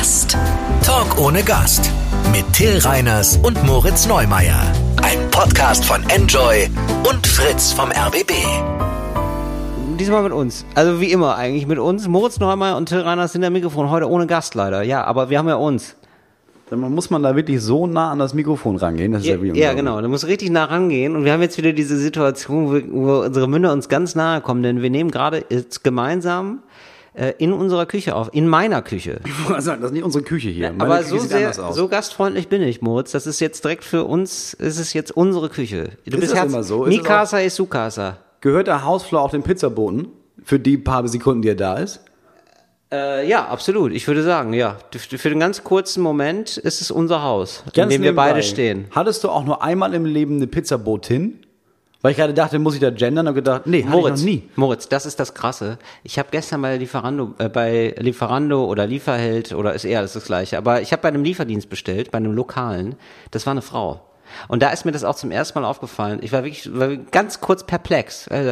[0.00, 0.34] Gast.
[0.82, 1.90] Talk ohne Gast.
[2.32, 4.58] Mit Till Reiners und Moritz Neumeier.
[5.02, 6.70] Ein Podcast von Enjoy
[7.06, 8.32] und Fritz vom RBB.
[9.98, 10.64] Diesmal mit uns.
[10.74, 12.08] Also wie immer eigentlich mit uns.
[12.08, 13.90] Moritz Neumeier und Till Reiners sind der Mikrofon.
[13.90, 14.82] Heute ohne Gast leider.
[14.82, 15.96] Ja, aber wir haben ja uns.
[16.70, 19.12] Dann muss man da wirklich so nah an das Mikrofon rangehen.
[19.12, 20.00] Das ist ja, Ja, wie ja genau.
[20.00, 21.14] Da muss richtig nah rangehen.
[21.14, 24.62] Und wir haben jetzt wieder diese Situation, wo, wo unsere Münder uns ganz nahe kommen.
[24.62, 26.62] Denn wir nehmen gerade jetzt gemeinsam
[27.14, 28.30] äh, in unserer Küche auf.
[28.32, 29.20] In meiner Küche.
[29.48, 30.72] Also, das ist nicht unsere Küche hier.
[30.72, 33.12] Meine Aber Küche so sehr, so gastfreundlich bin ich, Moritz.
[33.12, 35.90] Das ist jetzt direkt für uns, ist es jetzt unsere Küche.
[36.04, 36.84] Du Ist bist das immer so?
[36.84, 38.18] Ist Mi casa su casa.
[38.40, 40.08] Gehört der Hausflur auch dem Pizzaboten?
[40.42, 42.00] Für die paar Sekunden, die er da ist?
[42.92, 43.92] Äh, ja, absolut.
[43.92, 44.78] Ich würde sagen, ja.
[44.90, 48.86] Für den ganz kurzen Moment ist es unser Haus, in dem wir beide stehen.
[48.90, 51.40] Hattest du auch nur einmal im Leben eine Pizzabotin?
[52.02, 54.48] Weil ich gerade dachte, muss ich da gendern und gedacht, nee, Moritz, ich noch nie.
[54.56, 55.78] Moritz, das ist das Krasse.
[56.02, 60.24] Ich habe gestern bei Lieferando, äh, bei Lieferando oder Lieferheld oder ist eher das, das
[60.24, 62.96] gleiche, aber ich habe bei einem Lieferdienst bestellt, bei einem lokalen.
[63.32, 64.00] Das war eine Frau.
[64.48, 66.20] Und da ist mir das auch zum ersten Mal aufgefallen.
[66.22, 68.28] Ich war wirklich war ganz kurz perplex.
[68.28, 68.50] Also,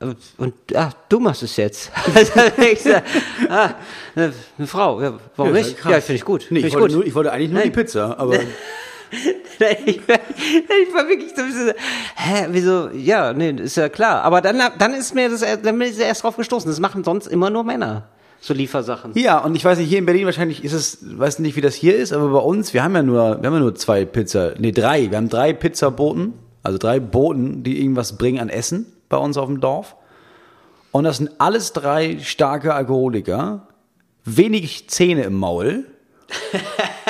[0.00, 1.90] äh, und ach, du machst es jetzt.
[2.14, 3.02] Also, ich sag,
[3.50, 3.70] ah,
[4.16, 4.32] eine,
[4.66, 5.02] Frau.
[5.02, 5.76] Ja, warum Ja, nicht?
[5.76, 5.92] krass.
[5.92, 6.46] Ja, finde ich gut.
[6.50, 6.96] Nee, Find ich wollte, gut.
[6.96, 7.72] nur, ich wollte eigentlich nur Nein.
[7.72, 8.38] die Pizza, aber
[9.86, 11.72] ich, war, ich war wirklich so, ein bisschen
[12.16, 14.22] hä, wieso, ja, nee, ist ja klar.
[14.22, 16.68] Aber dann, dann ist mir das, dann bin ich erst drauf gestoßen.
[16.70, 18.08] Das machen sonst immer nur Männer.
[18.40, 19.12] So Liefersachen.
[19.14, 21.74] Ja, und ich weiß nicht, hier in Berlin wahrscheinlich ist es, weiß nicht, wie das
[21.74, 24.52] hier ist, aber bei uns, wir haben ja nur, wir haben ja nur zwei Pizza,
[24.58, 25.10] nee, drei.
[25.10, 29.46] Wir haben drei Pizzaboten, also drei Boten, die irgendwas bringen an Essen bei uns auf
[29.46, 29.96] dem Dorf.
[30.92, 33.68] Und das sind alles drei starke Alkoholiker,
[34.24, 35.84] wenig Zähne im Maul,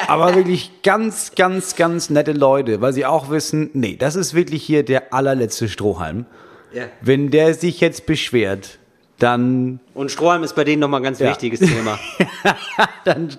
[0.09, 4.63] aber wirklich ganz, ganz, ganz nette Leute, weil sie auch wissen, nee, das ist wirklich
[4.63, 6.27] hier der allerletzte Strohhalm.
[6.73, 6.85] Ja.
[7.01, 8.79] Wenn der sich jetzt beschwert,
[9.19, 11.31] dann Und Strohhalm ist bei denen nochmal ein ganz Ja.
[11.31, 11.99] wichtiges Thema.
[13.05, 13.31] Dann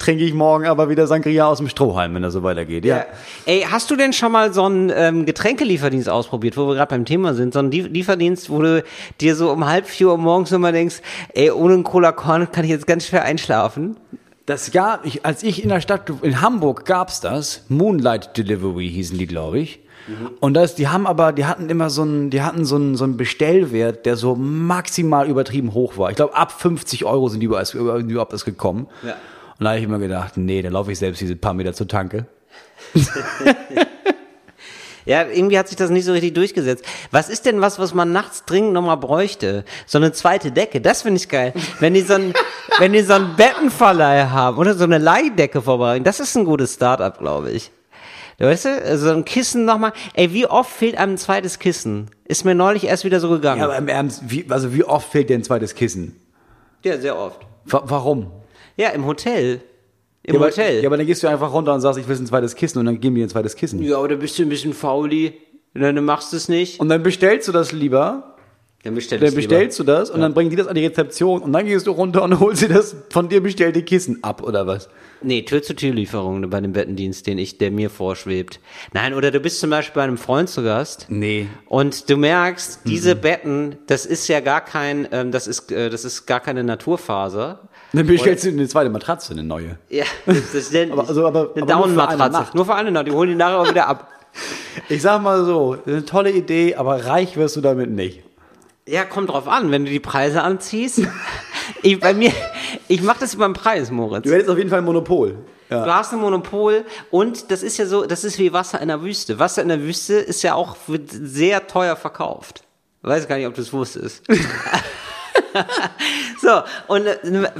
[0.00, 2.84] trinke ich morgen aber wieder Sangria aus dem Strohhalm, wenn das so weitergeht.
[2.84, 3.06] Ja.
[3.46, 7.04] Ey, hast du denn schon mal so einen ähm, Getränkelieferdienst ausprobiert, wo wir gerade beim
[7.04, 7.52] Thema sind?
[7.52, 8.82] So einen Lie- Lieferdienst, wo du
[9.20, 10.96] dir so um halb vier Uhr morgens immer denkst,
[11.34, 13.98] ey, ohne einen Cola Korn kann ich jetzt ganz schwer einschlafen.
[14.50, 17.62] Das gab, ich, als ich in der Stadt, in Hamburg gab's das.
[17.68, 19.78] Moonlight Delivery hießen die, glaube ich.
[20.40, 23.04] Und das, die haben aber, die hatten immer so einen, die hatten so einen, so
[23.04, 26.10] einen Bestellwert, der so maximal übertrieben hoch war.
[26.10, 28.88] Ich glaube, ab 50 Euro sind die überhaupt überhaupt erst gekommen.
[29.04, 29.12] Ja.
[29.60, 31.86] Und da habe ich immer gedacht, nee, dann laufe ich selbst diese paar Meter zur
[31.86, 32.26] Tanke.
[35.04, 36.84] Ja, irgendwie hat sich das nicht so richtig durchgesetzt.
[37.10, 39.64] Was ist denn was, was man nachts dringend nochmal bräuchte?
[39.86, 41.52] So eine zweite Decke, das finde ich geil.
[41.78, 42.34] Wenn die so ein,
[42.78, 46.74] wenn die so einen Bettenverleih haben oder so eine Leihdecke vorbereiten, das ist ein gutes
[46.74, 47.70] Start-up, glaube ich.
[48.38, 49.92] Weißt du, so ein Kissen nochmal.
[50.14, 52.10] Ey, wie oft fehlt einem ein zweites Kissen?
[52.24, 53.60] Ist mir neulich erst wieder so gegangen.
[53.60, 56.16] Ja, aber im Ernst, wie, also wie oft fehlt dir ein zweites Kissen?
[56.82, 57.40] Ja, sehr oft.
[57.66, 58.30] Wa warum?
[58.76, 59.60] Ja, im Hotel.
[60.30, 60.80] Im ja, aber, Hotel.
[60.82, 62.86] Ja, aber dann gehst du einfach runter und sagst, ich will ein zweites Kissen und
[62.86, 63.82] dann geben die dir ein zweites Kissen.
[63.82, 65.34] Ja, aber da bist du ein bisschen fauli.
[65.74, 66.80] Dann machst du es nicht.
[66.80, 68.34] Und dann bestellst du das lieber,
[68.82, 69.48] Dann bestell dann ich's lieber.
[69.50, 71.92] bestellst du das und dann bringen die das an die Rezeption und dann gehst du
[71.92, 74.88] runter und holst dir das von dir bestellte Kissen ab oder was?
[75.22, 78.58] Nee, Tür-zu-Tür-Lieferung bei dem Bettendienst, den ich, der mir vorschwebt.
[78.94, 81.06] Nein, oder du bist zum Beispiel bei einem Freund zu Gast.
[81.10, 81.46] Nee.
[81.66, 83.20] Und du merkst, diese Mhm.
[83.20, 87.68] Betten, das ist ja gar kein, ähm, das ist, äh, das ist gar keine Naturfaser.
[87.92, 89.78] Dann bestellst du eine zweite Matratze, eine neue.
[89.88, 92.90] Ja, das ist Aber- also, aber- eine aber nur für eine.
[92.90, 93.04] Nacht.
[93.04, 93.04] Eine.
[93.04, 94.08] Die holen die nachher auch wieder ab.
[94.88, 98.22] Ich sag mal so, eine tolle Idee, aber reich wirst du damit nicht.
[98.86, 101.02] Ja, kommt drauf an, wenn du die Preise anziehst.
[101.82, 102.32] ich, bei mir,
[102.86, 104.22] ich mache das über den Preis, Moritz.
[104.22, 105.38] Du hättest auf jeden Fall ein Monopol.
[105.68, 105.84] Ja.
[105.84, 109.02] Du hast ein Monopol und das ist ja so, das ist wie Wasser in der
[109.02, 109.40] Wüste.
[109.40, 112.62] Wasser in der Wüste ist ja auch wird sehr teuer verkauft.
[113.02, 114.22] Weiß gar nicht, ob du es wusstest.
[116.40, 117.50] so, und äh,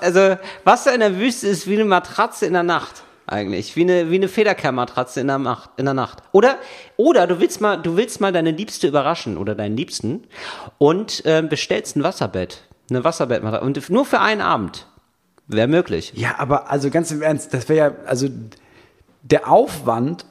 [0.00, 3.02] also Wasser in der Wüste ist wie eine Matratze in der Nacht.
[3.26, 3.74] Eigentlich.
[3.74, 6.22] Wie eine, wie eine Federkernmatratze in der Nacht, in der Nacht.
[6.30, 6.58] Oder,
[6.96, 10.24] oder du willst mal, du willst mal deine Liebste überraschen oder deinen Liebsten
[10.78, 12.62] und ähm, bestellst ein Wasserbett.
[12.88, 13.64] Eine Wasserbettmatratze.
[13.64, 14.86] Und nur für einen Abend.
[15.48, 16.12] Wäre möglich.
[16.14, 18.28] Ja, aber also ganz im Ernst, das wäre ja, also
[19.22, 20.24] der Aufwand,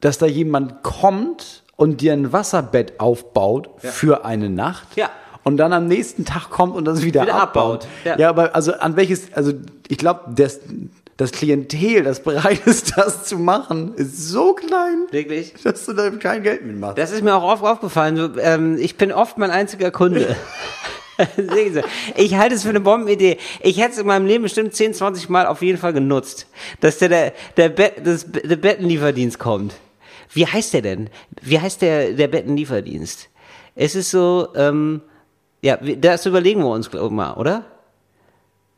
[0.00, 4.96] dass da jemand kommt und dir ein Wasserbett aufbaut für eine Nacht.
[4.96, 5.10] Ja.
[5.42, 7.84] Und dann am nächsten Tag kommt und das wieder, Wieder abbaut.
[7.84, 8.18] abbaut, ja.
[8.18, 8.28] Ja.
[8.30, 9.52] aber also an welches, also
[9.88, 10.60] ich glaube, das,
[11.18, 15.54] das Klientel, das bereit ist, das zu machen, ist so klein, Wirklich?
[15.62, 16.96] dass du da kein Geld mitmachst.
[16.96, 18.36] Das ist mir auch oft aufgefallen.
[18.40, 20.34] Ähm, ich bin oft mein einziger Kunde.
[21.36, 21.82] Sehen Sie,
[22.16, 23.38] ich halte es für eine Bombenidee.
[23.60, 26.46] Ich hätte es in meinem Leben bestimmt 10, 20 Mal auf jeden Fall genutzt,
[26.80, 29.74] dass der, der, der, Bett, das, der Bettenlieferdienst kommt.
[30.34, 31.08] Wie heißt der denn?
[31.40, 33.30] Wie heißt der, der Bettenlieferdienst?
[33.74, 35.00] Es ist so, ähm,
[35.62, 37.64] ja, das überlegen wir uns glaub ich, mal, oder?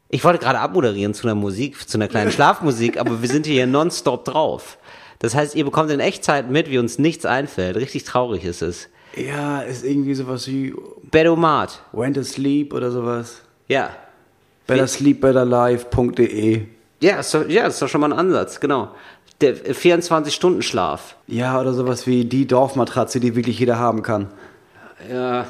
[0.09, 3.67] Ich wollte gerade abmoderieren zu einer Musik, zu einer kleinen Schlafmusik, aber wir sind hier
[3.67, 4.79] nonstop drauf.
[5.19, 7.77] Das heißt, ihr bekommt in Echtzeit mit, wie uns nichts einfällt.
[7.77, 8.89] Richtig traurig ist es.
[9.17, 10.75] Ja, ist irgendwie sowas wie
[11.11, 11.83] Bedomat.
[11.93, 13.41] When to Sleep oder sowas.
[13.67, 13.91] Ja.
[14.67, 16.67] Bettersleepbetterlife.de.
[17.01, 18.91] Ja, ist doch, ja, ist doch schon mal ein Ansatz, genau.
[19.41, 21.17] Der 24-Stunden-Schlaf.
[21.27, 24.31] Ja, oder sowas wie die Dorfmatratze, die wirklich jeder haben kann.
[25.11, 25.47] Ja.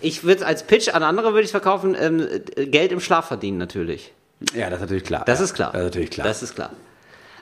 [0.00, 2.26] Ich würde als Pitch an andere würde ich verkaufen, ähm,
[2.56, 4.12] Geld im Schlaf verdienen natürlich.
[4.54, 5.22] Ja, das ist natürlich klar.
[5.26, 5.72] Das ja, ist klar.
[5.72, 6.26] Das ist natürlich klar.
[6.26, 6.70] Das ist klar.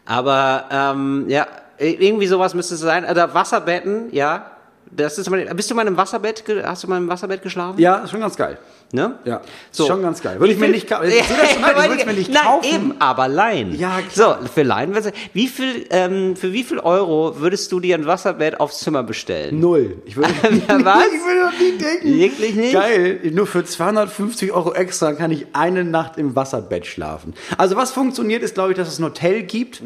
[0.06, 1.46] Aber ähm, ja,
[1.78, 3.04] irgendwie sowas müsste es sein.
[3.04, 4.50] Oder Wasserbetten, ja.
[4.90, 6.44] Das ist mal, bist du mal im Wasserbett?
[6.62, 7.80] Hast du mal im Wasserbett geschlafen?
[7.80, 8.58] ja, ist schon ganz geil.
[8.94, 9.18] Ne?
[9.24, 9.40] Ja,
[9.72, 9.86] So.
[9.88, 10.38] schon ganz geil.
[10.38, 11.04] Würde ich mir nicht kaufen.
[11.10, 12.74] Ja, Ich würde es mir nicht Nein, kaufen.
[12.74, 13.76] eben, aber leihen.
[13.76, 14.38] Ja, klar.
[14.40, 14.94] So, für leihen.
[15.32, 19.58] Wie viel, ähm, für wie viel Euro würdest du dir ein Wasserbett aufs Zimmer bestellen?
[19.58, 19.96] Null.
[20.04, 20.46] Ich würde, Was?
[20.46, 22.18] ich würde doch nie denken.
[22.18, 22.72] Wirklich nicht?
[22.72, 23.20] Geil.
[23.32, 27.34] Nur für 250 Euro extra kann ich eine Nacht im Wasserbett schlafen.
[27.58, 29.82] Also was funktioniert, ist glaube ich, dass es ein Hotel gibt,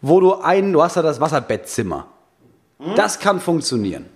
[0.00, 2.06] wo du ein, du hast da das Wasserbettzimmer.
[2.94, 4.06] Das kann funktionieren.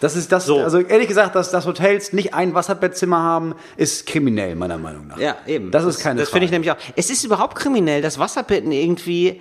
[0.00, 0.60] Das ist das, So.
[0.60, 5.18] also ehrlich gesagt, dass, dass Hotels nicht ein Wasserbettzimmer haben, ist kriminell, meiner Meinung nach.
[5.18, 5.70] Ja, eben.
[5.70, 6.76] Das ist keine Das finde ich nämlich auch.
[6.96, 9.40] Es ist überhaupt kriminell, dass Wasserbetten irgendwie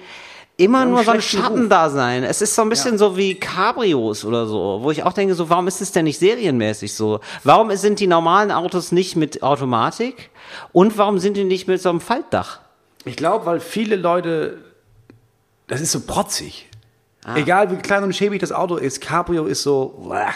[0.57, 2.23] immer einen nur so ein Schatten da sein.
[2.23, 2.97] Es ist so ein bisschen Ja.
[2.99, 6.19] so wie Cabrios oder so, wo ich auch denke, so, warum ist es denn nicht
[6.19, 7.19] serienmäßig so?
[7.43, 10.29] Warum sind die normalen Autos nicht mit Automatik?
[10.71, 12.61] Und warum sind die nicht mit so einem Faltdach?
[13.03, 14.59] Ich glaube, weil viele Leute,
[15.67, 16.69] das ist so protzig.
[17.25, 17.35] Ah.
[17.35, 20.35] Egal wie klein und schäbig das Auto ist, Cabrio ist so, blech.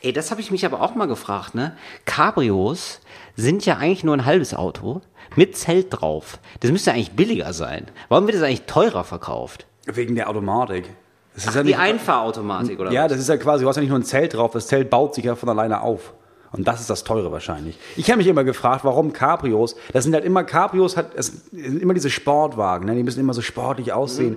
[0.00, 1.76] Ey, das habe ich mich aber auch mal gefragt, ne?
[2.06, 3.00] Cabrios
[3.36, 5.00] sind ja eigentlich nur ein halbes Auto
[5.36, 6.38] mit Zelt drauf.
[6.60, 7.86] Das müsste eigentlich billiger sein.
[8.08, 9.66] Warum wird das eigentlich teurer verkauft?
[9.86, 10.88] wegen der Automatik.
[11.34, 13.12] Das ist ja Die nicht, Einfahrautomatik oder ja, was?
[13.12, 15.14] das ist ja quasi, du hast ja nicht nur ein Zelt drauf, das Zelt baut
[15.14, 16.12] sich ja von alleine auf.
[16.52, 17.78] Und das ist das Teure wahrscheinlich.
[17.96, 21.80] Ich habe mich immer gefragt, warum Cabrios, das sind halt immer Cabrios, hat, es sind
[21.80, 22.94] immer diese Sportwagen, ne?
[22.94, 24.36] die müssen immer so sportlich aussehen.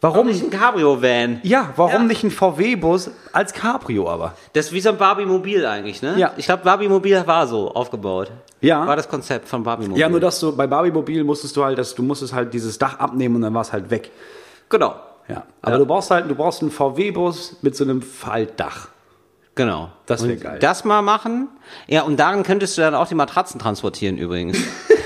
[0.00, 1.40] Warum, Nicht ein Cabrio-Van.
[1.42, 1.98] ja, warum Ja.
[2.04, 4.34] nicht ein VW-Bus als Cabrio aber?
[4.52, 6.14] Das ist wie so ein Barbie-Mobil eigentlich, ne?
[6.16, 6.32] Ja.
[6.36, 8.30] Ich glaube, Barbie-Mobil war so aufgebaut.
[8.60, 8.86] Ja.
[8.86, 10.00] War das Konzept von Barbie-Mobil.
[10.00, 12.78] Ja, nur dass du bei Barbie Mobil musstest du halt, dass du musstest halt dieses
[12.78, 14.10] Dach abnehmen und dann war es halt weg.
[14.68, 14.94] Genau.
[15.28, 15.42] Ja.
[15.62, 15.78] Aber Ja.
[15.78, 18.88] du brauchst halt, du brauchst einen VW-Bus mit so einem Faltdach.
[19.56, 19.90] Genau.
[20.06, 20.58] Das wär Und geil.
[20.60, 21.48] Das mal machen.
[21.88, 24.56] Ja, und darin könntest du dann auch die Matratzen transportieren übrigens.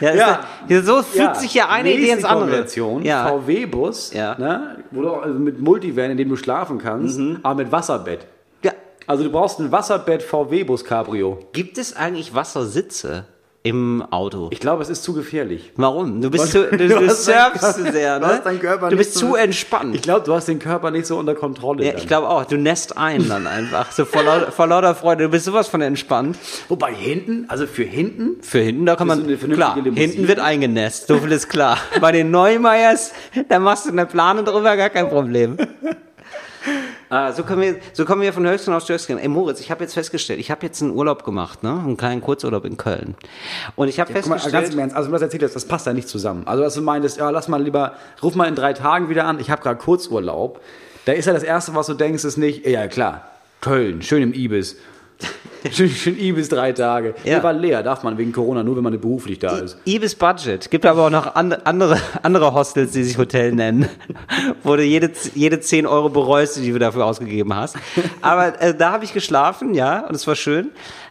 [0.00, 0.40] ja, Ja.
[0.68, 2.66] Ist, so fügt sich ja eine Idee ins andere.
[2.66, 4.36] VW-Bus, Ja.
[4.38, 8.26] ne, wo du, also mit Multivan, in dem du schlafen kannst, aber mit Wasserbett.
[8.62, 8.72] ja.
[9.06, 11.38] Also du brauchst ein Wasserbett VW-Bus Cabrio.
[11.52, 13.24] Gibt es eigentlich Wassersitze
[13.64, 14.48] im Auto?
[14.52, 15.72] Ich glaube, es ist zu gefährlich.
[15.76, 16.20] Warum?
[16.22, 18.32] Du bist Was- zu, du, Du du surfst zu sehr, du ne?
[18.34, 19.94] hast deinen Körper du bist so- zu entspannt.
[19.94, 21.84] Ich glaube, du hast den Körper nicht so unter Kontrolle.
[21.84, 22.00] ja, dann.
[22.00, 22.44] ich glaube auch.
[22.44, 23.90] Du nässt ein dann einfach.
[23.92, 25.24] So vor, lauter, vor lauter Freude.
[25.24, 26.38] Du bist sowas von entspannt.
[26.68, 29.94] Wobei hinten, also für hinten, Für hinten, da kann man, klar, Limousine?
[29.96, 31.78] hinten wird eingenässt, so viel ist klar.
[32.00, 33.12] Bei den Neumeyers,
[33.48, 35.56] da machst du eine Plane drüber, gar kein Problem.
[37.10, 39.18] Ah, so, können wir, so kommen wir von Höchstgen auf Stöcksken.
[39.18, 41.70] Ey Moritz, ich habe jetzt festgestellt, ich habe jetzt einen Urlaub gemacht, ne?
[41.70, 43.14] einen kleinen Kurzurlaub in Köln.
[43.76, 45.94] Und ich habe mal, festgestellt, ganz im Ernst, also was erzählt hast, das passt ja
[45.94, 46.46] nicht zusammen.
[46.46, 49.40] Also dass du meintest, ja, lass mal lieber, ruf mal in drei Tagen wieder an,
[49.40, 50.60] ich habe gerade Kurzurlaub.
[51.06, 53.30] Da ist ja das Erste, was du denkst, ist nicht, ja klar,
[53.62, 54.76] Köln, schön im Ibis.
[55.72, 57.14] schön, Ibis drei Tage.
[57.24, 57.34] Ja.
[57.34, 59.78] Der war leer, darf man wegen Corona, nur wenn man beruflich da ist.
[59.84, 60.70] Ibis Budget.
[60.70, 63.88] Gibt aber auch noch an, andere, andere Hostels, die sich Hotel nennen,
[64.62, 67.76] wo du jede, jede 10 Euro bereust, die du dafür ausgegeben hast.
[68.20, 70.70] Aber äh, da habe ich geschlafen, ja, und es war schön.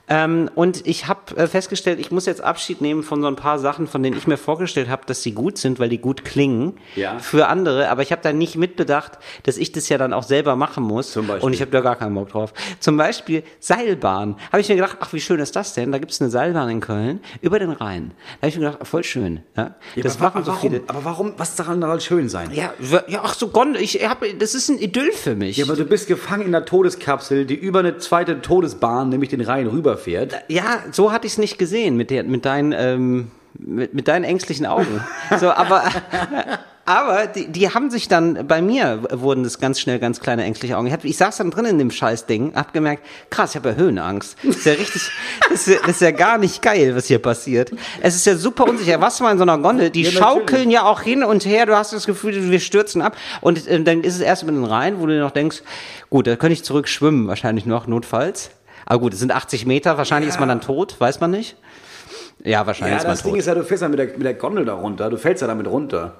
[0.10, 3.60] Ähm, und ich habe äh, festgestellt, ich muss jetzt Abschied nehmen von so ein paar
[3.60, 6.78] Sachen, von denen ich mir vorgestellt habe, dass sie gut sind, weil die gut klingen
[6.96, 7.20] Ja.
[7.20, 7.90] für andere.
[7.90, 11.12] Aber ich habe da nicht mitbedacht, dass ich das ja dann auch selber machen muss.
[11.12, 11.46] Zum Beispiel?
[11.46, 12.54] Und ich habe da gar keinen Bock drauf.
[12.80, 14.38] Zum Beispiel Seilbahn.
[14.52, 15.92] Habe ich mir gedacht, ach, wie schön ist das denn?
[15.92, 18.12] Da gibt es eine Seilbahn in Köln über den Rhein.
[18.40, 19.42] Da habe ich mir gedacht, ach, voll schön.
[19.58, 19.76] Ja?
[20.02, 20.84] das aber, machen so warum, viele.
[20.88, 22.52] aber warum, was daran soll schön sein?
[22.54, 22.74] Ja,
[23.08, 25.58] ja, ach so, Gondel, ich hab, das ist ein Idyll für mich.
[25.58, 29.42] Ja, aber du bist gefangen in einer Todeskapsel, die über eine zweite Todesbahn, nämlich den
[29.42, 30.36] Rhein, rüberfährt.
[30.48, 34.24] Ja, so hatte ich es nicht gesehen mit, der, mit, deinen, ähm, mit, mit deinen
[34.24, 35.02] ängstlichen Augen.
[35.40, 35.84] So, aber
[36.86, 40.78] aber die, die haben sich dann, bei mir wurden das ganz schnell ganz kleine ängstliche
[40.78, 40.88] Augen.
[40.88, 43.76] Ich, hab, ich saß dann drin in dem Scheißding, hab gemerkt, krass, ich habe ja
[43.76, 44.38] Höhenangst.
[44.44, 45.02] Das ist ja richtig,
[45.50, 47.72] das ist, ja- das ist ja gar nicht geil, was hier passiert.
[48.02, 49.02] Es ist ja super unsicher.
[49.02, 49.90] Was mal in so einer Gondel?
[49.90, 51.66] Die Ja, schaukeln ja auch hin und her.
[51.66, 53.18] Du hast das Gefühl, wir stürzen ab.
[53.42, 55.64] Und äh, dann ist es erst mit den Rhein, wo du dir noch denkst,
[56.10, 58.50] gut, da könnte ich zurück schwimmen, wahrscheinlich noch, notfalls.
[58.90, 61.58] Aber gut, es sind 80 Meter, wahrscheinlich ist man dann tot, weiß man nicht.
[62.44, 63.40] Ja, wahrscheinlich Ja, ist man das Ding tot.
[63.40, 65.48] ist ja, du fährst ja mit der, mit der Gondel da runter, du fällst ja
[65.48, 66.14] damit runter.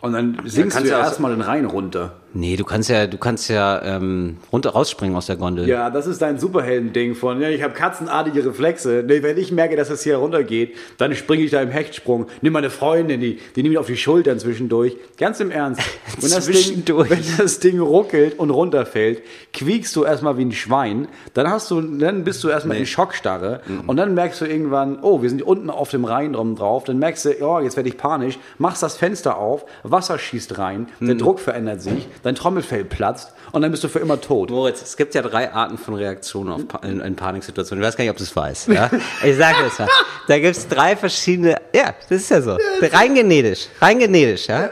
[0.00, 2.12] Und dann sinkst kannst du ja ja erstmal den Rhein runter.
[2.36, 5.66] Nee, du kannst ja, du kannst ja ähm, runter rausspringen aus der Gondel.
[5.66, 9.02] Ja, das ist dein Superhelden-Ding von, ja, ich habe katzenartige Reflexe.
[9.06, 12.26] Nee, wenn ich merke, dass es hier runtergeht, dann springe ich da im Hechtsprung.
[12.42, 14.98] Nimm meine Freundin, die, die nimmt mich auf die Schultern zwischendurch.
[15.16, 15.80] Ganz im Ernst.
[16.20, 21.08] Wenn das, Ding, wenn das Ding ruckelt und runterfällt, quiekst du erstmal wie ein Schwein.
[21.34, 23.60] Dann hast du, dann bist du erstmal in Schockstarre.
[23.86, 26.84] Und dann merkst du irgendwann, oh, wir sind unten auf dem Rhein drum drauf.
[26.84, 28.38] Dann merkst du, oh, jetzt werde ich panisch.
[28.58, 33.62] Machst das Fenster auf, Wasser schießt rein, der Druck verändert sich, dein Trommelfell platzt und
[33.62, 34.50] dann bist du für immer tot.
[34.50, 37.82] Moritz, es gibt ja drei Arten von Reaktionen auf pa in, in Paniksituationen.
[37.82, 38.68] Ich weiß gar nicht, ob du es weißt.
[38.68, 38.90] Ja?
[39.24, 39.88] Ich sage es mal.
[40.28, 41.56] Da gibt es drei verschiedene.
[41.74, 42.58] Ja, das ist ja so.
[42.80, 43.68] Rein genetisch.
[43.80, 44.70] Rein genetisch, ja.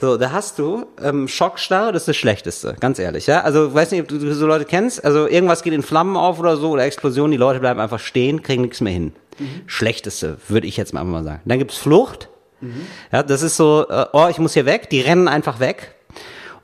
[0.00, 3.40] So, da hast du ähm, Schockstarre, das ist das Schlechteste, ganz ehrlich, ja.
[3.40, 5.04] Also, weiß nicht, ob du so Leute kennst.
[5.04, 8.42] Also, irgendwas geht in Flammen auf oder so oder Explosion, die Leute bleiben einfach stehen,
[8.42, 9.12] kriegen nichts mehr hin.
[9.66, 11.40] Schlechteste, würde ich jetzt mal einfach mal sagen.
[11.44, 12.28] Dann gibt's Flucht.
[13.12, 14.88] Ja, das ist so, äh, oh, ich muss hier weg.
[14.90, 15.95] Die rennen einfach weg.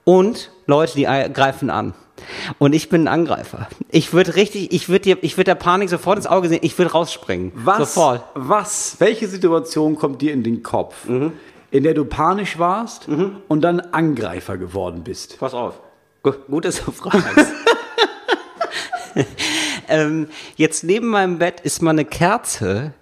[0.04, 1.94] Und Leute, die ei- greifen an.
[2.58, 3.68] Und ich bin ein Angreifer.
[3.90, 6.76] Ich würde richtig, ich würde dir, ich würde der Panik sofort ins Auge sehen, ich
[6.78, 7.52] würde rausspringen.
[7.54, 8.24] Was, Sofort.
[8.34, 13.08] was, welche Situation kommt dir in den Kopf, in der du panisch warst
[13.48, 15.38] und dann Angreifer geworden bist?
[15.40, 15.80] Pass auf.
[16.22, 17.52] Gut, dass du fragst.
[19.88, 22.92] ähm, jetzt neben meinem Bett ist mal eine Kerze.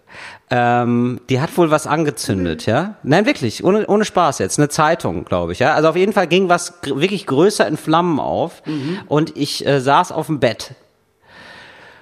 [0.53, 2.97] Ähm, die hat wohl was angezündet, ja?
[3.05, 4.59] Nein, wirklich, ohne, ohne Spaß jetzt.
[4.59, 5.75] Eine Zeitung, glaube ich, ja?
[5.75, 8.63] Also auf jeden Fall ging was gr- wirklich größer in Flammen auf
[9.07, 10.73] und ich äh, saß auf dem Bett.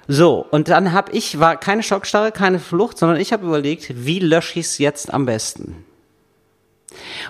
[0.07, 4.19] So, und dann habe ich, war keine Schockstarre, keine Flucht, sondern ich habe überlegt, wie
[4.21, 5.85] lösche ich es jetzt am besten?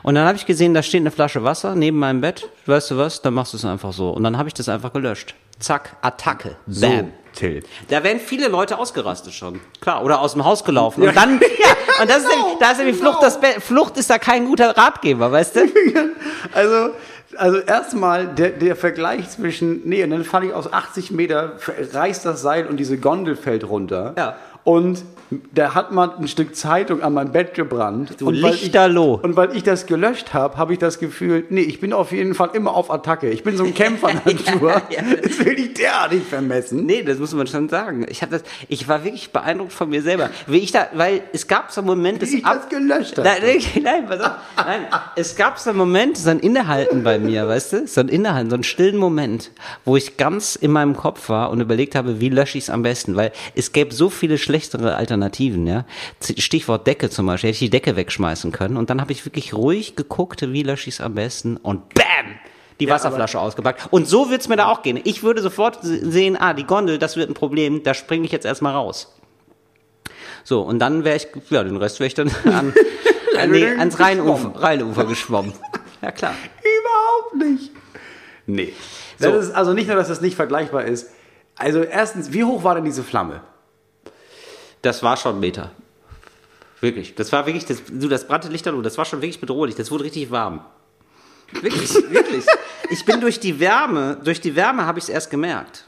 [0.05, 2.49] Und dann habe ich gesehen, da steht eine Flasche Wasser neben meinem Bett.
[2.67, 3.21] Weißt du was?
[3.23, 4.11] Dann machst du es einfach so.
[4.11, 5.35] Und dann habe ich das einfach gelöscht.
[5.59, 6.55] Zack, Attacke.
[6.67, 7.11] Bam.
[7.35, 7.63] Till.
[7.89, 9.61] Da wären viele Leute ausgerastet schon.
[9.81, 11.03] Klar, oder aus dem Haus gelaufen.
[11.03, 14.11] Und dann, ja, und das ist, nämlich- da ist nämlich Flucht, das Be Flucht ist
[14.11, 15.61] da kein guter Ratgeber, weißt du?
[16.55, 16.91] Also,
[17.37, 21.55] also erstmal der, der Vergleich zwischen, nee, und dann falle ich aus 80 Meter,
[21.93, 24.15] reißt das Seil und diese Gondel fällt runter.
[24.17, 24.37] Ja.
[24.65, 25.03] Und
[25.53, 28.15] da hat man ein Stück Zeitung an mein Bett gebrannt.
[28.19, 29.19] Du und weil Lichterloh.
[29.19, 32.13] Ich, und weil ich das gelöscht habe, habe ich das Gefühl, nee, ich bin auf
[32.13, 33.29] jeden Fall immer auf Attacke.
[33.31, 34.83] Ich bin so ein Kämpfer Natur.
[34.91, 35.03] Ja.
[35.23, 36.87] Das will ich derartig vermessen.
[36.87, 38.07] Nee, das muss man schon sagen.
[38.09, 40.31] Ich habe das, ich war wirklich beeindruckt von mir selber.
[40.47, 43.29] Wie ich da, weil es gab so einen Moment Wie ich das gelöscht habe.
[43.29, 44.33] Nein, nein, nein, pass auf.
[44.57, 47.87] nein, es gab so einen Moment, so ein Innehalten bei mir, weißt du?
[47.87, 49.51] So ein Innehalten, so einen stillen Moment,
[49.85, 52.83] wo ich ganz in meinem Kopf war und überlegt habe, wie lösche ich es am
[52.83, 55.85] besten, weil es gäbe so viele schlechtere Alternativen, ja.
[56.37, 59.55] Stichwort Decke zum Beispiel, hätte ich die Decke wegschmeißen können und dann habe ich wirklich
[59.55, 62.05] ruhig geguckt, wie lösche ich es am besten und BAM!
[62.81, 63.89] Die Wasserflasche ausgepackt.
[63.91, 65.01] Und so wird's mir da auch gehen.
[65.03, 68.31] Ich würde sofort se- sehen, ah, die Gondel, das wird ein Problem, da springe ich
[68.31, 69.17] jetzt erstmal raus.
[70.45, 72.73] So, und dann wäre ich, ja, den Rest wäre ich dann an,
[73.39, 75.53] an nee, ans Rheinufer, Rheinufer geschwommen.
[76.01, 76.33] Ja, klar.
[76.61, 77.73] Überhaupt nicht.
[78.47, 78.73] Nee.
[79.19, 79.39] Das So.
[79.39, 81.11] ist also nicht nur, dass das nicht vergleichbar ist.
[81.57, 83.41] Also erstens, wie hoch war denn diese Flamme?
[84.83, 85.71] Das war schon Meter.
[86.81, 87.15] Wirklich.
[87.15, 89.75] Das war wirklich, das, du, das brannte Lichterloh, das war schon wirklich bedrohlich.
[89.75, 90.65] Das wurde richtig warm.
[91.53, 92.45] Wirklich, wirklich.
[92.91, 95.85] Ich bin durch die Wärme, durch die Wärme habe ich es erst gemerkt.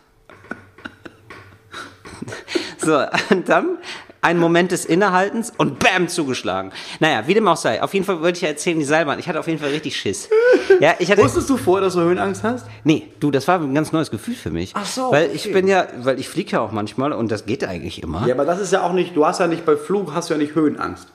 [2.81, 3.79] So, und dann
[4.23, 6.73] ein Moment des Innehaltens und bam, zugeschlagen.
[6.99, 7.83] Naja, wie dem auch sei.
[7.83, 9.19] Auf jeden Fall wollte ich ja erzählen, die Seilbahn.
[9.19, 10.29] Ich hatte auf jeden Fall richtig Schiss.
[10.79, 12.67] Ja, ich hatte, Wusstest du vorher, dass du Höhenangst hast?
[12.85, 14.73] Nee, du, das war ein ganz neues Gefühl für mich.
[14.75, 15.33] Ach so, Weil okay.
[15.35, 18.27] ich bin ja, weil ich fliege ja auch manchmal und das geht eigentlich immer.
[18.27, 20.35] Ja, aber das ist ja auch nicht, du hast ja nicht bei Flug, hast du
[20.35, 21.09] ja nicht Höhenangst.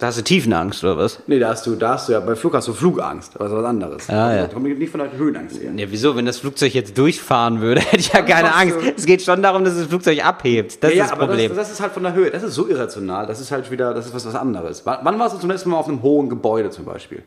[0.00, 1.20] Da hast du Tiefenangst oder was?
[1.26, 3.52] Nee, da hast du, da hast du ja, bei Flug hast du Flugangst, aber das
[3.52, 4.08] ist was anderes.
[4.08, 4.46] Ah, ja.
[4.46, 5.72] Da kommt nicht von der Höhenangst her.
[5.76, 6.16] Ja, wieso?
[6.16, 8.78] Wenn das Flugzeug jetzt durchfahren würde, hätte ich ja keine Angst.
[8.96, 10.82] Es geht schon darum, dass das Flugzeug abhebt.
[10.82, 11.50] Das ja, ist das aber Problem.
[11.50, 13.92] Das, das ist halt von der Höhe, das ist so irrational, das ist halt wieder,
[13.92, 14.86] das ist was, was anderes.
[14.86, 17.22] Wann, wann warst du zum letzten Mal auf einem hohen Gebäude zum Beispiel?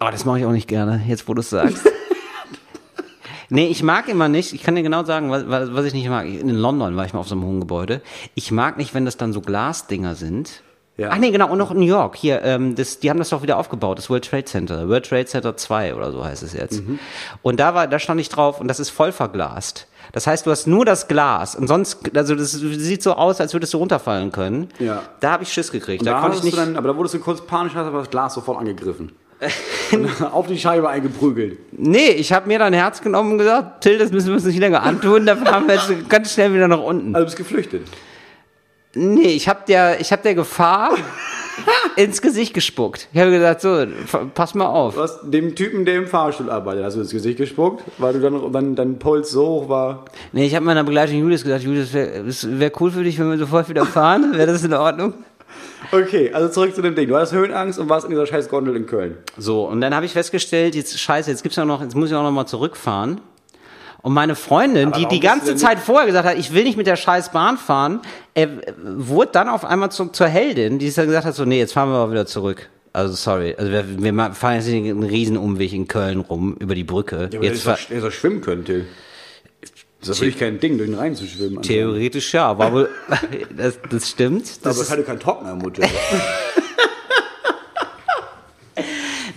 [0.00, 1.90] oh, das mache ich auch nicht gerne, jetzt wo du es sagst.
[3.48, 6.08] nee, ich mag immer nicht, ich kann dir genau sagen, was, was was ich nicht
[6.08, 6.24] mag.
[6.24, 8.00] In London war ich mal auf so einem hohen Gebäude.
[8.36, 10.62] Ich mag nicht, wenn das dann so Glasdinger sind.
[10.98, 11.10] Ja.
[11.12, 12.16] Ach nee, genau, und noch in New York.
[12.16, 14.88] Hier, ähm, das, die haben das doch wieder aufgebaut, das World Trade Center.
[14.88, 16.84] World Trade Center 2 oder so heißt es jetzt.
[16.84, 16.98] Mhm.
[17.42, 19.86] Und da war, da stand ich drauf und das ist voll verglast.
[20.12, 23.52] Das heißt, du hast nur das Glas und sonst, also das sieht so aus, als
[23.52, 24.68] würdest du runterfallen können.
[24.80, 25.02] Ja.
[25.20, 26.04] Da habe ich Schiss gekriegt.
[26.04, 26.58] Da Da, konnte ich nicht.
[26.58, 29.12] dann, aber da wurdest du kurz panisch, hast aber das Glas sofort angegriffen.
[30.32, 31.58] Auf die Scheibe eingeprügelt.
[31.72, 34.58] Nee, ich habe mir dann Herz genommen und gesagt, Till, das müssen wir uns nicht
[34.58, 37.14] länger antun, da fahren wir jetzt ganz schnell wieder nach unten.
[37.14, 37.86] Also du bist geflüchtet.
[38.98, 40.96] Nee, ich habe der, ich hab der Gefahr
[41.96, 43.08] ins Gesicht gespuckt.
[43.12, 43.86] Ich habe gesagt, so,
[44.34, 44.94] pass mal auf.
[44.96, 48.20] Du hast dem Typen, der im Fahrstuhl arbeitet, hast du ins Gesicht gespuckt, weil du
[48.20, 50.04] dann, dann dein Puls so hoch war.
[50.32, 53.38] Nee, ich habe meiner Begleitung Julius gesagt, Julius, wäre wär cool für dich, wenn wir
[53.38, 54.32] sofort wieder fahren.
[54.36, 55.14] Wäre das in Ordnung?
[55.92, 57.08] Okay, also zurück zu dem Ding.
[57.08, 59.16] Du hast Höhenangst und warst in dieser scheiß Gondel in Köln.
[59.36, 62.16] So, und dann habe ich festgestellt, jetzt scheiße, jetzt gibt's ja noch, jetzt muss ich
[62.16, 63.20] auch noch mal zurückfahren.
[64.02, 66.96] Und meine Freundin, die die ganze Zeit vorher gesagt hat, ich will nicht mit der
[66.96, 68.00] scheiß Bahn fahren,
[68.34, 71.72] äh, wurde dann auf einmal zu, zur Heldin, die dann gesagt hat, so, nee, jetzt
[71.72, 72.68] fahren wir aber wieder zurück.
[72.92, 76.74] Also sorry, also wir, wir fahren jetzt nicht einen riesen Umweg in Köln rum über
[76.74, 77.28] die Brücke.
[77.40, 78.86] jetzt fahr- er soll schwimmen können, Till.
[80.00, 81.60] Das ist natürlich kein Ding, durch den Rhein zu schwimmen.
[81.60, 82.88] theoretisch ja, aber
[83.56, 84.64] das, das stimmt.
[84.64, 85.82] Das Aber ist, keine kein Trockner, Mutter.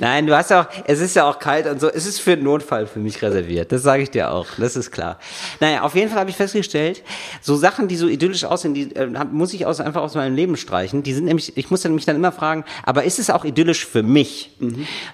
[0.02, 2.32] Nein, du hast ja auch, es ist ja auch kalt und so, es ist für
[2.32, 5.20] einen Notfall für mich reserviert, das sage ich dir auch, das ist klar.
[5.60, 7.04] Naja, auf jeden Fall habe ich festgestellt,
[7.40, 10.58] so Sachen, die so idyllisch aussehen, die äh, muss ich aus, einfach aus meinem Leben
[10.58, 13.46] streichen, die sind nämlich, ich muss dann mich dann immer fragen, aber ist es auch
[13.46, 14.58] idyllisch für mich?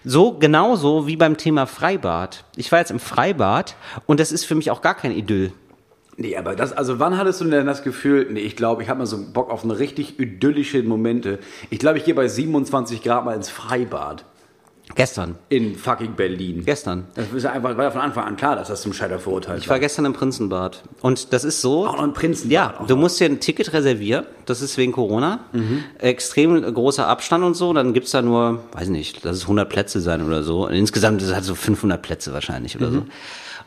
[0.06, 2.46] So genauso wie beim Thema Freibad.
[2.56, 3.76] Ich war jetzt im Freibad
[4.06, 5.52] und das ist für mich auch gar kein Idyll.
[6.16, 9.00] Nee, aber das, also wann hattest du denn das Gefühl, nee, ich glaube, ich habe
[9.00, 11.40] mal so Bock auf eine richtig idyllische Momente.
[11.70, 14.24] Ich glaube, ich gehe bei 27 Grad mal ins Freibad.
[14.96, 16.64] Gestern, In fucking Berlin.
[16.66, 17.06] gestern.
[17.16, 19.62] Das ist ja einfach, war ja von Anfang an klar, dass das zum Scheiter verurteilt
[19.62, 21.86] Ich war gestern im Prinzenbad und das ist so.
[21.86, 22.52] Auch noch im Prinzenbad.
[22.52, 23.02] Ja, du noch.
[23.02, 25.42] musst dir ein Ticket reservieren, das ist wegen Corona.
[26.00, 30.00] Extrem großer Abstand und so, dann gibt's da nur, weiß nicht, lass es 100 Plätze
[30.02, 30.66] sein oder so.
[30.66, 33.04] Und insgesamt ist es halt so 500 Plätze wahrscheinlich oder so.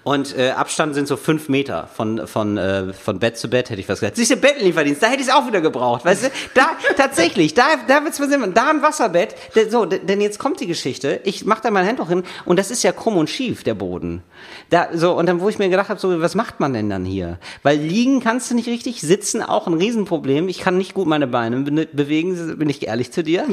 [0.02, 3.80] Und äh, Abstand sind so fünf Meter von, von, äh, von Bett zu Bett, hätte
[3.80, 4.16] ich was gesagt.
[4.16, 6.28] Siehst du, Bettenlieferdienst, da hätte ich es auch wieder gebraucht, weißt du?
[6.54, 9.34] Da, tatsächlich, da, da wird's mir Sinn, da ein Wasserbett,
[9.68, 12.82] so, denn jetzt kommt die Geschichte, ich mach da mein Handtuch hin und das ist
[12.82, 14.22] ja krumm und schief, der Boden.
[14.70, 17.04] Da, so, und dann, wo ich mir gedacht habe, so, was macht man denn dann
[17.04, 17.38] hier?
[17.62, 21.26] Weil liegen kannst du nicht richtig, sitzen auch ein Riesenproblem, ich kann nicht gut meine
[21.26, 23.44] Beine be bewegen, bin ich ehrlich zu dir.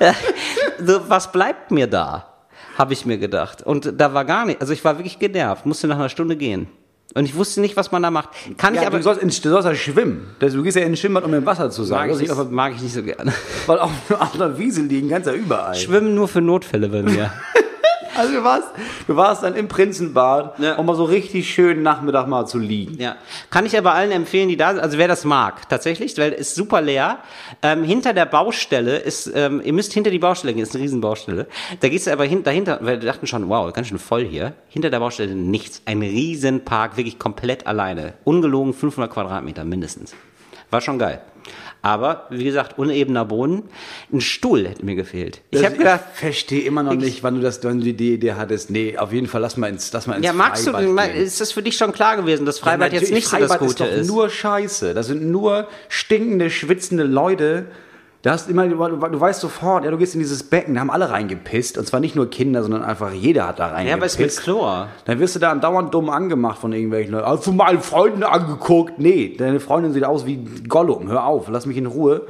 [0.84, 2.31] so, was bleibt mir da?
[2.78, 3.62] Habe ich mir gedacht.
[3.62, 6.68] Und da war gar nicht, also ich war wirklich genervt, musste nach einer Stunde gehen.
[7.14, 8.30] Und ich wusste nicht, was man da macht.
[8.56, 8.96] Kann ich Ja, aber.
[8.96, 10.28] du sollst, ins, du sollst ja schwimmen.
[10.38, 12.08] Du gehst ja in den Schwimmbad, um im Wasser zu sein.
[12.08, 13.32] mag, ich nicht mag ich nicht so gerne.
[13.66, 15.74] weil auf, auf einer Wiese liegen kannst ja überall.
[15.74, 17.30] Schwimmen nur für Notfälle bei mir.
[18.16, 18.68] Also du warst,
[19.06, 20.74] du warst dann im Prinzenbad, Ja.
[20.76, 23.00] um mal so richtig schön Nachmittag mal zu liegen.
[23.00, 23.16] Ja,
[23.50, 26.48] kann ich aber allen empfehlen, die da sind, also wer das mag, tatsächlich, weil es
[26.48, 27.18] ist super leer.
[27.62, 31.46] Ähm, hinter der Baustelle ist, ähm, ihr müsst hinter die Baustelle gehen, ist eine Riesenbaustelle.
[31.80, 34.52] Da gehst du aber hin, dahinter, weil wir dachten schon, wow, ganz schön voll hier.
[34.68, 38.12] Hinter der Baustelle nichts, ein Riesenpark, wirklich komplett alleine.
[38.24, 40.14] Ungelogen 500 Quadratmeter mindestens.
[40.70, 41.20] War schon geil.
[41.84, 43.64] Aber, wie gesagt, unebener Boden.
[44.12, 45.40] Ein Stuhl hätte mir gefehlt.
[45.50, 48.70] Ich habe gedacht, verstehe immer noch nicht, wann du das, wann du die Idee hattest.
[48.70, 51.22] Nee, auf jeden Fall lass mal ins, lass mal ins ja, magst du, Freibad gehen.
[51.24, 53.58] ist das für dich schon klar gewesen, dass Freibad Ja, jetzt nicht natürlich, so das
[53.58, 53.96] Freibad Gute ist.
[53.96, 54.06] Doch ist?
[54.06, 54.94] nur Scheiße.
[54.94, 57.66] Das sind nur stinkende, schwitzende Leute.
[58.22, 58.78] Da hast immer, du,
[59.20, 61.76] weißt sofort, ja, du gehst in dieses Becken, da haben alle reingepisst.
[61.76, 63.88] Und zwar nicht nur Kinder, sondern einfach jeder hat da reingepisst.
[63.88, 64.88] ja, aber es ist mit Chlor.
[65.06, 67.26] Dann wirst du da andauernd dumm angemacht von irgendwelchen Leuten.
[67.26, 68.98] Hast du mal Freunden angeguckt?
[68.98, 70.36] Nee, deine Freundin sieht aus wie
[70.68, 71.08] Gollum.
[71.08, 72.22] Hör auf, lass mich in Ruhe.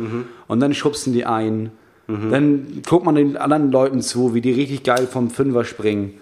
[0.48, 1.70] Und dann schubsen die ein.
[2.08, 6.14] Dann guckt man den anderen Leuten zu, wie die richtig geil vom Fünfer springen.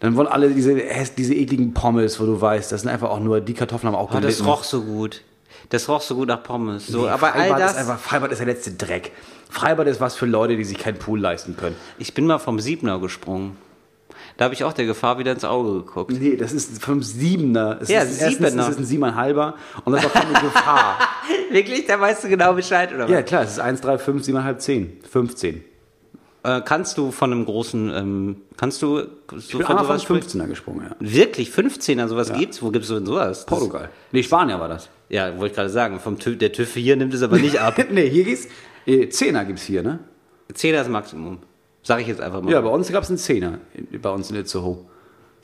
[0.00, 0.76] Dann wollen alle diese,
[1.16, 4.10] diese ekligen Pommes, wo du weißt, das sind einfach auch nur, die Kartoffeln haben auch
[4.10, 4.44] Oh, das gelitten.
[4.46, 5.22] roch so gut.
[5.70, 6.86] Das roch so gut nach Pommes.
[6.88, 7.72] So, Nee, aber all Freibad das.
[7.72, 9.12] ist einfach, Freibad ist der letzte Dreck.
[9.48, 11.76] Freibad ist was für Leute, die sich keinen Pool leisten können.
[11.98, 13.56] ich bin mal vom Siebner gesprungen.
[14.36, 16.12] Da habe ich auch der Gefahr wieder ins Auge geguckt.
[16.12, 17.78] Nee, das ist vom Siebener.
[17.80, 18.62] Es Ja, ist, erstens, Siebener.
[18.64, 19.54] Das ist ein Siebeneinhalber
[19.84, 20.98] und das ist auch keine Gefahr.
[21.50, 21.86] Wirklich?
[21.86, 23.10] Da weißt du genau Bescheid, oder was?
[23.10, 25.00] Ja, klar, es ist 1, 3, 5, 7,5, 10.
[25.10, 25.64] 15.
[26.42, 29.00] Äh, kannst du von einem großen, ähm, kannst du,
[29.36, 30.40] Ich so bin von sowas von sprechen?
[30.42, 30.96] 15er gesprungen, ja.
[30.98, 31.50] Wirklich?
[31.50, 32.62] 15er, sowas gibt's?
[32.62, 33.40] Wo gibt's denn sowas?
[33.40, 33.90] Das- Portugal.
[34.12, 34.88] Nee, Spanier war das.
[35.10, 36.00] Ja, wollte ich gerade sagen.
[36.00, 37.74] Vom TÜV, der TÜV hier nimmt es aber nicht ab.
[37.90, 38.48] nee, hier geht's.
[38.86, 39.98] äh, Zehner gibt's hier, ne?
[40.52, 41.38] 10er ist Maximum.
[41.82, 42.50] Sag ich jetzt einfach mal.
[42.52, 43.58] Ja, bei uns gab's einen Zehner.
[43.74, 44.78] in- Bei uns in Itzehoe.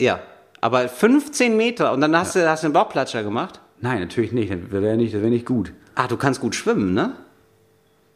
[0.01, 0.19] Ja.
[0.61, 3.59] Aber 15 Meter und dann hast, du, hast du einen Bauchplatscher gemacht?
[3.81, 4.51] Nein, natürlich nicht.
[4.51, 5.71] Das wäre nicht, das wär nicht gut.
[5.93, 7.13] Ah, du kannst gut schwimmen, ne?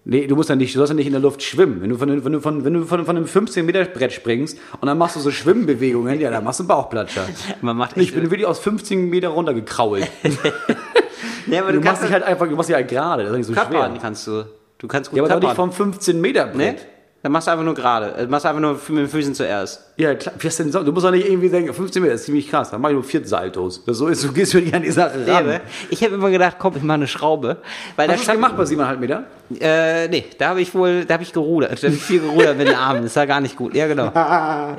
[0.03, 1.81] Nee, du musst ja nicht, du sollst ja nicht in der Luft schwimmen.
[1.81, 4.57] Wenn du von, wenn du von, wenn du von, von einem 15 Meter Brett springst
[4.79, 7.27] und dann machst du so Schwimmbewegungen, ja, dann machst du einen Bauchplatscher.
[7.61, 10.07] Man macht Ich bin wirklich aus 15 Meter runtergekrault.
[11.47, 13.47] ja, aber Du machst dich halt einfach, du machst dich halt gerade, das ist nicht
[13.47, 13.93] so schwer.
[14.01, 14.43] kannst du.
[14.79, 16.53] Du kannst gut Ja, aber nicht vom 15 Meter Ne?
[16.53, 16.87] Brett.
[17.23, 18.15] Dann machst du einfach nur gerade.
[18.15, 19.91] Äh, Machst einfach nur mit den Füßen zuerst.
[19.97, 20.33] Ja, klar.
[20.39, 22.71] Du musst doch nicht irgendwie denken, 15 Meter ist ziemlich krass.
[22.71, 23.85] Dann mach ich nur vier Saltos.
[23.85, 25.45] Das so ist, du gehst wirklich an die Sache ran.
[25.45, 25.61] Ehre.
[25.91, 27.57] Ich habe immer gedacht, komm, ich mache eine Schraube.
[27.95, 29.23] Weil Hast du das gemacht bei 7,5 Meter?
[29.59, 31.83] Äh, nee, da habe ich wohl, da habe ich gerudert.
[31.83, 33.03] Da habe ich viel gerudert mit den Armen.
[33.03, 33.75] Das war gar nicht gut.
[33.75, 34.11] Ja, genau.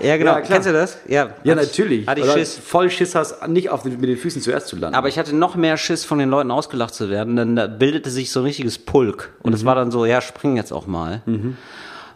[0.03, 0.33] Ja, genau.
[0.33, 0.41] Ja.
[0.41, 0.99] Kennst du das?
[1.07, 1.31] Ja.
[1.45, 2.07] Ja, natürlich.
[2.09, 2.59] Hatte ich Oder Schiss.
[2.59, 4.97] voll Schiss hast, nicht auf den, mit den Füßen zuerst zu landen.
[4.97, 7.37] Aber ich hatte noch mehr Schiss, von den Leuten ausgelacht zu werden.
[7.37, 9.31] Dann da bildete sich so ein richtiges Pulk.
[9.43, 11.23] Und es war dann so, ja, spring jetzt auch mal.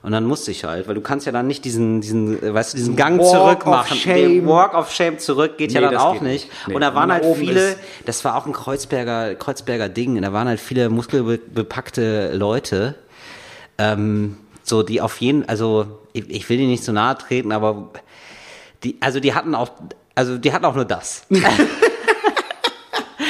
[0.02, 2.74] Und dann musste ich halt, weil du kannst ja dann nicht diesen, diesen, äh, weißt
[2.74, 3.96] du, diesen Gang Walk zurück of machen.
[3.96, 4.16] Shame.
[4.16, 6.48] Den Walk of Shame zurück geht ja Nee, dann das auch nicht.
[6.68, 6.74] Nee.
[6.74, 10.20] Und da waren halt viele, ist- das war auch ein Kreuzberger, Kreuzberger Ding.
[10.22, 12.94] Da waren halt viele muskelbepackte Leute,
[13.78, 17.90] ähm, so die auf jeden, also ich, ich will die nicht so nahe treten, aber
[18.84, 19.70] die, also die hatten auch,
[20.14, 21.24] also die hatten auch nur das.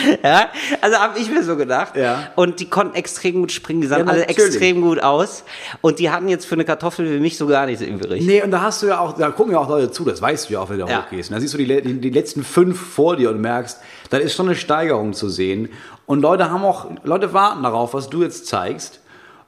[0.22, 0.48] ja,
[0.80, 1.96] also habe ich mir so gedacht.
[1.96, 2.30] Ja.
[2.36, 5.44] Und die konnten extrem gut springen, die sahen Ja, alle extrem gut aus.
[5.80, 8.24] Und die hatten jetzt für eine Kartoffel wie mich so gar nichts übrig.
[8.24, 10.48] Nee, und da hast du ja auch, da gucken ja auch Leute zu, das weißt
[10.48, 11.04] du ja auch, wenn du Ja.
[11.04, 11.30] hochgehst.
[11.30, 13.78] Und da siehst du die, die, die letzten fünf vor dir und merkst,
[14.10, 15.68] da ist schon eine Steigerung zu sehen.
[16.06, 19.00] Und Leute haben auch, Leute warten darauf, was du jetzt zeigst.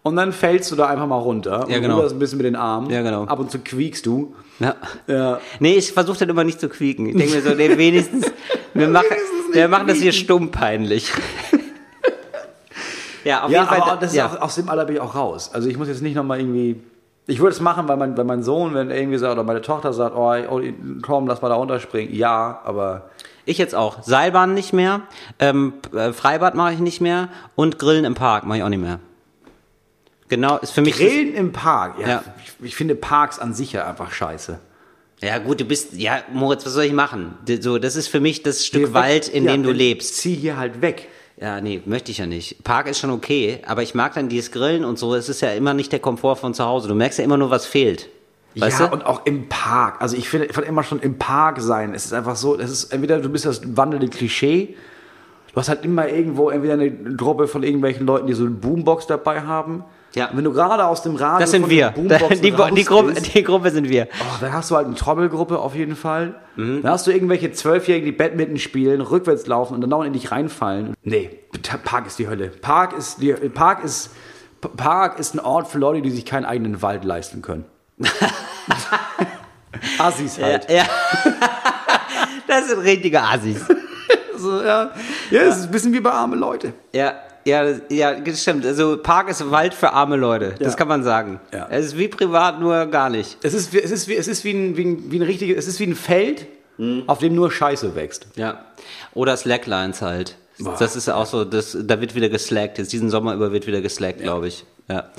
[0.02, 1.96] Und dann fällst du da einfach mal runter Ja, und genau.
[1.96, 2.88] ruderst ein bisschen mit den Armen.
[2.90, 3.24] Ja, genau.
[3.24, 4.34] Ab und zu quiekst du.
[4.58, 4.74] Ja.
[5.06, 5.40] Ja.
[5.60, 7.06] Nee, ich versuche dann immer nicht zu quieken.
[7.10, 8.26] Ich denke mir so, nee, wenigstens,
[8.74, 9.06] wir machen,
[9.52, 11.12] wir machen das hier stumm peinlich.
[13.24, 13.80] ja, auf Ja, jeden Fall.
[13.90, 14.26] aber das ist ja.
[14.26, 15.50] auch, aus dem Alter bin ich auch raus.
[15.52, 16.80] Also ich muss jetzt nicht nochmal irgendwie.
[17.26, 19.60] Ich würde es machen, weil mein, weil mein Sohn, wenn er irgendwie sagt, oder meine
[19.60, 20.62] Tochter sagt, oh, oh
[21.02, 22.14] komm, lass mal da runterspringen.
[22.14, 23.10] Ja, aber
[23.44, 24.02] Ich jetzt auch.
[24.02, 25.02] Seilbahn nicht mehr,
[25.38, 28.80] ähm, äh, Freibad mache ich nicht mehr und Grillen im Park mache ich auch nicht
[28.80, 28.98] mehr.
[30.28, 30.96] Genau, ist für mich.
[30.96, 31.98] Grillen im Park.
[32.00, 32.22] Ja, Ja.
[32.44, 34.58] Ich, ich finde Parks an sich ja einfach scheiße.
[35.20, 37.36] Ja gut, du bist, ja Moritz, was soll ich machen?
[37.60, 38.92] So, das ist für mich das Stück.
[38.94, 40.16] Wald, in Ja, dem du dann lebst.
[40.16, 41.08] Zieh hier halt weg.
[41.40, 42.64] Ja, nee, möchte ich ja nicht.
[42.64, 45.14] Park ist schon okay, aber ich mag dann dieses Grillen und so.
[45.14, 46.88] Es ist ja immer nicht der Komfort von zu Hause.
[46.88, 48.08] Du merkst ja immer nur, was fehlt.
[48.56, 48.92] Weißt ja, du?
[48.94, 50.00] und auch im Park.
[50.00, 51.94] Also ich finde, ich fand immer schon im Park sein.
[51.94, 54.74] Es ist einfach so, es ist entweder du bist das wandelnde Klischee.
[55.52, 59.06] Du hast halt immer irgendwo entweder eine Gruppe von irgendwelchen Leuten, die so eine Boombox
[59.06, 59.84] dabei haben.
[60.14, 60.30] Ja.
[60.32, 61.90] Wenn du gerade aus dem Radio Das sind wir.
[61.98, 62.02] Die,
[62.40, 64.08] die, Gruppe, bist, die Gruppe sind wir.
[64.20, 66.34] Oh, dann hast du halt eine Trommelgruppe auf jeden Fall.
[66.56, 66.82] Mhm.
[66.82, 70.30] Dann hast du irgendwelche Zwölfjährigen, die Badminton spielen, rückwärts laufen und dann dauernd in dich
[70.30, 70.94] reinfallen.
[71.02, 71.30] Nee,
[71.84, 72.48] Park ist die Hölle.
[72.48, 74.10] Park ist, die, Park ist,
[74.76, 77.64] Park ist ein Ort für Leute, die sich keinen eigenen Wald leisten können.
[79.98, 80.70] Assis halt.
[80.70, 80.84] Ja.
[82.46, 83.64] das sind richtige Assis.
[84.38, 84.92] Also, ja,
[85.32, 86.72] ja, es ist ein bisschen wie bei arme Leute.
[86.94, 87.14] Ja,
[87.48, 88.64] ja, ja, stimmt.
[88.66, 90.54] Also Park ist Wald für arme Leute.
[90.58, 90.76] Das Ja.
[90.78, 91.40] kann man sagen.
[91.52, 91.66] Ja.
[91.70, 93.38] Es ist wie privat, nur gar nicht.
[93.42, 95.66] Es ist, wie- es ist, es ist wie ein, wie ein, wie ein richtiges, es
[95.68, 96.46] ist wie ein Feld,
[97.08, 98.26] auf dem nur Scheiße wächst.
[98.36, 98.64] Ja.
[99.14, 100.36] Oder Slacklines halt.
[100.60, 100.76] Boah.
[100.78, 102.78] Das ist ja auch so, das, da wird wieder geslackt.
[102.78, 104.64] Jetzt diesen Sommer über wird wieder geslackt, glaube ich.
[104.88, 105.10] Ja.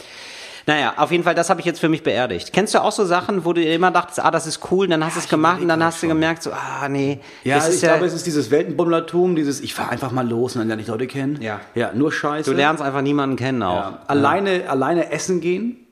[0.70, 2.54] Naja, auf jeden Fall, das habe ich jetzt für mich beerdigt.
[2.54, 5.04] Kennst du auch so Sachen, wo du immer dachtest, ah, das ist cool, und dann
[5.04, 7.22] hast du es gemacht und dann hast du gemerkt, so, ah, nee.
[7.44, 10.30] Ja, das ich ist ja, glaube, es ist dieses Weltenbummlertum, dieses, ich fahre einfach mal
[10.30, 11.42] los und dann lerne ich Leute kennen.
[11.42, 11.60] Ja.
[11.74, 12.48] Ja, nur Scheiße.
[12.48, 13.78] du lernst einfach niemanden kennen auch.
[13.78, 14.00] ja.
[14.06, 15.88] alleine, alleine essen gehen.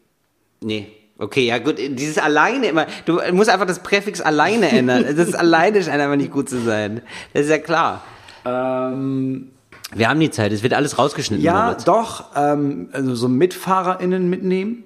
[0.62, 0.92] Nee.
[1.18, 5.06] Okay, ja gut, dieses alleine immer, du musst einfach das Präfix alleine ändern.
[5.18, 7.02] Das alleine scheint einfach nicht gut zu sein.
[7.34, 8.04] Das ist ja klar.
[8.46, 9.54] Ähm,
[9.96, 11.44] Wir haben die Zeit, es wird alles rausgeschnitten.
[11.46, 11.84] ja, Moritz.
[11.86, 14.84] doch, ähm, also so MitfahrerInnen mitnehmen.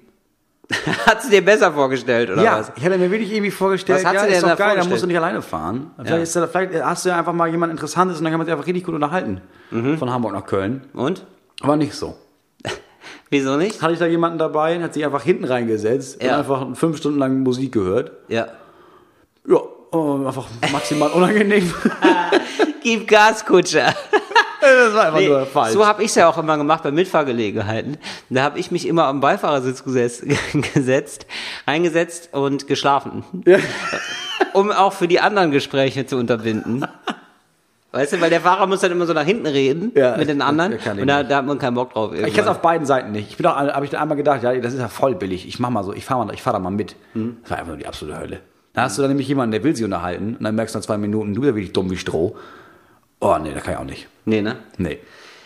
[1.06, 2.72] Hast du dir besser vorgestellt, oder ja, was?
[2.76, 4.76] ich hätte mir wirklich irgendwie vorgestellt, Was hast ja, dir ist denn doch da geil,
[4.76, 4.90] dann vorgestellt?
[4.90, 5.90] musst du nicht alleine fahren.
[6.02, 8.46] Vielleicht, ist da, vielleicht hast du ja einfach mal jemand Interessantes und dann kann man
[8.46, 9.40] sich einfach richtig gut unterhalten.
[9.70, 9.98] Mhm.
[9.98, 10.82] Von Hamburg nach Köln.
[10.94, 11.26] Und?
[11.60, 12.16] Aber nicht so.
[13.28, 13.82] Wieso nicht?
[13.82, 16.34] Hatte ich da jemanden dabei und hat sich einfach hinten reingesetzt Ja.
[16.34, 18.12] und einfach fünf Stunden lang Musik gehört.
[18.28, 18.46] Ja.
[19.46, 19.56] Ja,
[19.92, 21.70] äh, einfach maximal unangenehm.
[22.82, 23.92] Gib Gas, Kutscher.
[24.86, 25.72] das war einfach Nee, nur falsch.
[25.72, 27.98] so habe ich es ja auch immer gemacht bei Mitfahrgelegenheiten.
[28.30, 30.24] Da habe ich mich immer am Beifahrersitz gesetzt,
[30.74, 31.26] gesetzt,
[31.66, 33.24] reingesetzt und geschlafen.
[33.46, 33.58] Ja.
[34.54, 36.84] Um auch für die anderen Gespräche zu unterbinden.
[37.92, 40.42] Weißt du, weil der Fahrer muss dann immer so nach hinten reden Ja, mit den
[40.42, 42.12] anderen kann und da, da hat man keinen Bock drauf.
[42.12, 42.56] Ich kenne es irgendwann.
[42.56, 43.30] auf beiden Seiten nicht.
[43.30, 45.46] Ich bin auch, habe ich dann einmal gedacht, ja, das ist ja voll billig.
[45.46, 46.96] Ich mach mal so, ich fahre mal, ich fahre da mal mit.
[47.14, 48.40] Das war einfach nur die absolute Hölle.
[48.74, 50.84] Da hast du dann nämlich jemanden, der will sich unterhalten und dann merkst du nach
[50.84, 52.36] zwei Minuten, du bist ja wirklich dumm wie Stroh.
[53.24, 54.08] Oh nee, da kann ich auch nicht.
[54.24, 54.56] Nee, ne?
[54.78, 54.98] Nee.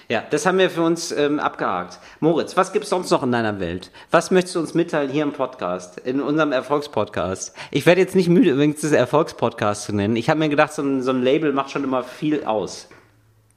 [0.09, 1.99] Ja, das haben wir für uns ähm, abgehakt.
[2.21, 3.91] Moritz, was gibt's sonst noch in deiner Welt?
[4.11, 7.55] Was möchtest du uns mitteilen hier im Podcast, in unserem Erfolgspodcast?
[7.71, 10.17] Ich werde jetzt nicht müde, übrigens das Erfolgspodcast zu nennen.
[10.17, 12.89] Ich habe mir gedacht, so ein, so ein Label macht schon immer viel aus.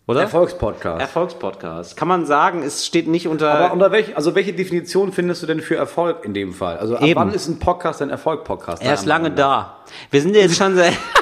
[0.05, 0.23] Oder?
[0.23, 0.99] Erfolgspodcast.
[0.99, 1.95] Erfolgspodcast.
[1.95, 3.53] Kann man sagen, es steht nicht unter.
[3.53, 6.77] Aber unter welch, also welche Definition findest du denn für Erfolg in dem Fall?
[6.77, 7.17] Also ab Eben.
[7.17, 8.84] wann ist ein Podcast ein Erfolg-Podcast?
[8.84, 9.77] er ist lange da.
[10.12, 10.93] Wir sind jetzt schon seit.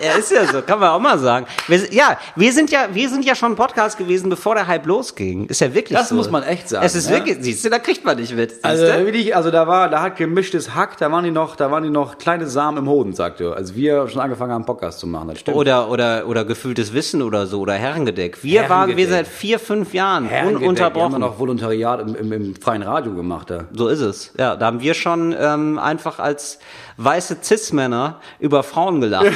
[0.00, 1.46] Er ist ja so, kann man auch mal sagen.
[1.66, 5.46] Wir, ja, wir sind ja, wir sind ja schon Podcast gewesen, bevor der Hype losging.
[5.46, 6.14] Ist ja wirklich Das so.
[6.14, 7.16] muss man echt sagen, Es ist ja.
[7.16, 8.54] wirklich, siehst du, da kriegt man nicht mit.
[8.62, 11.82] Also, wirklich, also da war, da hat gemischtes Hack, da waren die noch, da waren
[11.82, 13.56] die noch kleine Samen im Hoden, sagt er.
[13.56, 15.28] Als wir schon angefangen haben, Podcast zu machen.
[15.28, 15.56] Das stimmt.
[15.56, 18.42] Oder, oder, oder gefühltes Wissen oder so, oder Herrengedeck.
[18.44, 19.10] Wir waren, wir Herrengedeck.
[19.10, 21.20] seit vier, fünf Jahren Herrengedeck, Wir haben ununterbrochen.
[21.20, 23.50] noch Volontariat im, im, im freien Radio gemacht.
[23.50, 23.64] Da.
[23.72, 24.32] So ist es.
[24.38, 26.58] Ja, da haben wir schon ähm, einfach als
[26.98, 29.26] weiße Cis-Männer über Frauen gelacht.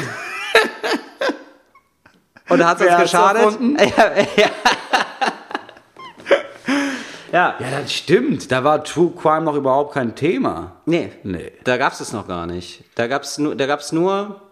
[2.48, 3.58] Und da hat es uns geschadet.
[3.96, 4.50] Ja, ja.
[7.32, 7.56] Ja.
[7.58, 8.52] Ja, das stimmt.
[8.52, 10.72] Da war True Crime noch überhaupt kein Thema.
[10.84, 11.12] Nee.
[11.22, 11.52] Nee.
[11.64, 12.84] Da gab's es noch gar nicht.
[12.94, 14.42] Da gab's nur, da gab's nur,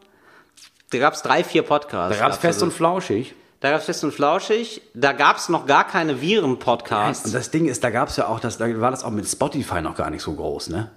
[0.90, 2.18] da gab's drei, vier Podcasts.
[2.18, 2.66] Da gab's fest also.
[2.66, 3.35] und flauschig.
[3.61, 4.81] Da gab's fest und flauschig.
[4.94, 7.27] Da gab's noch gar keine Viren-Podcasts.
[7.27, 9.83] Und das Ding ist, da gab's ja auch, das, da war das auch mit Spotify
[9.83, 10.90] noch gar nicht so groß, ne?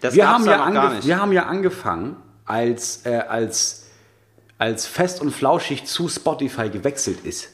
[0.00, 1.06] Das wir, haben ja gar nicht.
[1.06, 3.86] wir haben ja angefangen, als, äh, als,
[4.58, 7.50] als fest und flauschig zu Spotify gewechselt ist.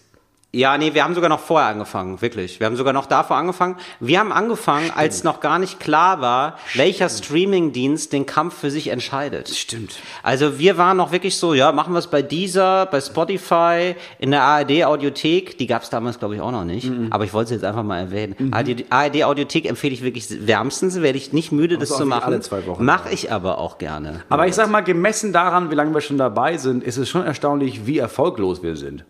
[0.55, 2.61] Ja, nee, wir haben sogar noch vorher angefangen, wirklich.
[2.61, 3.77] Wir haben sogar noch davor angefangen.
[3.99, 8.89] Wir haben angefangen, als noch gar nicht klar war, welcher Streamingdienst den Kampf für sich
[8.89, 9.49] entscheidet.
[9.49, 9.97] Stimmt.
[10.23, 14.31] Also wir waren noch wirklich so, ja, machen wir es bei dieser, bei Spotify, in
[14.31, 17.09] der ARD Audiothek, die gab es damals glaube ich auch noch nicht, Mhm.
[17.11, 18.53] aber ich wollte es jetzt einfach mal erwähnen.
[18.53, 22.25] ARD, ARD Audiothek empfehle ich wirklich wärmstens, werde ich nicht müde, das zu machen.
[22.27, 24.23] alle zwei Wochen Mache ich aber auch gerne.
[24.29, 27.25] Aber ich sag mal, gemessen daran, wie lange wir schon dabei sind, ist es schon
[27.25, 29.05] erstaunlich, wie erfolglos wir sind.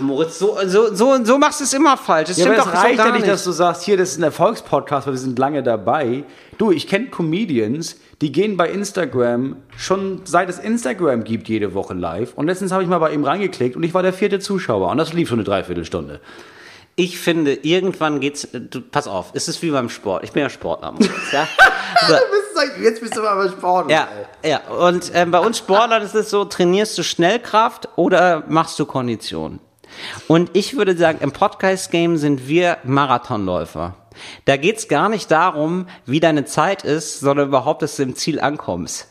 [0.00, 2.28] Moritz, so, so, so, so machst du es immer falsch.
[2.28, 3.26] Das Ja, stimmt aber doch es reicht gar ja nicht.
[3.26, 6.24] dass du sagst, hier, das ist ein Erfolgspodcast, weil wir sind lange dabei.
[6.58, 11.94] Du, ich kenne Comedians, die gehen bei Instagram schon seit es Instagram gibt jede Woche
[11.94, 12.34] live.
[12.34, 14.98] Und letztens habe ich mal bei ihm reingeklickt und ich war der vierte Zuschauer und
[14.98, 16.20] das lief schon eine Dreiviertelstunde.
[16.94, 20.24] Ich finde, irgendwann geht's, du, pass auf, es ist wie beim Sport.
[20.24, 20.94] Ich bin ja Sportler,
[21.32, 21.48] ja.
[22.06, 22.14] So.
[22.82, 23.90] Jetzt bist du aber Sport.
[23.90, 24.08] Ja,
[24.44, 24.60] ja.
[24.68, 29.58] Und ähm, bei uns Sportlern ist es so, trainierst du Schnellkraft oder machst du Kondition?
[30.28, 33.94] Und ich würde sagen, im Podcast-Game sind wir Marathonläufer.
[34.44, 38.40] Da geht's gar nicht darum, wie deine Zeit ist, sondern überhaupt, dass du im Ziel
[38.40, 39.08] ankommst.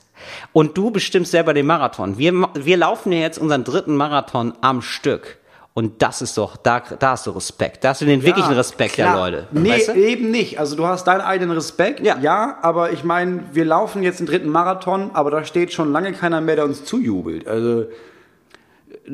[0.53, 2.17] Und du bestimmst selber den Marathon.
[2.17, 5.39] Wir, wir laufen ja jetzt unseren dritten Marathon am Stück.
[5.73, 7.83] Und das ist doch, da, da hast du Respekt.
[7.83, 9.29] Da hast du den wirklichen Respekt der klar.
[9.31, 9.47] Leute.
[9.51, 9.93] Nee, weißt du?
[9.93, 10.59] eben nicht.
[10.59, 12.17] Also du hast deinen eigenen Respekt, Ja.
[12.19, 16.11] ja, aber ich meine, wir laufen jetzt den dritten Marathon, aber da steht schon lange
[16.11, 17.47] keiner mehr, der uns zujubelt.
[17.47, 17.85] Also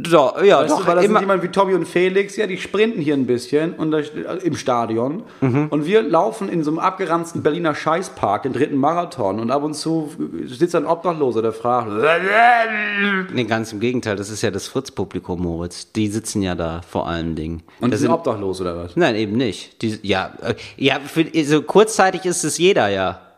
[0.06, 2.46] So, ja, Weißt doch, du, weil das immer, sind jemand wie Tommy und Felix, ja,
[2.46, 4.00] die sprinten hier ein bisschen und da,
[4.44, 5.24] im Stadion.
[5.40, 5.68] Mhm.
[5.70, 9.40] Und wir laufen in so einem abgeranzten Berliner Scheißpark, den dritten Marathon.
[9.40, 10.12] Und ab und zu
[10.46, 11.90] sitzt ein Obdachloser, der fragt,
[13.34, 15.92] Nee, ganz im Gegenteil, das ist ja das Fritz-Publikum, Moritz.
[15.94, 17.64] Die sitzen ja da vor allen Dingen.
[17.80, 18.98] und das sind obdachlos oder was?
[18.98, 19.82] Nein, eben nicht.
[19.82, 23.22] Die, ja, äh, ja, für, so kurzzeitig ist es jeder, ja.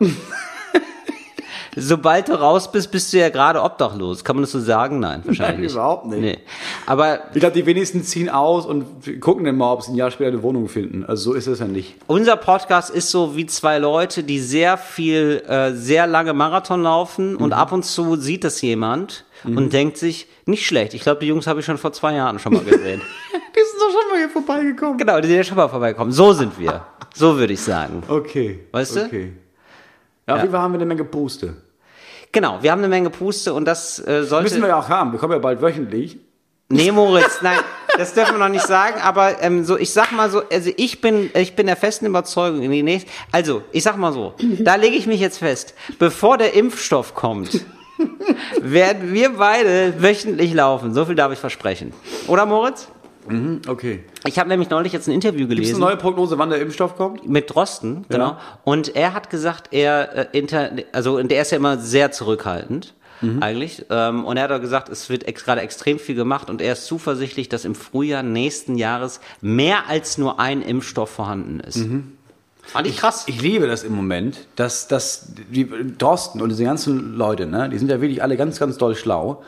[1.76, 4.24] Sobald du raus bist, bist du ja gerade obdachlos.
[4.24, 4.98] Kann man das so sagen?
[5.00, 5.72] Nein, wahrscheinlich Nein, nicht.
[5.72, 6.20] überhaupt nicht.
[6.20, 6.38] Nee.
[6.86, 8.84] Aber Ich glaube, die wenigsten ziehen aus und
[9.20, 11.04] gucken dann mal, ob sie ein Jahr später eine Wohnung finden.
[11.04, 11.94] Also so ist es ja nicht.
[12.06, 17.36] unser Podcast ist so wie zwei Leute, die sehr viel, äh, sehr lange Marathon laufen
[17.36, 20.92] und ab und zu sieht das jemand und denkt sich, nicht schlecht.
[20.94, 23.00] Ich glaube, die Jungs habe ich schon vor zwei Jahren schon mal gesehen.
[23.32, 24.96] Die sind doch schon mal hier vorbeigekommen.
[24.98, 26.12] genau, die sind ja schon mal vorbeikommen.
[26.12, 26.84] So sind wir.
[27.14, 28.02] So würde ich sagen.
[28.08, 28.60] Okay.
[28.70, 29.04] Weißt du?
[29.06, 29.32] Okay.
[30.30, 31.54] Ja, auf jeden Fall haben wir eine Menge Puste.
[32.32, 34.44] Genau, wir haben eine Menge Puste und das äh, sollte.
[34.44, 35.12] Müssen wir ja auch haben.
[35.12, 36.18] Wir kommen ja bald wöchentlich.
[36.72, 37.58] Nee, Moritz, nein,
[37.98, 41.00] das dürfen wir noch nicht sagen, aber ähm, so, ich sag mal so, also ich
[41.00, 44.76] bin, ich bin der festen Überzeugung, in die nächste, also ich sag mal so, da
[44.76, 47.66] lege ich mich jetzt fest, bevor der Impfstoff kommt,
[48.60, 50.94] werden wir beide wöchentlich laufen.
[50.94, 51.92] So viel darf ich versprechen.
[52.28, 52.86] Oder Moritz?
[53.68, 54.04] Okay.
[54.26, 55.76] Ich habe nämlich neulich jetzt ein Interview Gibt es gelesen.
[55.76, 57.28] eine neue Prognose, wann der Impfstoff kommt?
[57.28, 58.36] mit Drosten, genau.
[58.64, 62.94] Und er hat gesagt, er äh, inter, also der ist ja immer sehr zurückhaltend
[63.40, 63.84] eigentlich.
[63.90, 66.72] Ähm, und er hat auch gesagt, es wird ex gerade extrem viel gemacht und er
[66.72, 71.84] ist zuversichtlich, dass im Frühjahr nächsten Jahres mehr als nur ein Impfstoff vorhanden ist.
[72.62, 73.24] Fand ich krass.
[73.26, 77.78] Ich liebe das im Moment, dass, dass die Drosten und diese ganzen Leute, ne, die
[77.78, 79.42] sind ja wirklich alle ganz, ganz doll schlau.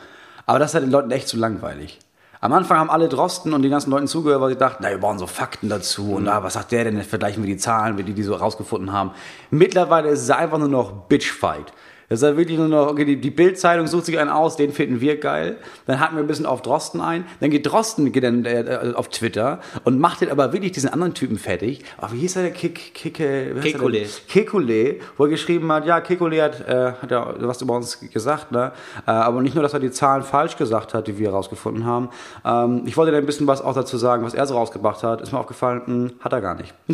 [0.45, 1.99] Aber das ist halt den Leuten echt zu langweilig.
[2.43, 4.97] Am Anfang haben alle Drosten und die ganzen Leuten zugehört, weil sie dachten, na, wir
[4.97, 7.01] brauchen so Fakten dazu und da, was sagt der denn?
[7.01, 9.11] Vergleichen wir die Zahlen, wie die die so rausgefunden haben.
[9.49, 11.71] Mittlerweile ist es einfach nur noch Bitchfight.
[12.09, 14.71] Das ist halt wirklich nur noch, okay, die, die Bild-Zeitung sucht sich einen aus, den
[14.71, 15.57] finden wir geil.
[15.85, 17.25] Dann haken wir ein bisschen auf Drosten ein.
[17.39, 21.13] Dann geht Drosten geht dann, äh, auf Twitter und macht den aber wirklich diesen anderen
[21.13, 21.83] Typen fertig.
[21.97, 23.91] Aber wie hieß er, der er Kekulé.
[23.91, 24.09] denn?
[24.29, 28.51] Kekulé, wo er geschrieben hat, ja, Kekulé hat, äh, hat ja was über uns gesagt,
[28.51, 28.71] ne?
[29.07, 32.09] Äh, aber nicht nur, dass er die Zahlen falsch gesagt hat, die wir herausgefunden haben.
[32.45, 35.21] Ähm, ich wollte da ein bisschen was auch dazu sagen, was er so rausgebracht hat.
[35.21, 36.73] Ist mir aufgefallen, mh, hat er gar nicht.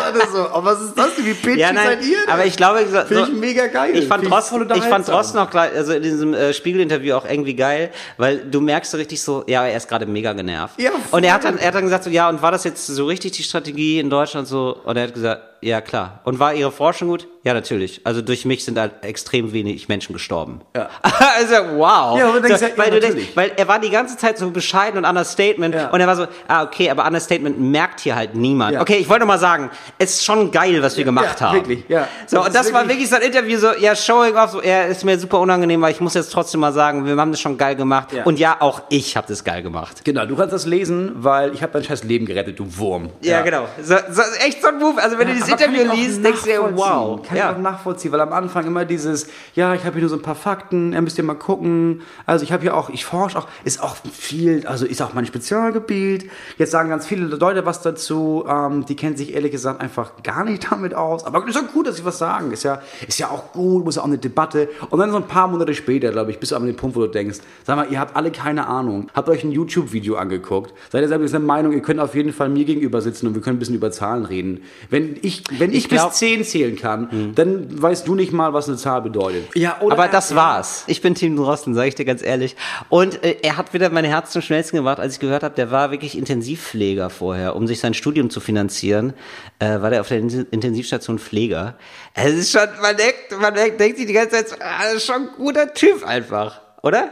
[0.32, 1.24] so, aber was ist das denn?
[1.26, 3.96] Wie bitchy Ja, nein, aber ich glaube, so, Finde ich mega geil.
[3.96, 5.08] Ich fand, Ich Drosten, ich fand.
[5.08, 8.96] Drosten auch gleich, also in diesem äh, Spiegel-Interview auch irgendwie geil, weil du merkst so
[8.96, 10.80] richtig so, ja, er ist gerade mega genervt.
[10.80, 12.86] Ja, und er hat dann, er hat dann gesagt so, ja, und war das jetzt
[12.86, 14.76] so richtig die Strategie in Deutschland so?
[14.84, 16.20] Und er hat gesagt, ja, klar.
[16.24, 17.28] Und war ihre Forschung gut?
[17.42, 18.02] Ja, natürlich.
[18.04, 20.60] Also durch mich sind halt extrem wenig Menschen gestorben.
[20.76, 20.90] Ja.
[21.02, 22.18] also, wow.
[22.18, 24.36] Ja, aber denkst so, ja, ja, weil, du denkst, weil er war die ganze Zeit
[24.36, 25.74] so bescheiden und Understatement.
[25.74, 25.88] Ja.
[25.90, 28.74] Und er war so, ah, okay, aber Understatement merkt hier halt niemand.
[28.74, 28.82] Ja.
[28.82, 31.56] Okay, ich wollte noch mal sagen, es ist schon geil, was wir gemacht ja, haben.
[31.56, 32.08] wirklich, ja.
[32.26, 34.60] So, Das und das war wirklich- wirklich so ein Interview, so, ja, Showing off, so,
[34.60, 37.40] er ist mir super unangenehm, weil ich muss jetzt trotzdem mal sagen, wir haben das
[37.40, 38.12] schon geil gemacht.
[38.12, 38.24] Ja.
[38.24, 40.04] Und ja, auch ich habe das geil gemacht.
[40.04, 43.10] Genau, du kannst das lesen, weil ich habe dein scheiß Leben gerettet, du Wurm.
[43.22, 43.66] Ja, genau.
[43.82, 45.02] So, so, echt so ein Move.
[45.02, 47.20] Also wenn du dieses Interview ich liest, denkst du dir, wow.
[47.22, 47.52] Kann ich Ja.
[47.54, 50.34] auch nachvollziehen, weil am Anfang immer dieses, ja, ich habe hier nur so ein paar
[50.34, 52.02] Fakten, ihr müsst ihr mal gucken.
[52.26, 55.26] Also ich habe hier auch, ich forsche auch, ist auch viel, also ist auch mein
[55.26, 56.30] Spezialgebiet.
[56.58, 60.44] Jetzt sagen ganz viele Leute was dazu, ähm, die kennen sich ehrlich gesagt einfach gar
[60.44, 61.24] nicht damit aus.
[61.24, 62.52] Aber ist auch gut, dass sie was sagen.
[62.52, 64.68] Ist ja, ist ja auch gut, muss ja auch eine Debatte.
[64.90, 67.00] Und dann so ein paar Monate später, glaube ich, bist du an den Punkt, wo
[67.00, 69.08] du denkst, sag mal, ihr habt alle keine Ahnung.
[69.14, 70.72] Habt euch ein YouTube-Video angeguckt.
[70.90, 73.42] Seid ihr selbst der Meinung, ihr könnt auf jeden Fall mir gegenüber sitzen und wir
[73.42, 74.62] können ein bisschen über Zahlen reden.
[74.88, 78.68] Wenn ich, wenn ich, glaub- bis 10 zählen kann, dann weißt du nicht mal, was
[78.68, 79.44] eine Zahl bedeutet.
[79.54, 80.84] Ja, Aber das war's.
[80.86, 82.56] Ich bin Team Drosten, sage ich dir ganz ehrlich.
[82.88, 85.70] Und äh, er hat wieder mein Herz zum Schnellsten gemacht, als ich gehört habe, der
[85.70, 89.12] war wirklich Intensivpfleger vorher, um sich sein Studium zu finanzieren,
[89.58, 91.76] äh, war der auf der In- Intensivstation Pfleger.
[92.14, 95.06] Es ist schon, man denkt, man denkt, denkt sich die ganze Zeit, ah, das ist
[95.06, 97.10] schon ein guter Typ einfach, oder?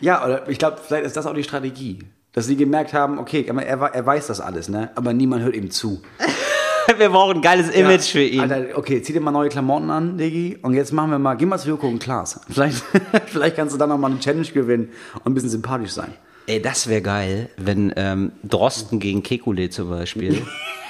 [0.00, 2.00] Ja, oder ich glaube, vielleicht ist das auch die Strategie.
[2.32, 4.90] Dass sie gemerkt haben, okay, aber er, er weiß das alles, ne?
[4.94, 6.02] Aber niemand hört ihm zu.
[6.98, 8.40] Wir brauchen ein geiles Image für ihn.
[8.40, 10.58] Alter, okay, zieh dir mal neue Klamotten an, Diggi.
[10.62, 12.40] Und jetzt machen wir mal, geh mal zu Joko und Klaas.
[12.48, 12.82] Vielleicht,
[13.26, 16.14] vielleicht kannst du dann noch mal eine Challenge gewinnen und ein bisschen sympathisch sein.
[16.46, 20.42] Ey, das wäre geil, wenn ähm, Drosten gegen Kekulé zum Beispiel.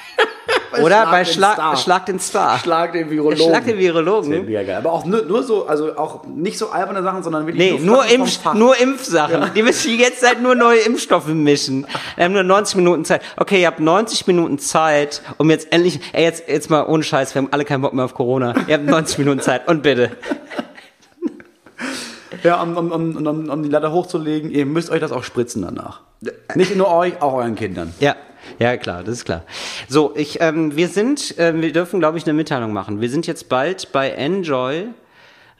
[0.82, 1.76] Oder Schlag bei den Schlag, Star.
[1.76, 2.58] Schlag den Star.
[2.58, 3.38] Schlag den Virologen.
[3.38, 4.30] Schlag den Virologen.
[4.30, 4.76] Das mega geil.
[4.76, 8.04] Aber auch nur, nur so, also auch nicht so alberne Sachen, sondern wirklich Nee, nur,
[8.06, 9.50] Impf, nur Impfsachen.
[9.54, 11.86] Die müssen jetzt halt nur neue Impfstoffe mischen.
[12.16, 13.22] Wir haben nur 90 Minuten Zeit.
[13.36, 17.34] Okay, ihr habt 90 Minuten Zeit, um jetzt endlich, ey, jetzt, jetzt mal ohne Scheiß,
[17.34, 18.54] wir haben alle keinen Bock mehr auf Corona.
[18.66, 20.12] Ihr habt 90 Minuten Zeit und bitte.
[22.42, 25.62] Ja, um, um, um, um, um die Latte hochzulegen, ihr müsst euch das auch spritzen
[25.62, 26.00] danach.
[26.54, 27.92] Nicht nur euch, auch euren Kindern.
[28.00, 28.14] Ja,
[28.58, 29.44] ja klar, das ist klar.
[29.88, 33.00] So, ich, ähm, wir sind, ähm, wir dürfen, glaube ich, eine Mitteilung machen.
[33.00, 34.88] Wir sind jetzt bald bei Enjoy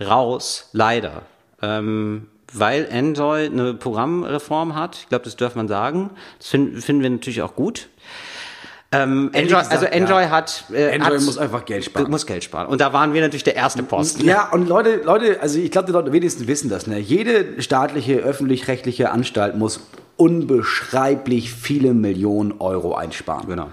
[0.01, 1.22] raus, leider.
[1.62, 4.96] Ähm, weil Enjoy eine Programmreform hat.
[4.96, 6.11] Ich glaube, das darf man sagen.
[6.38, 7.88] Das finden finden wir natürlich auch gut.
[8.92, 10.31] Ähm, Enjoy, gesagt, also Enjoy ja.
[10.31, 12.09] hat, äh, Enjoy hat, muss einfach Geld sparen.
[12.09, 12.68] muss Geld sparen.
[12.68, 14.25] Und da waren wir natürlich der erste Posten.
[14.25, 16.87] Ja, und Leute, Leute, also ich glaube, die Leute wenigstens wissen das.
[16.87, 16.99] Ne?
[16.99, 19.81] Jede staatliche, öffentlich-rechtliche Anstalt muss
[20.16, 23.48] unbeschreiblich viele Millionen Euro einsparen.
[23.48, 23.68] Genau.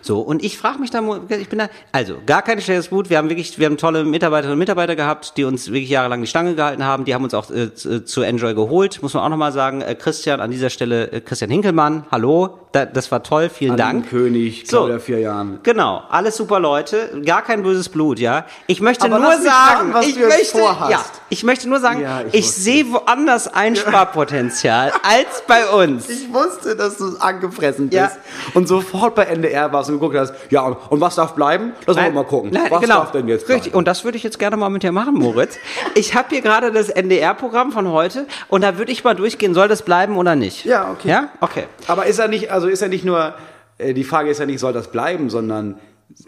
[0.00, 3.10] So, und ich frage mich da, ich bin da, also, gar kein schlechtes Blut.
[3.10, 6.28] Wir haben wirklich, wir haben tolle Mitarbeiterinnen und Mitarbeiter gehabt, die uns wirklich jahrelang die
[6.28, 7.04] Stange gehalten haben.
[7.04, 9.80] Die haben uns auch äh, zu zu Enjoy geholt, muss man auch nochmal sagen.
[9.80, 14.08] Äh, Christian, an dieser Stelle, äh, Christian Hinkelmann, hallo, da, das war toll, vielen Dank.
[14.08, 14.98] König, So.
[14.98, 15.58] Vier Jahren.
[15.62, 18.46] Genau, alles super Leute, gar kein böses Blut, ja.
[18.66, 22.34] Ich möchte Aber nur sagen, was ich möchte, ja, ich möchte nur sagen, Ja, ich
[22.34, 25.87] ich, sehe woanders Einsparpotenzial als bei uns.
[25.96, 27.94] Ich wusste, dass du angefressen bist.
[28.00, 28.10] Ja.
[28.54, 31.72] Und sofort bei NDR warst und geguckt hast, ja, und, und was darf bleiben?
[31.86, 32.50] Lass uns mal gucken.
[32.52, 32.96] Nein, was genau.
[32.96, 33.64] darf denn jetzt Richtig.
[33.64, 33.78] bleiben?
[33.78, 35.56] Und das würde ich jetzt gerne mal mit dir machen, Moritz.
[35.94, 39.68] Ich habe hier gerade das NDR-Programm von heute und da würde ich mal durchgehen, soll
[39.68, 40.64] das bleiben oder nicht?
[40.64, 41.08] Ja, okay.
[41.08, 41.28] Ja?
[41.40, 41.64] Okay.
[41.88, 43.34] Aber ist er nicht, also ist er nicht nur,
[43.78, 45.78] äh, die Frage ist ja nicht, soll das bleiben, sondern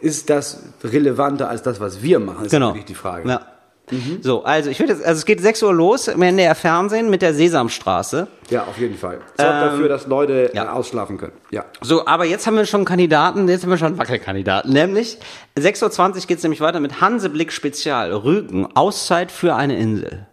[0.01, 2.47] ist das relevanter als das, was wir machen?
[2.47, 2.69] Ist Genau.
[2.69, 3.29] wirklich die Frage.
[3.29, 3.41] Ja.
[4.21, 7.23] So, also ich würde jetzt, also es geht 6 Uhr los im NDR Fernsehen mit
[7.23, 8.29] der Sesamstraße.
[8.51, 9.19] Ja, auf jeden Fall.
[9.37, 10.73] Sorgt dafür, dass Leute Ähm, ja.
[10.73, 11.33] ausschlafen können.
[11.51, 11.65] Ja.
[11.81, 14.73] So, aber jetzt haben wir schon Kandidaten, jetzt haben wir schon Wackelkandidaten.
[14.73, 15.19] Nämlich
[15.59, 18.13] 6.20 Uhr geht's nämlich weiter mit Hanseblick Spezial.
[18.13, 20.27] Rügen, Auszeit für eine Insel.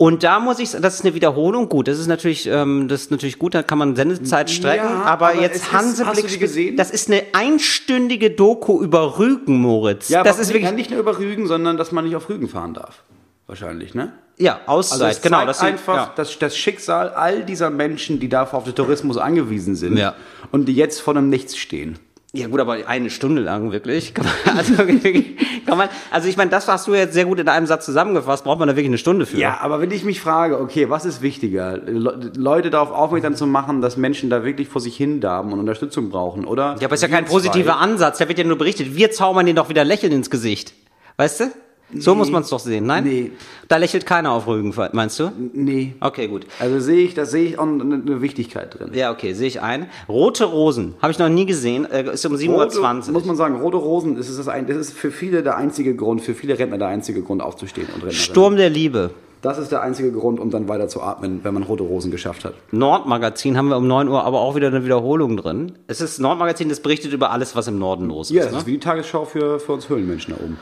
[0.00, 3.10] Und da muss ich, das ist eine Wiederholung, gut, das ist natürlich, ähm, das ist
[3.10, 6.76] natürlich gut, da kann man Sendezeit strecken, Ja, aber, aber jetzt ist- Hanseblick, gesehen?
[6.76, 10.08] das ist eine einstündige Doku über Rügen, Moritz.
[10.08, 12.48] Ja, das aber ist wirklich, nicht nur über Rügen, sondern dass man nicht auf Rügen
[12.48, 13.02] fahren darf.
[13.48, 14.12] Wahrscheinlich, ne?
[14.36, 15.38] ja, Auszeit, Also es genau.
[15.38, 16.12] zeigt Das einfach ja.
[16.14, 20.14] das, das Schicksal all dieser Menschen, die dafür auf den Tourismus angewiesen sind Ja.
[20.52, 21.98] und die jetzt vor dem Nichts stehen.
[22.34, 24.12] Ja gut, aber eine Stunde lang wirklich.
[24.12, 27.48] Kann man, also, kann man, also ich meine, das hast du jetzt sehr gut in
[27.48, 28.44] einem Satz zusammengefasst.
[28.44, 29.38] Braucht man da wirklich eine Stunde für?
[29.38, 31.78] Ja, aber wenn ich mich frage, okay, was ist wichtiger?
[31.78, 35.58] Le Leute darauf aufmerksam zu machen, dass Menschen da wirklich vor sich hin darben und
[35.60, 36.76] Unterstützung brauchen, oder?
[36.80, 38.18] Ja, aber ist ja kein positiver zwei- Ansatz.
[38.18, 38.94] Da wird ja nur berichtet.
[38.94, 40.74] Wir zaubern denen doch wieder Lächeln ins Gesicht.
[41.16, 41.44] Weißt du?
[41.94, 43.04] So muss man es doch sehen, nein?
[43.04, 43.32] Nee.
[43.66, 45.32] Da lächelt keiner auf Rügen, meinst du?
[45.54, 45.94] Nee.
[46.00, 46.46] Okay, gut.
[46.58, 48.90] Also sehe ich, da sehe ich auch eine, eine Wichtigkeit drin.
[48.92, 49.88] Ja, okay, sehe ich ein.
[50.08, 53.12] Rote Rosen, habe ich noch nie gesehen, äh, ist um 7.20 Uhr.
[53.12, 55.94] muss man sagen, rote Rosen, das ist, das, ein, das ist für viele der einzige
[55.94, 58.20] Grund, für viele Rentner der einzige Grund aufzustehen und Rentnerinnen.
[58.20, 59.10] Sturm der Liebe.
[59.40, 62.44] Das ist der einzige Grund, um dann weiter zu atmen, wenn man rote Rosen geschafft
[62.44, 62.54] hat.
[62.72, 65.72] Nordmagazin haben wir um 9 Uhr aber auch wieder eine Wiederholung drin.
[65.86, 68.36] Es ist Nordmagazin, das berichtet über alles, was im Norden los ist.
[68.36, 68.58] Ja, das ne?
[68.58, 70.58] ist wie die Tagesschau für, für uns Höhlenmenschen da oben.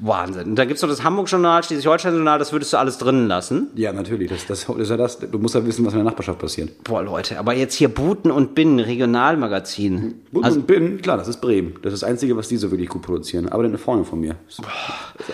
[0.00, 0.50] Wahnsinn.
[0.50, 3.68] Und da gibt's noch das Hamburg-Journal, Schleswig-Holstein-Journal, das würdest du alles drinnen lassen.
[3.74, 4.30] Ja, natürlich.
[4.30, 5.18] Das, das, das ist ja das.
[5.18, 6.82] Du musst ja wissen, was in der Nachbarschaft passiert.
[6.84, 10.14] Boah, Leute, aber jetzt hier Buten und Binnen, Regionalmagazin.
[10.32, 11.74] Bund Also, und Bin, klar, das ist Bremen.
[11.82, 13.48] Das ist das Einzige, was die so wirklich gut produzieren.
[13.48, 14.36] Aber eine Freundin von mir.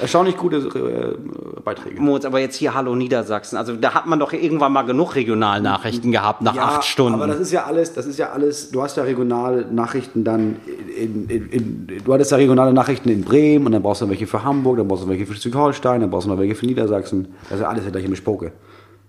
[0.01, 2.01] Erstaunlich gute äh, Beiträge.
[2.01, 3.57] Moritz, aber jetzt hier Hallo Niedersachsen.
[3.57, 7.15] Also da hat man doch irgendwann mal genug Regionalnachrichten gehabt nach acht Stunden.
[7.15, 10.57] Aber das ist ja alles, das ist ja alles, du hast ja regionale Nachrichten dann
[10.97, 14.27] in, in, in, du hattest ja regionale Nachrichten in Bremen und dann brauchst du welche
[14.27, 17.35] für Hamburg, dann brauchst du welche für Schleswig-Holstein, dann brauchst du noch welche für Niedersachsen.
[17.45, 18.53] Das ist ja alles der gleiche Bespoke.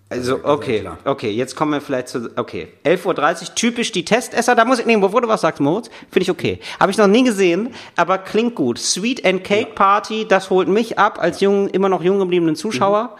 [0.09, 3.05] Also, Das ist okay, okay, jetzt kommen wir vielleicht zu, okay, 11.30
[3.49, 6.31] Uhr, typisch die Testesser, da muss ich nehmen, bevor du was sagst, Moritz, finde ich
[6.31, 6.59] okay.
[6.79, 8.79] Habe ich noch nie gesehen, aber klingt gut.
[8.79, 13.17] Sweet and Cake Party, das holt mich ab als jung, immer noch jung gebliebenen Zuschauer.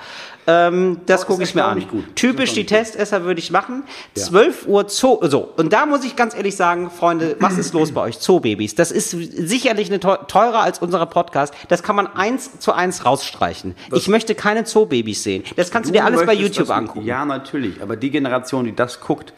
[0.47, 1.83] Ähm, das gucke ich mir an.
[2.15, 3.83] Typisch die Testesser würde ich machen.
[4.15, 5.49] 12 Uhr Zoo, so.
[5.57, 8.19] Und da muss ich ganz ehrlich sagen, Freunde, was ist los bei euch?
[8.19, 8.73] Zoobabys.
[8.75, 11.53] Das ist sicherlich eine teu- teurer als unser Podcast.
[11.67, 13.75] Das kann man eins zu eins rausstreichen.
[13.93, 15.43] ich möchte keine Zoobabys sehen.
[15.57, 17.05] Das kannst du, dir alles bei YouTube angucken.
[17.05, 17.81] Ja, natürlich.
[17.81, 19.33] Aber die Generation, die das guckt,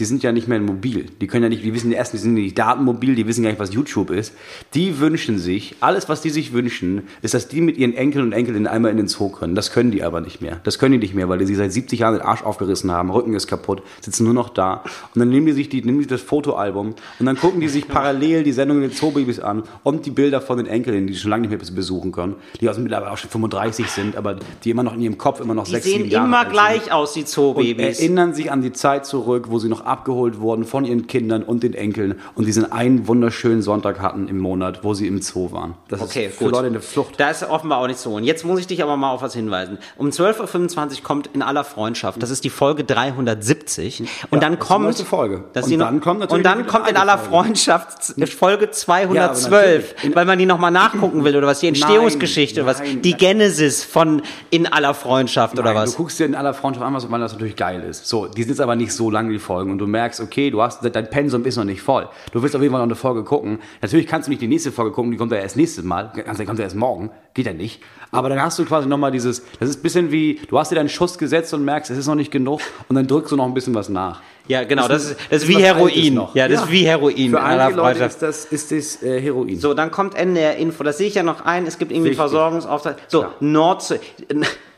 [0.00, 1.06] die sind ja nicht mehr mobil.
[1.20, 3.60] Die können ja nicht, die wissen erstens, die sind nicht datenmobil, die wissen gar nicht,
[3.60, 4.32] was YouTube ist.
[4.74, 8.32] Die wünschen sich, alles, was die sich wünschen, ist, dass die mit ihren Enkeln und
[8.32, 9.54] Enkelinnen einmal in den Zoo können.
[9.54, 10.60] Das können die aber nicht mehr.
[10.64, 13.10] Das können die nicht mehr, weil die sich seit 70 Jahren den Arsch aufgerissen haben,
[13.10, 14.82] Rücken ist kaputt, sitzen nur noch da.
[15.14, 17.86] Und dann nehmen die sich die, nehmen die das Fotoalbum und dann gucken die sich
[17.86, 21.46] parallel die Sendungen der Zoobabys an und die Bilder von den Enkelinnen, die schon lange
[21.46, 24.94] nicht mehr besuchen können, die also mittlerweile auch schon 35 sind, aber die immer noch
[24.94, 27.12] in ihrem Kopf immer noch Die sechs, sehen sieben Jahre immer alt sind gleich aus,
[27.12, 27.98] die und Zoobabys.
[28.00, 31.62] erinnern sich an die Zeit zurück, wo sie noch abgeholt wurden von ihren Kindern und
[31.62, 35.74] den Enkeln und diesen einen wunderschönen Sonntag hatten im Monat, wo sie im Zoo waren.
[35.88, 36.52] Das Okay, ist für gut.
[36.54, 37.18] Leute eine Flucht.
[37.18, 38.14] Da ist offenbar auch nicht so.
[38.14, 39.78] Und jetzt muss ich dich aber mal auf was hinweisen.
[39.98, 44.00] Um 12.25 Uhr kommt in aller Freundschaft, das ist die Folge 370.
[44.30, 44.84] Und dann das ist die kommt.
[44.84, 45.44] neueste Folge.
[45.52, 47.30] Das ist Und die dann neu- kommt natürlich Und dann kommt in aller Folge.
[47.30, 50.04] Freundschaft Folge 212, natürlich.
[50.04, 53.10] In- weil man die nochmal nachgucken will oder was, die Entstehungsgeschichte oder was, nein, die
[53.10, 53.18] nein.
[53.18, 55.92] Genesis von In aller Freundschaft oder Nein, was.
[55.92, 58.06] Du guckst dir in aller Freundschaft an, weil das natürlich geil ist.
[58.06, 59.69] So, die sind jetzt aber nicht so lang, die Folgen.
[59.70, 62.08] Und du merkst, okay, du hast, dein Pensum ist noch nicht voll.
[62.32, 63.58] Du willst auf jeden Fall noch eine Folge gucken.
[63.80, 66.12] Natürlich kannst du nicht die nächste Folge gucken, die kommt ja erst nächstes Mal.
[66.26, 67.10] Also, die kommt ja erst morgen.
[67.34, 67.82] Geht ja nicht.
[68.12, 70.74] Aber dann hast du quasi nochmal dieses, das ist ein bisschen wie, du hast dir
[70.74, 72.60] deinen Schuss gesetzt und merkst, es ist noch nicht genug.
[72.88, 74.20] Und dann drückst du noch ein bisschen was nach.
[74.48, 76.14] Ja, genau, das ist, das ist wie Heroin.
[76.14, 76.34] noch.
[76.34, 76.64] Ja, das Ja.
[76.64, 79.56] ist wie Heroin in Für einige Leute ist das, ist das äh, Heroin.
[79.60, 80.82] So, dann kommt NDR-Info.
[80.82, 81.66] Das sehe ich ja noch ein.
[81.66, 82.16] Es gibt irgendwie Wichtig.
[82.18, 82.96] Versorgungsauftrag.
[83.06, 83.30] So, Ja.
[83.38, 84.00] Nord,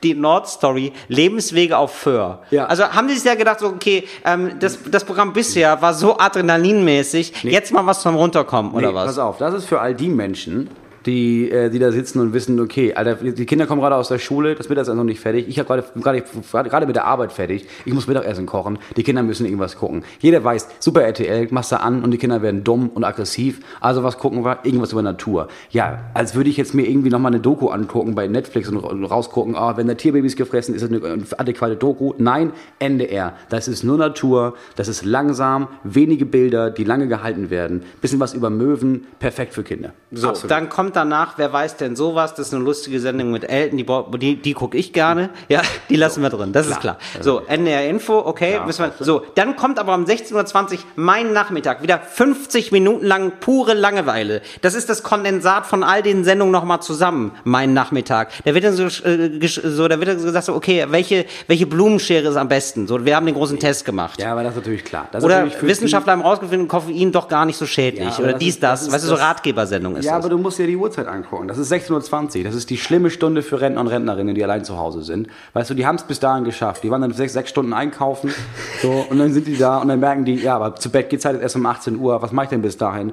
[0.03, 2.41] die Nordstory, Lebenswege auf Föhr.
[2.51, 2.67] Ja.
[2.67, 6.19] Also haben die sich ja gedacht, so, okay, ähm, das, das Programm bisher war so
[6.19, 9.07] adrenalinmäßig, jetzt mal was zum Runterkommen, oder Nee, was?
[9.07, 10.69] Pass auf, das ist für all die Menschen,
[11.07, 14.19] die, äh, die da sitzen und wissen, okay, Alter, die Kinder kommen gerade aus der
[14.19, 15.49] Schule, das Mittagessen ist noch nicht fertig.
[15.49, 17.67] Ich habe gerade gerade mit der Arbeit fertig.
[17.85, 18.79] Ich muss Mittagessen kochen.
[18.97, 20.05] Die Kinder müssen irgendwas gucken.
[20.21, 23.61] Jeder weiß, Super RTL, machst du an und die Kinder werden dumm und aggressiv.
[23.81, 24.59] Also was gucken wir?
[24.65, 25.49] Irgendwas über Natur.
[25.71, 29.05] Ja, als würde ich jetzt mir irgendwie nochmal eine Doku angucken bei Netflix und, und
[29.05, 32.15] rausgucken, ah, wenn da Tierbabys gefressen, ist das eine adäquate Doku.
[32.19, 33.35] Nein, NDR.
[33.49, 37.83] Das ist nur Natur, das ist langsam, wenige Bilder, die lange gehalten werden.
[38.01, 39.93] Bisschen was über Möwen, perfekt für Kinder.
[40.11, 40.51] So, Absolut.
[40.51, 42.35] dann kommt danach, wer weiß denn sowas?
[42.35, 45.31] Das ist eine lustige Sendung mit Elton, die, die, die gucke ich gerne.
[45.49, 46.99] Ja, die lassen wir drin, das ist klar.
[47.21, 48.93] So, NDR Info, okay, Klar, wissen wir.
[49.05, 54.43] So, dann kommt aber um 16.20 Uhr mein Nachmittag, wieder 50 Minuten lang pure Langeweile.
[54.61, 58.31] Das ist das Kondensat von all den Sendungen nochmal zusammen, mein Nachmittag.
[58.45, 62.29] Da wird dann so, äh, so, da wird dann gesagt, so, okay, welche, welche Blumenschere
[62.29, 62.87] ist am besten?
[62.87, 64.21] So, wir haben den großen Test gemacht.
[64.21, 65.09] Ja, aber das ist natürlich klar.
[65.13, 68.09] Das Oder Wissenschaftler haben rausgefunden, Koffein doch gar nicht so schädlich.
[68.19, 68.81] Ja, Oder das dies, das.
[68.81, 70.25] das ist weißt du, so das- Ratgebersendung ist Ja, das.
[70.25, 71.49] aber du musst dir die Uhrzeit angucken.
[71.49, 72.45] Das ist 16.20 Uhr.
[72.45, 75.29] Das ist die schlimme Stunde für Rentner und Rentnerinnen, die allein zu Hause sind.
[75.55, 76.83] Weißt du, die haben es bis dahin geschafft.
[76.83, 78.35] Die waren dann sechs, sechs Stunden einkaufen.
[78.83, 81.25] So, und dann sind die da und dann merken die, ja, aber zu Bett geht's
[81.25, 82.21] halt erst um 18 Uhr.
[82.23, 83.13] Was mache ich denn bis dahin?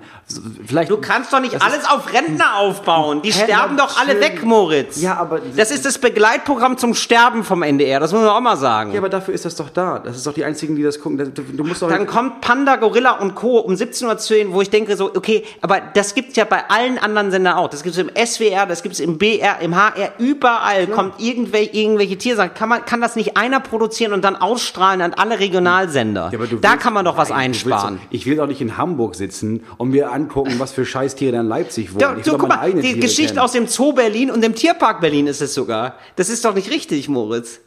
[0.65, 3.21] Vielleicht, Du kannst doch nicht alles auf Rentner aufbauen.
[3.21, 5.01] Die Hä, sterben doch alle weg, Moritz.
[5.01, 7.99] Ja, aber- Das ist das Begleitprogramm zum Sterben vom NDR.
[7.99, 8.91] Das muss man auch mal sagen.
[8.93, 9.99] ja, aber dafür ist das doch da.
[9.99, 11.17] Das ist doch die einzigen, die das gucken.
[11.33, 13.59] Du, du musst doch dann kommt Panda, Gorilla und Co.
[13.59, 17.31] um 17.10 Uhr, wo ich denke so, okay, aber das gibt's ja bei allen anderen
[17.31, 17.69] Sendern auch.
[17.69, 22.53] Das gibt's im SWR, das gibt's im BR, im HR, überall kommt irgendwelche, irgendwelche Tiersachen.
[22.53, 26.29] Kann man, kann das nicht einer produzieren und dann ausstrahlen an alle Regionalsender?
[26.31, 27.97] Ja, da willst- kann man doch was Nein, einsparen.
[27.97, 31.47] doch- Ich will doch nicht in Hamburg sitzen und mir angucken, was für Scheißtiere in
[31.47, 31.99] Leipzig wohnen.
[32.01, 33.39] Ja, ich so, guck mal, die Tiere Geschichte kennen.
[33.39, 35.95] aus dem Zoo Berlin und dem Tierpark Berlin ist es sogar.
[36.15, 37.59] Das ist doch nicht richtig, Moritz.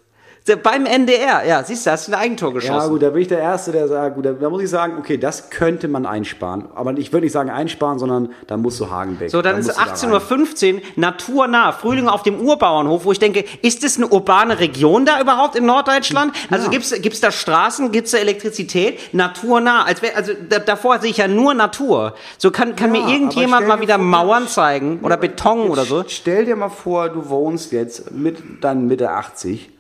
[0.65, 2.75] Beim NDR, ja, siehst du, hast du ein Eigentor geschossen.
[2.75, 4.95] Ja, gut, da bin ich der Erste, der sagt, gut, da, da muss ich sagen,
[4.99, 6.65] okay, das könnte man einsparen.
[6.75, 9.31] Aber ich würde nicht sagen einsparen, sondern da musst du Hagenbeck.
[9.31, 13.13] So, dann da ist musst du da 18.15 Uhr, naturnah, Frühling auf dem Urbauernhof, wo
[13.13, 16.35] ich denke, ist das eine urbane Region da überhaupt in Norddeutschland?
[16.51, 16.71] Also Ja.
[16.73, 19.15] gibt's gibt's da Straßen, gibt's da Elektrizität?
[19.15, 22.15] Naturnah, als wär, also da, davor sehe ich ja nur Natur.
[22.39, 26.03] So kann, kann Ja, mir irgendjemand mal wieder vor, Mauern zeigen oder Beton oder so.
[26.09, 29.71] Stell dir mal vor, du wohnst jetzt mit dann Mitte 80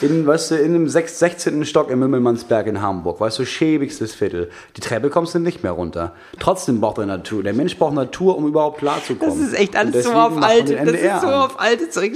[0.00, 1.64] in, weißt du, in sech- 16.
[1.64, 4.50] Stock im Mümmelmannsberg in Hamburg, weißt du, schäbigstes Viertel.
[4.76, 6.14] Die Treppe kommst du nicht mehr runter.
[6.38, 7.42] Trotzdem braucht er Natur.
[7.42, 9.38] Der Mensch braucht Natur, um überhaupt klarzukommen.
[9.38, 12.12] Das ist echt alles so auf alte, das ist so auf alte Zeug.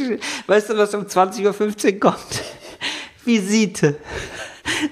[0.47, 2.17] Weißt du, was um 20.15 Uhr kommt?
[3.25, 3.97] Visite.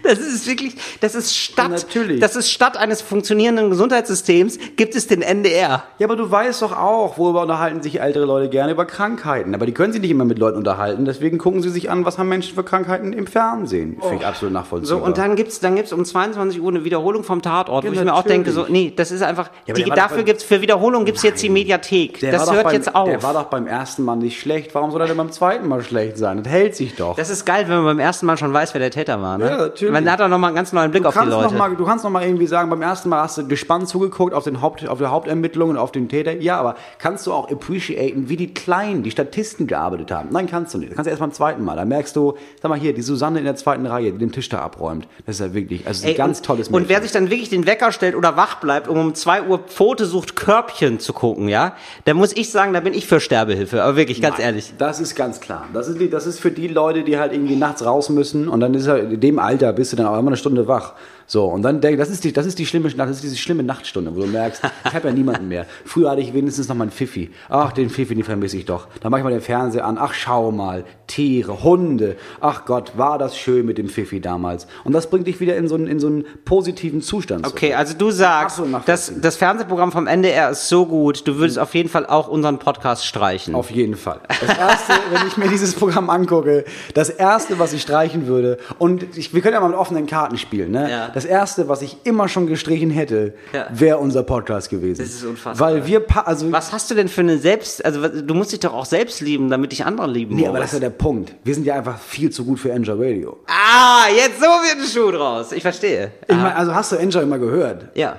[0.02, 2.20] Das ist wirklich, das ist statt, Natürlich.
[2.20, 5.84] das ist statt eines funktionierenden Gesundheitssystems gibt es den NDR.
[5.98, 9.54] Ja, aber du weißt doch auch, worüber unterhalten sich ältere Leute gerne über Krankheiten.
[9.54, 11.04] Aber die können sich nicht immer mit Leuten unterhalten.
[11.04, 13.98] Deswegen gucken sie sich an, was haben Menschen für Krankheiten im Fernsehen.
[14.00, 15.02] Finde ich absolut So, nachvollziehbar.
[15.02, 18.00] und dann gibt's, dann gibt's um 22 Uhr eine Wiederholung vom Tatort, Ja, wo ich
[18.04, 18.82] mir auch denke, so, natürlich.
[18.90, 22.20] nee, das ist einfach, Ja, die, dafür beim- gibt's, für Wiederholung gibt's jetzt die Mediathek.
[22.20, 23.08] Der das hört beim, jetzt auf.
[23.08, 24.74] Der war doch beim ersten Mal nicht schlecht.
[24.74, 26.42] Warum soll er denn beim zweiten Mal schlecht sein?
[26.42, 27.16] Das hält sich doch.
[27.16, 29.46] das ist geil, wenn man beim ersten Mal schon weiß, wer der Täter war, ne?
[29.50, 29.92] Ja, natürlich.
[29.92, 31.54] Man hat doch nochmal einen ganz neuen Blick Du auf die Leute.
[31.54, 34.44] mal, du kannst noch mal irgendwie sagen, beim ersten Mal hast du gespannt zugeguckt auf,
[34.44, 36.32] den Haupt, auf die Hauptermittlungen und auf den Täter.
[36.40, 40.28] Ja, aber kannst du auch appreciaten, wie die Kleinen, die Statisten gearbeitet haben?
[40.30, 40.90] Nein, kannst du nicht.
[40.90, 41.76] Das kannst du erst beim zweiten Mal.
[41.76, 44.48] Da merkst du, sag mal hier, die Susanne in der zweiten Reihe, die den Tisch
[44.48, 45.08] da abräumt.
[45.26, 47.02] Das ist ja wirklich, also ein Ey, ganz und, tolles Und wer Mädchen.
[47.02, 50.36] sich dann wirklich den Wecker stellt oder wach bleibt, um um 2 Uhr Pfote sucht,
[50.36, 53.82] Körbchen zu gucken, ja, da muss ich sagen, da bin ich für Sterbehilfe.
[53.82, 54.74] Aber wirklich, ganz ehrlich.
[54.78, 55.66] Das ist ganz klar.
[55.72, 58.74] Das ist, das ist für die Leute, die halt irgendwie nachts raus müssen und dann
[58.74, 60.94] ist er, in dem Alter bist du dann auch immer eine Stunde wach.
[61.30, 63.62] So, und dann denk, das ist die, das ist die schlimme, das ist diese schlimme
[63.62, 65.64] Nachtstunde, wo du merkst, ich habe ja niemanden mehr.
[65.84, 67.30] Früher hatte ich wenigstens noch meinen Pfiffi.
[67.48, 68.88] Ach, den Pfiffi, den vermisse ich doch.
[69.00, 69.96] Dann mach ich mal den Fernseher an.
[69.96, 70.84] Ach, schau mal.
[71.06, 72.16] Tiere, Hunde.
[72.40, 74.66] Ach Gott, war das schön mit dem Pfiffi damals.
[74.82, 77.44] Und das bringt dich wieder in so einen, in so einen positiven Zustand.
[77.44, 77.56] zurück.
[77.56, 81.60] Okay, also du sagst, Absolut das, das Fernsehprogramm vom NDR ist so gut, du würdest
[81.60, 83.54] auf jeden Fall auch unseren Podcast streichen.
[83.54, 84.18] Auf jeden Fall.
[84.28, 86.64] Das erste, wenn ich mir dieses Programm angucke,
[86.94, 90.36] das erste, was ich streichen würde, und ich, wir können ja mal mit offenen Karten
[90.36, 90.90] spielen, ne?
[90.90, 91.19] Ja.
[91.22, 93.66] Das erste, was ich immer schon gestrichen hätte, Ja.
[93.70, 95.02] wäre unser Podcast gewesen.
[95.02, 95.68] Das ist unfassbar.
[95.74, 98.72] Weil wir, also, Was hast du denn für eine Selbst, also du musst dich doch
[98.74, 100.36] auch selbst lieben, damit dich andere lieben.
[100.36, 101.34] nee, aber das ist ja der Punkt.
[101.44, 103.38] Wir sind ja einfach viel zu gut für Enjoy Radio.
[103.46, 105.52] ah, jetzt so wird ein Schuh draus.
[105.52, 106.12] Ich verstehe.
[106.28, 107.88] Ich meine, also hast du Enjoy mal gehört?
[107.94, 108.16] Ja.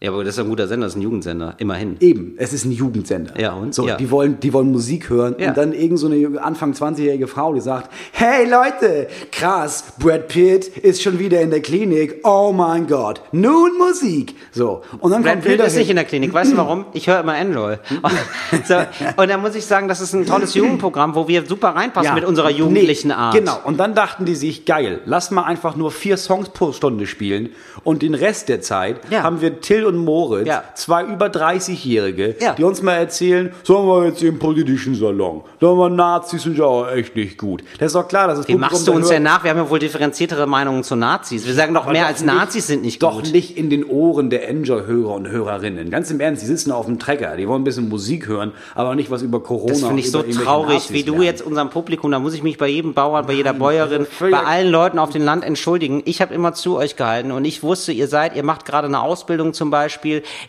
[0.00, 1.96] Ja, aber das ist ein guter Sender, das ist ein Jugendsender, immerhin.
[1.98, 3.32] Eben, es ist ein Jugendsender.
[3.36, 3.74] Ja, und?
[3.74, 3.96] So, Ja.
[3.96, 5.48] Die, wollen, die wollen Musik hören Ja.
[5.48, 10.68] und dann irgend so eine Anfang 20-jährige Frau, die sagt, hey Leute, krass, Brad Pitt
[10.68, 14.36] ist schon wieder in der Klinik, oh mein Gott, nun Musik.
[14.52, 16.32] So, und dann Brad kommt Pitt wieder ist nicht in der Klinik.
[16.32, 16.84] Weißt du warum?
[16.92, 17.78] Ich höre immer Enjoy.
[18.68, 18.76] so,
[19.16, 22.24] und dann muss ich sagen, das ist ein tolles Jugendprogramm, wo wir super reinpassen mit
[22.24, 23.34] unserer jugendlichen nee, Art.
[23.34, 27.08] Genau, und dann dachten die sich, geil, lass mal einfach nur vier Songs pro Stunde
[27.08, 27.48] spielen
[27.82, 29.24] und den Rest der Zeit Ja.
[29.24, 30.62] haben wir Till und Moritz, Ja.
[30.74, 32.54] zwei über 30-Jährige, Ja.
[32.54, 36.64] die uns mal erzählen, sagen wir jetzt im politischen Salon, sagen wir Nazis sind ja
[36.64, 37.62] auch echt nicht gut.
[37.78, 39.42] Das ist doch klar, dass das Wie machst du uns denn nach?
[39.44, 41.46] Wir haben ja wohl differenziertere Meinungen zu Nazis.
[41.46, 43.32] Wir sagen doch Aber mehr doch als nicht- Nazis sind nicht Doch gut.
[43.32, 45.90] nicht in den Ohren der Enjoy-Hörer und Hörerinnen.
[45.90, 48.94] Ganz im Ernst, die sitzen auf dem Trecker, die wollen ein bisschen Musik hören, aber
[48.94, 49.72] nicht was über Corona.
[49.72, 51.24] Das finde ich so traurig, Nazis wie du lernen.
[51.26, 54.70] jetzt unserem Publikum, da muss ich mich bei jedem Bauern, bei jeder Bäuerin, bei allen
[54.70, 56.02] Leuten auf dem Land entschuldigen.
[56.04, 59.00] Ich habe immer zu euch gehalten und ich wusste, ihr seid, ihr macht gerade eine
[59.00, 59.77] Ausbildung zum Beispiel,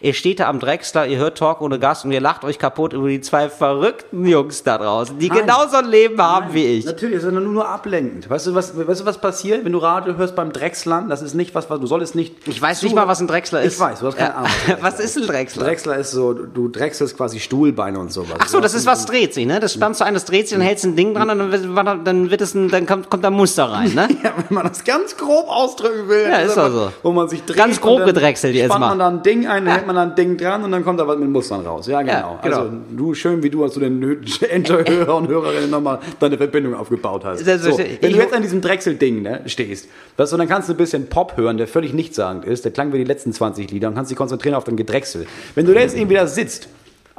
[0.01, 2.93] ihr steht da am Drechsler, ihr hört Talk ohne Gast und ihr lacht euch kaputt
[2.93, 5.39] über die zwei verrückten Jungs da draußen, die Nein.
[5.39, 6.85] genauso ein Leben haben wie ich.
[6.85, 8.29] Natürlich, ist nur, nur ablenkend.
[8.29, 11.09] Weißt du, was, weißt du, was passiert, wenn du Radio hörst beim Drechslern?
[11.09, 12.47] Das ist nicht was, was du solltest nicht.
[12.47, 13.73] Ich weiß nicht mal, was ein Drechsler ist.
[13.75, 14.35] Ich weiß, du hast keine.
[14.35, 14.49] Ahnung.
[14.81, 15.65] Was ist ein Drechsler?
[15.65, 18.37] Drechsler ist so, du- drechselst quasi Stuhlbeine und sowas.
[18.39, 19.59] Ach so, das ist was dreht sich, ne?
[19.59, 22.05] Das spannst du ein, das dreht sich, dann hältst du ein Ding dran und dann
[22.05, 24.07] dann wird es ein, dann kommt, kommt da Muster rein, ne?
[24.23, 26.23] Ja, wenn man das ganz grob ausdrücken will.
[26.23, 26.91] Ja, dann ist ist doch einfach, so.
[27.03, 27.57] Wo man sich dreht.
[27.57, 28.79] Ganz grob und dann gedrechselt jetzt mal.
[28.79, 30.99] man da ein Ding ein, dann hält man da ein Ding dran und dann kommt
[30.99, 31.87] da was mit Mustern raus.
[31.87, 32.13] Ja, genau.
[32.13, 32.57] Ja, genau.
[32.57, 34.01] Also du, schön wie du, als du den
[34.49, 37.45] Enjoy-Hörer und Hörerinnen nochmal deine Verbindung aufgebaut hast.
[37.45, 40.77] So, wenn du jetzt an diesem Drechsel-Ding ne, stehst, weißt du, dann kannst du ein
[40.77, 43.95] bisschen Pop hören, der völlig nichtssagend ist, der klang wie die letzten 20 Lieder und
[43.95, 45.27] kannst dich konzentrieren auf dein Gedrechsel.
[45.55, 46.69] Wenn du da jetzt irgendwie da sitzt,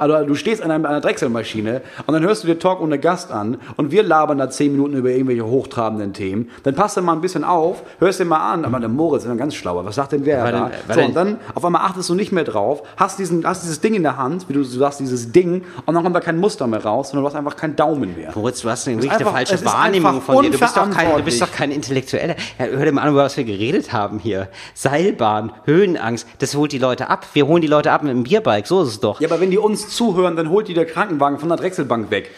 [0.01, 3.31] also du stehst an einer, einer Drechselmaschine und dann hörst du dir Talk ohne Gast
[3.31, 6.49] an und wir labern da 10 Minuten über irgendwelche hochtrabenden Themen.
[6.63, 9.29] Dann passt du mal ein bisschen auf, hörst dir mal an, aber der Moritz ist
[9.29, 9.85] ein ganz schlauer.
[9.85, 10.71] Was sagt denn der War da?
[10.87, 13.79] denn- so, und dann auf einmal achtest du nicht mehr drauf, hast, diesen, hast dieses
[13.79, 16.67] Ding in der Hand, wie du sagst, dieses Ding, und dann kommt da kein Muster
[16.67, 18.31] mehr raus, sondern du hast einfach keinen Daumen mehr.
[18.35, 20.51] Moritz, du hast eine, eine falsche Wahrnehmung von dir.
[20.51, 22.35] Du bist, doch kein, du bist doch kein Intellektueller.
[22.57, 24.47] Hör dir mal an, über was wir geredet haben hier.
[24.73, 27.25] Seilbahn, Höhenangst, das holt die Leute ab.
[27.33, 29.21] Wir holen die Leute ab mit dem Bierbike, so ist es doch.
[29.21, 32.31] Ja, aber wenn die uns zuhören, dann holt die der Krankenwagen von der Drechselbank weg.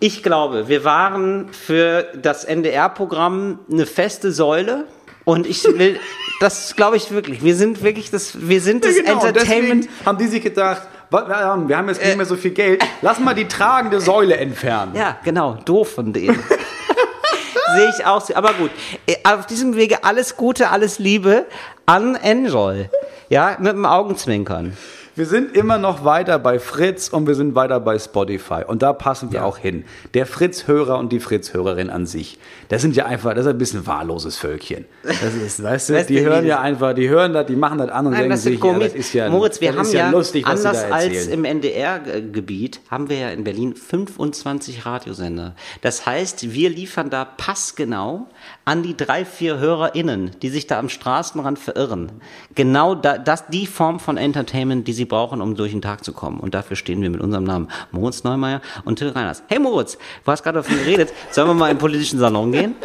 [0.00, 4.84] Ich glaube, wir waren für das NDR-Programm eine feste Säule.
[5.24, 5.98] Und ich will,
[6.40, 7.42] das glaube ich wirklich.
[7.42, 9.88] Wir sind wirklich das, wir sind das Genau, Entertainment.
[10.04, 13.46] haben die sich gedacht, wir haben jetzt nicht mehr so viel Geld, lass mal die
[13.46, 14.94] tragende Säule entfernen.
[14.94, 16.38] Ja, genau, doof von denen.
[17.76, 18.34] Sehe ich auch so.
[18.34, 18.70] Aber gut,
[19.06, 21.46] äh, auf diesem Wege alles Gute, alles Liebe
[21.86, 22.88] an Enjoy.
[23.28, 24.76] Ja, mit dem Augenzwinkern.
[25.16, 28.62] Wir sind immer noch weiter bei Fritz und wir sind weiter bei Spotify.
[28.66, 29.84] Und da passen wir auch hin.
[30.12, 32.36] Der Fritz-Hörer und die Fritz-Hörerin an sich,
[32.68, 34.86] das sind ja einfach, das ist ein bisschen wahlloses Völkchen.
[35.04, 38.06] Das ist, weißt du, die hören ja einfach, die hören das, die machen das an
[38.06, 40.82] und Nein, denken sich, ja, das ist ja, Moritz, wir haben ist ja, lustig, anders
[40.82, 45.54] als im NDR-Gebiet, haben wir ja in Berlin 25 Radiosender.
[45.82, 48.26] Das heißt, wir liefern da passgenau
[48.64, 52.12] an die drei, vier HörerInnen, die sich da am Straßenrand verirren.
[52.54, 56.12] Genau da, das, die Form von Entertainment, die sie brauchen, um durch den Tag zu
[56.12, 56.40] kommen.
[56.40, 59.42] Und dafür stehen wir mit unserem Namen Moritz Neumeier und Till Reiners.
[59.48, 61.12] Hey Moritz, du hast gerade davon geredet.
[61.30, 62.74] Sollen wir mal in den politischen Salon gehen?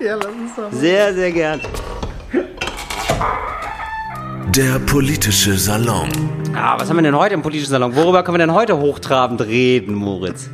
[0.00, 0.72] Ja, lass uns doch.
[0.72, 1.60] Sehr, sehr gern.
[4.48, 6.08] Der politische Salon.
[6.54, 7.94] Ah, was haben wir denn heute im politischen Salon?
[7.96, 10.50] Worüber können wir denn heute hochtrabend reden, Moritz?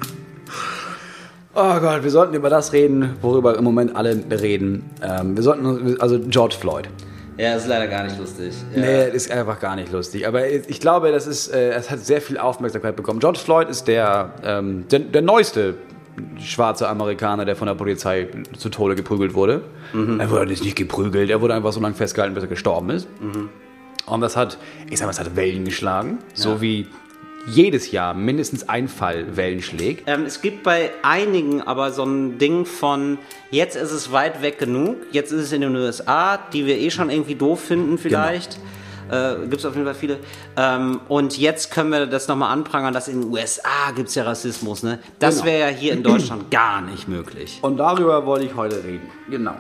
[1.55, 4.89] Oh Gott, wir sollten über das reden, worüber im Moment alle reden.
[5.03, 6.89] Ähm, wir sollten, also George Floyd.
[7.37, 8.55] Ja, ist leider gar nicht lustig.
[8.75, 10.29] Nee, ist einfach gar nicht lustig.
[10.29, 13.19] Aber ich glaube, das ist, äh, es hat sehr viel Aufmerksamkeit bekommen.
[13.19, 15.75] George Floyd ist der, ähm, der, der neueste
[16.39, 19.63] schwarze Amerikaner, der von der Polizei zu Tode geprügelt wurde.
[19.95, 23.09] Er wurde nicht geprügelt, er wurde einfach so lange festgehalten, bis er gestorben ist.
[24.07, 24.59] Und das hat,
[24.91, 26.89] ich sag mal, es hat Wellen geschlagen, so wie
[27.51, 30.05] jedes Jahr mindestens ein Fall Wellen schlägt.
[30.09, 33.19] Ähm, es gibt bei einigen aber so ein Ding von,
[33.51, 36.91] jetzt ist es weit weg genug, jetzt ist es in den USA, die wir eh
[36.91, 38.59] schon irgendwie doof finden vielleicht.
[39.11, 40.19] Äh, gibt es auf jeden Fall viele.
[40.57, 44.23] Ähm, und jetzt können wir das nochmal anprangern, dass in den USA gibt es ja
[44.23, 44.85] Rassismus.
[44.85, 45.01] Ne?
[45.19, 45.47] Das Genau.
[45.47, 47.59] wäre ja hier in Deutschland gar nicht möglich.
[47.63, 49.09] Und darüber wollte ich heute reden.
[49.29, 49.55] Genau.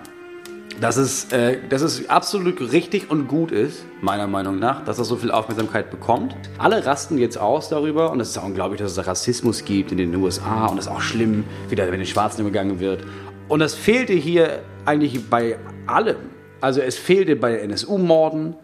[0.80, 5.08] Dass es, äh, dass es absolut richtig und gut ist, meiner Meinung nach, dass das
[5.08, 6.34] so viel Aufmerksamkeit bekommt.
[6.56, 9.98] Alle rasten jetzt aus darüber und es ist auch unglaublich, dass es Rassismus gibt in
[9.98, 13.04] den USA und es ist auch schlimm, wie da mit den Schwarzen umgegangen wird.
[13.48, 16.16] Und das fehlte hier eigentlich bei allem.
[16.62, 18.54] Also es fehlte bei NSU-Morden,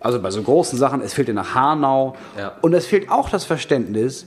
[0.00, 2.52] also bei so großen Sachen, es fehlte nach Hanau Ja.
[2.62, 4.26] und es fehlt auch das Verständnis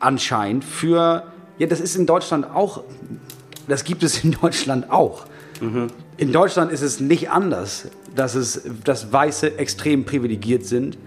[0.00, 1.24] anscheinend für,
[1.58, 2.82] ja, das ist in Deutschland auch,
[3.68, 5.26] das gibt es in Deutschland auch.
[6.16, 10.98] In Deutschland ist es nicht anders, dass, es, dass Weiße extrem privilegiert sind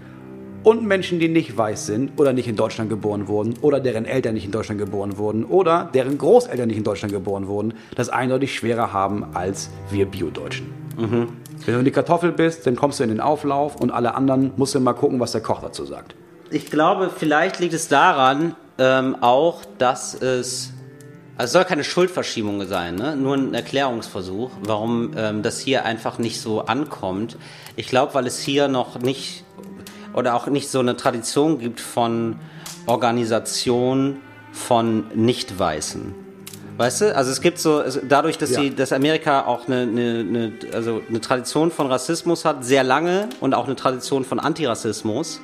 [0.62, 4.34] und Menschen, die nicht weiß sind oder nicht in Deutschland geboren wurden oder deren Eltern
[4.34, 8.54] nicht in Deutschland geboren wurden oder deren Großeltern nicht in Deutschland geboren wurden, das eindeutig
[8.54, 10.66] schwerer haben als wir Bio-Deutschen.
[11.66, 14.74] Wenn du die Kartoffel bist, dann kommst du in den Auflauf und alle anderen musst
[14.74, 16.14] du mal gucken, was der Koch dazu sagt.
[16.50, 20.72] Ich glaube, vielleicht liegt es daran ähm, auch, dass es.
[21.38, 23.14] Also es soll keine Schuldverschiebung sein, ne?
[23.14, 27.36] nur ein Erklärungsversuch, warum ähm, das hier einfach nicht so ankommt.
[27.76, 29.44] Ich glaube, weil es hier noch nicht
[30.14, 32.36] oder auch nicht so eine Tradition gibt von
[32.86, 34.16] Organisation
[34.50, 36.14] von Nicht-Weißen.
[36.78, 37.14] Weißt du?
[37.14, 38.60] Also es gibt so, es, dadurch, dass, Ja.
[38.60, 43.28] sie, dass Amerika auch eine, eine, eine, also eine Tradition von Rassismus hat, sehr lange
[43.40, 45.40] und auch eine Tradition von Antirassismus,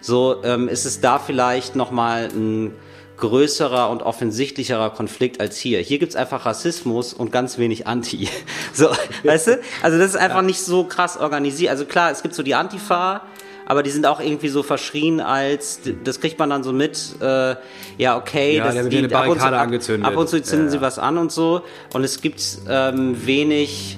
[0.00, 2.72] so ähm, ist es da vielleicht nochmal ein
[3.16, 5.80] größerer und offensichtlicherer Konflikt als hier.
[5.80, 8.28] Hier gibt's einfach Rassismus und ganz wenig Anti.
[8.72, 8.88] So,
[9.24, 9.60] weißt du?
[9.82, 11.70] Also das ist einfach nicht so krass organisiert.
[11.70, 13.22] Also klar, es gibt so die Antifa,
[13.64, 17.56] aber die sind auch irgendwie so verschrien als, das kriegt man dann so mit, äh,
[17.96, 20.06] ja okay, Ja, das, die, eine ab, und zu, Barrikade ab, angezündet.
[20.06, 20.82] ab und zu zünden Ja, sie ja.
[20.82, 21.62] was an und so
[21.94, 23.96] und es gibt ähm, wenig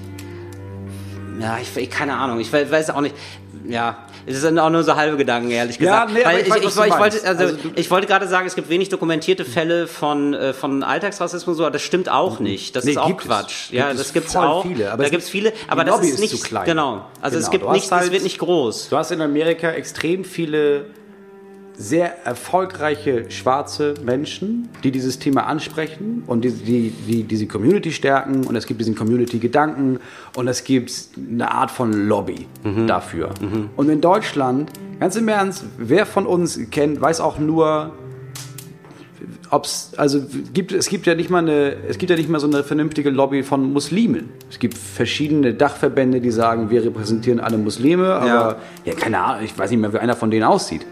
[1.40, 3.14] ja, ich, keine Ahnung, ich we- weiß auch nicht.
[3.68, 6.12] Ja, es sind auch nur so halbe Gedanken, ehrlich Ja, gesagt.
[6.12, 8.54] nee, aber Weil ich weiß, ich, ich, wollte, also, Also ich wollte gerade sagen, es
[8.54, 12.76] gibt wenig dokumentierte Fälle von, äh, von Alltagsrassismus, so, aber das stimmt auch nicht.
[12.76, 13.26] Das Nee, ist auch gibt es.
[13.26, 13.70] Quatsch.
[13.70, 14.62] Gibt Ja, es das gibt's auch.
[14.62, 16.64] viele, aber da es- gibt's viele, aber das Lobby ist ist nicht zu klein.
[16.66, 17.04] genau.
[17.20, 18.88] Also es Genau, gibt du hast nicht, es halt- wird nicht groß.
[18.90, 20.86] Du hast in Amerika extrem viele
[21.78, 28.44] sehr erfolgreiche schwarze Menschen, die dieses Thema ansprechen und die, die, die diese Community stärken
[28.44, 30.00] und es gibt diesen Community-Gedanken
[30.36, 32.46] und es gibt eine Art von Lobby
[32.88, 33.30] dafür.
[33.76, 37.92] Und in Deutschland, ganz im Ernst, wer von uns kennt, weiß auch nur,
[39.50, 40.20] ob's, also
[40.52, 43.10] gibt, es gibt ja nicht mal eine, es gibt ja nicht mal so eine vernünftige
[43.10, 44.30] Lobby von Muslimen.
[44.50, 49.56] Es gibt verschiedene Dachverbände, die sagen, wir repräsentieren alle Muslime, aber ja, keine Ahnung, ich
[49.56, 50.84] weiß nicht mehr, wie einer von denen aussieht.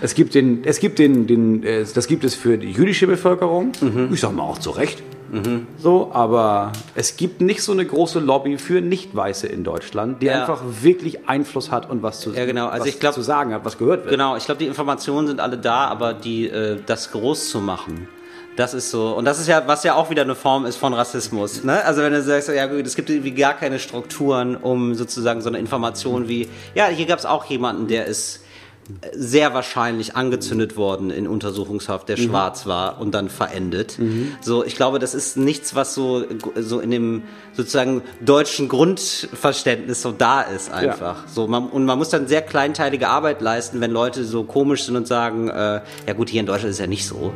[0.00, 1.62] Es gibt den, es gibt den, den,
[1.94, 3.72] das gibt es für die jüdische Bevölkerung.
[4.12, 5.02] Ich sag mal auch zu Recht.
[5.78, 10.40] So, aber es gibt nicht so eine große Lobby für Nicht-Weiße in Deutschland, die Ja.
[10.42, 12.68] einfach wirklich Einfluss hat und was zu, Ja, genau.
[12.68, 14.10] Also was glaub- zu sagen hat, was gehört wird.
[14.10, 18.06] Genau, ich glaube, die Informationen sind alle da, aber die, äh, das groß zu machen,
[18.56, 19.14] Das ist so.
[19.14, 21.62] Und das ist ja, was ja auch wieder eine Form ist von Rassismus.
[21.64, 21.84] Ne?
[21.84, 25.48] Also wenn du sagst, ja gut, es gibt irgendwie gar keine Strukturen, um sozusagen so
[25.50, 28.40] eine Information wie, ja, hier gab es auch jemanden, der ist
[29.12, 32.22] sehr wahrscheinlich angezündet worden in Untersuchungshaft, der mhm.
[32.22, 33.98] schwarz war und dann verendet.
[33.98, 34.36] Mhm.
[34.40, 36.24] So, ich glaube, das ist nichts, was so,
[36.56, 37.22] so in dem
[37.52, 41.24] sozusagen deutschen Grundverständnis so da ist einfach.
[41.24, 41.32] Ja.
[41.32, 44.96] So, man, und man muss dann sehr kleinteilige Arbeit leisten, wenn Leute so komisch sind
[44.96, 47.32] und sagen, äh, ja gut, hier in Deutschland ist ja nicht so.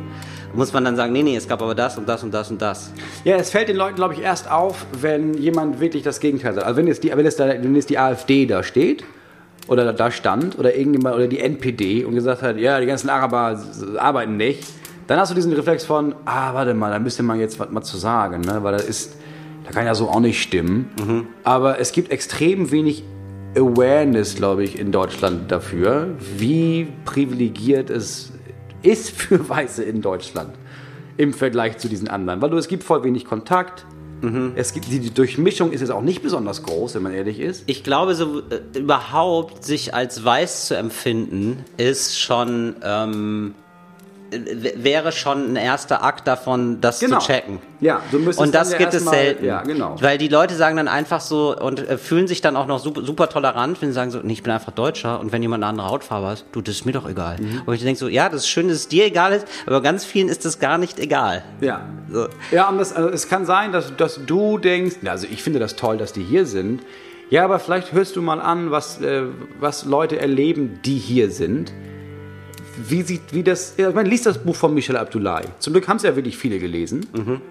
[0.53, 2.61] Muss man dann sagen, nee, nee, es gab aber das und das und das und
[2.61, 2.91] das.
[3.23, 6.65] Ja, es fällt den Leuten, glaube ich, erst auf, wenn jemand wirklich das Gegenteil sagt.
[6.65, 9.03] Also wenn jetzt die, wenn jetzt, da, wenn jetzt die AfD da steht
[9.67, 13.61] oder da stand oder irgendjemand oder die NPD und gesagt hat, ja, die ganzen Araber
[13.97, 14.63] arbeiten nicht,
[15.07, 17.81] dann hast du diesen Reflex von, ah, warte mal, da müsste man jetzt was mal
[17.81, 18.59] zu sagen, ne?
[18.63, 19.17] weil das ist,
[19.65, 20.89] da kann ja so auch nicht stimmen.
[21.05, 21.27] Mhm.
[21.43, 23.03] Aber es gibt extrem wenig
[23.55, 28.31] Awareness, glaube ich, in Deutschland dafür, wie privilegiert es
[28.81, 30.53] ist für Weiße in Deutschland
[31.17, 32.41] im Vergleich zu diesen anderen.
[32.41, 33.85] Weil du, es gibt voll wenig Kontakt,
[34.21, 34.53] Mhm.
[34.55, 37.63] Es gibt, die Durchmischung ist jetzt auch nicht besonders groß, wenn man ehrlich ist.
[37.65, 43.55] Ich glaube, so äh, überhaupt sich als weiß zu empfinden, ist schon ähm,
[44.31, 47.19] wäre schon ein erster Akt davon, das genau.
[47.19, 47.59] zu checken.
[47.81, 49.43] Ja, du müsstest Und das gibt es selten.
[49.43, 49.95] Ja, genau.
[49.99, 53.01] Weil die Leute sagen dann einfach so und äh, fühlen sich dann auch noch super,
[53.01, 55.69] super, tolerant, wenn sie sagen so, nee, ich bin einfach Deutscher und wenn jemand eine
[55.69, 57.37] andere Hautfarbe hat, du, das ist mir doch egal.
[57.41, 57.63] Mhm.
[57.65, 60.05] Und ich denke so, ja, das ist schön, dass es dir egal ist, aber ganz
[60.05, 61.43] vielen ist das gar nicht egal.
[61.59, 61.81] Ja.
[62.09, 62.27] So.
[62.51, 65.75] Ja, und das, also es kann sein, dass, dass du denkst, also ich finde das
[65.75, 66.83] toll, dass die hier sind.
[67.29, 69.23] Ja, aber vielleicht hörst du mal an, was, äh,
[69.59, 71.73] was Leute erleben, die hier sind
[72.89, 75.45] wie sieht, wie das, meine, liest das Buch von Michel Abdullahi.
[75.59, 77.05] Zum Glück haben es ja wirklich viele gelesen.
[77.13, 77.41] Mhm.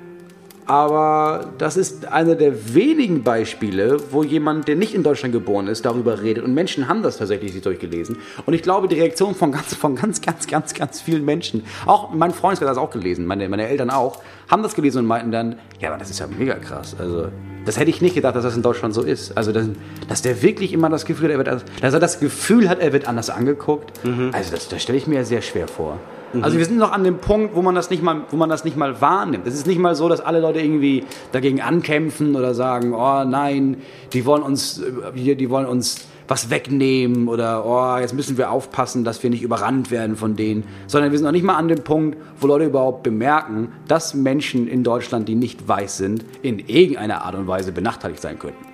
[0.70, 5.84] Aber das ist einer der wenigen Beispiele, wo jemand, der nicht in Deutschland geboren ist,
[5.84, 6.44] darüber redet.
[6.44, 8.18] Und Menschen haben das tatsächlich sich durchgelesen.
[8.46, 12.14] Und ich glaube, die Reaktion von ganz, von ganz, ganz, ganz, ganz vielen Menschen, auch
[12.14, 15.32] mein Freund hat das auch gelesen, meine, meine Eltern auch, haben das gelesen und meinten
[15.32, 16.94] dann, ja, aber das ist ja mega krass.
[16.96, 17.26] Also,
[17.64, 19.36] das hätte ich nicht gedacht, dass das in Deutschland so ist.
[19.36, 19.66] Also, dass,
[20.06, 22.92] dass der wirklich immer das Gefühl hat, er wird, dass er das Gefühl hat, er
[22.92, 24.04] wird anders angeguckt.
[24.04, 24.30] Mhm.
[24.32, 25.98] Also, das, das stelle ich mir sehr schwer vor.
[26.32, 26.44] Mhm.
[26.44, 28.64] Also wir sind noch an dem Punkt, wo man das nicht mal, wo man das
[28.64, 29.46] nicht mal wahrnimmt.
[29.46, 33.78] Es ist nicht mal so, dass alle Leute irgendwie dagegen ankämpfen oder sagen, oh nein,
[34.12, 39.02] die wollen uns, äh, die wollen uns was wegnehmen oder oh, jetzt müssen wir aufpassen,
[39.02, 41.82] dass wir nicht überrannt werden von denen, sondern wir sind noch nicht mal an dem
[41.82, 47.24] Punkt, wo Leute überhaupt bemerken, dass Menschen in Deutschland, die nicht weiß sind, in irgendeiner
[47.24, 48.64] Art und Weise benachteiligt sein könnten.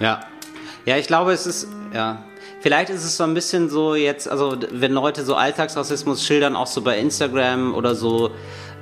[0.00, 0.20] Ja.
[0.86, 2.24] Ja, ich glaube, es ist, ja,
[2.60, 6.66] Vielleicht ist es so ein bisschen so jetzt, also wenn Leute so Alltagsrassismus schildern, auch
[6.66, 8.30] so bei Instagram oder so,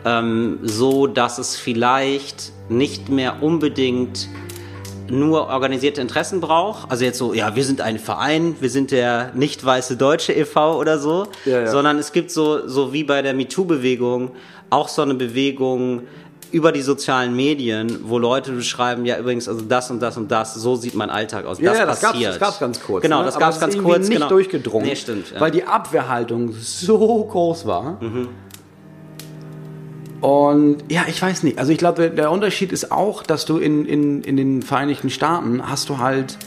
[0.04, 4.28] ähm, so, dass es vielleicht nicht mehr unbedingt
[5.08, 6.90] nur organisierte Interessen braucht.
[6.90, 10.78] Also jetzt so, ja, wir sind ein Verein, wir sind der nicht weiße Deutsche e.V.
[10.78, 11.66] oder so, ja, ja.
[11.66, 14.32] sondern es gibt so, so wie bei der MeToo-Bewegung
[14.70, 16.02] auch so eine Bewegung,
[16.52, 20.54] über die sozialen Medien, wo Leute beschreiben, ja übrigens, also das und das und das,
[20.54, 21.58] so sieht mein Alltag aus.
[21.58, 22.22] Ja, das, ja, das passiert.
[22.22, 23.02] Gab's, das gab's ganz kurz.
[23.02, 23.26] Genau, ne?
[23.26, 24.08] das gab es ganz kurz.
[24.08, 24.28] nicht genau.
[24.28, 24.86] durchgedrungen.
[24.86, 25.32] Nee, stimmt.
[25.32, 25.40] Ja.
[25.40, 28.02] Weil die Abwehrhaltung so groß war.
[28.02, 28.28] Mhm.
[30.20, 31.58] Und ja, ich weiß nicht.
[31.58, 35.68] Also ich glaube, der Unterschied ist auch, dass du in, in, in den Vereinigten Staaten
[35.68, 36.38] hast du halt,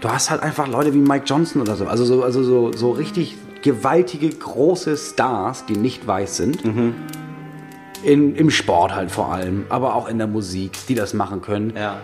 [0.00, 1.86] du hast halt einfach Leute wie Mike Johnson oder so.
[1.86, 6.64] Also so, also so, so richtig gewaltige, große Stars, die nicht weiß sind.
[6.64, 6.94] Mhm
[8.06, 11.72] in, Im Sport halt vor allem, aber auch in der Musik, die das machen können.
[11.76, 11.96] Ja.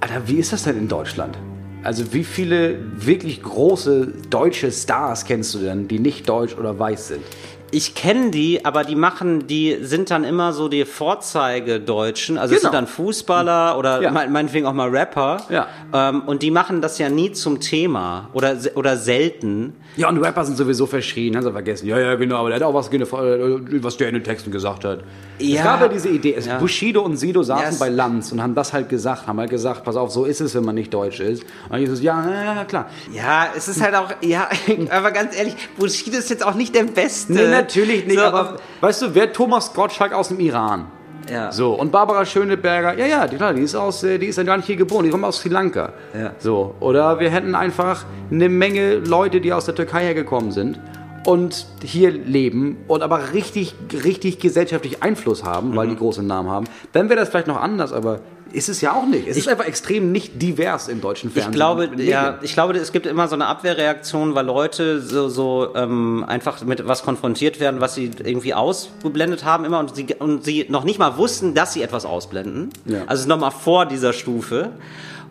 [0.00, 1.36] Alter, wie ist das denn in Deutschland?
[1.82, 7.08] Also wie viele wirklich große deutsche Stars kennst du denn, die nicht deutsch oder weiß
[7.08, 7.24] sind?
[7.72, 12.38] ich kenne die, aber die machen, die sind dann immer so die Vorzeige-Deutschen.
[12.38, 12.56] Also genau.
[12.56, 14.10] es sind dann Fußballer oder ja.
[14.10, 15.42] meinetwegen auch mal Rapper.
[15.48, 15.68] Ja.
[15.92, 19.74] Ähm, und die machen das ja nie zum Thema oder, oder selten.
[19.96, 21.86] Ja, und Rapper sind sowieso verschrien, haben sie vergessen.
[21.86, 25.00] Ja, ja, genau, aber der hat auch was, was der in den Texten gesagt hat.
[25.38, 25.58] Ja.
[25.58, 26.58] Es gab ja diese Idee, ja.
[26.58, 27.78] Bushido und Sido saßen yes.
[27.78, 30.54] bei Lanz und haben das halt gesagt, haben halt gesagt, pass auf, so ist es,
[30.54, 31.42] wenn man nicht deutsch ist.
[31.42, 32.88] Und dann hieß es, ja, ja, klar.
[33.12, 34.48] Ja, es ist halt auch, ja,
[34.90, 37.32] aber ganz ehrlich, Bushido ist jetzt auch nicht der Beste.
[37.32, 40.86] Nee, natürlich nicht, so, aber weißt du, wer Thomas Gottschalk aus dem Iran?
[41.30, 41.52] Ja.
[41.52, 44.42] So, und Barbara Schöneberger, ja, ja, die, klar, die ist aus, äh, die ist ja
[44.42, 45.92] gar nicht hier geboren, die kommt aus Sri Lanka.
[46.12, 46.32] Ja.
[46.38, 50.80] So, oder wir hätten einfach eine Menge Leute, die aus der Türkei hergekommen sind
[51.24, 55.90] und hier leben und aber richtig, richtig gesellschaftlich Einfluss haben, weil mhm.
[55.90, 58.20] die große Namen haben, dann wäre das vielleicht noch anders, aber
[58.52, 59.26] ist es ja auch nicht.
[59.26, 61.50] Es ich, ist einfach extrem nicht divers im deutschen Fernsehen.
[61.50, 65.74] Ich glaube, ja, ich glaube, es gibt immer so eine Abwehrreaktion, weil Leute so, so
[65.74, 70.44] ähm, einfach mit was konfrontiert werden, was sie irgendwie ausgeblendet haben immer und sie, und
[70.44, 72.70] sie noch nicht mal wussten, dass sie etwas ausblenden.
[72.84, 73.04] Ja.
[73.06, 74.70] Also nochmal vor dieser Stufe.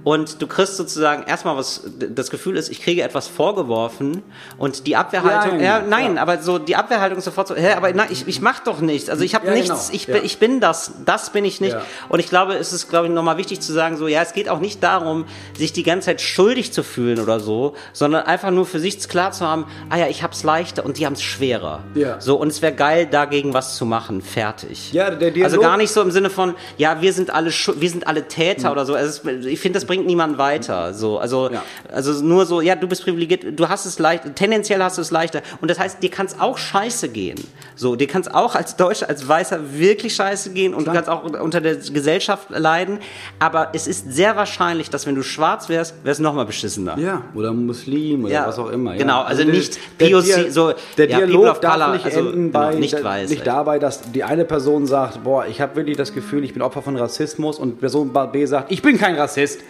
[0.03, 4.23] Und du kriegst sozusagen erstmal was, das Gefühl ist, ich kriege etwas vorgeworfen
[4.57, 6.21] und die Abwehrhaltung, Ja, ja, nein, ja.
[6.21, 9.23] aber so die Abwehrhaltung sofort so, hä, aber nein, ich, ich mach doch nichts, also
[9.23, 9.95] ich habe Ja, nichts, genau.
[9.95, 11.75] ich, bin, ich bin das, das bin ich nicht.
[12.07, 14.47] Und ich glaube, es ist, glaube ich, nochmal wichtig zu sagen, so, ja, es geht
[14.49, 15.25] auch nicht darum,
[15.57, 19.31] sich die ganze Zeit schuldig zu fühlen oder so, sondern einfach nur für sich klar
[19.31, 21.83] zu haben, ah ja, ich hab's leichter und die haben's schwerer.
[21.95, 22.19] Ja.
[22.21, 24.93] So, und es wäre geil, dagegen was zu machen, fertig.
[24.93, 27.89] Ja, der Dialog- Also gar nicht so im Sinne von, ja, wir sind alle, wir
[27.89, 28.93] sind alle Täter oder so.
[28.95, 30.93] Also es, ich finde, das bringt niemanden weiter.
[30.93, 31.63] So, also, Ja.
[31.91, 35.09] also nur so, ja, du bist privilegiert, du hast es leicht, tendenziell hast du es
[35.09, 35.41] leichter.
[35.61, 37.39] Und das heißt, dir kann es auch scheiße gehen.
[37.75, 41.09] So, dir kann es auch als Deutscher, als Weißer wirklich scheiße gehen und du kannst
[41.09, 42.99] auch unter der Gesellschaft leiden.
[43.39, 46.95] Aber es ist sehr wahrscheinlich, dass wenn du schwarz wärst, wärst du noch mal beschissener.
[46.99, 48.91] Ja, oder Muslim oder Ja, was auch immer.
[48.91, 48.99] Ja.
[48.99, 52.51] genau, also der- nicht der, POC, Dia- so, der Dialog darf Color, nicht also, enden
[52.51, 55.75] genau, bei nicht da- weiß, nicht dabei, dass die eine Person sagt, boah, ich habe
[55.77, 59.15] wirklich das Gefühl, ich bin Opfer von Rassismus und Person B sagt, ich bin kein
[59.15, 59.61] Rassist.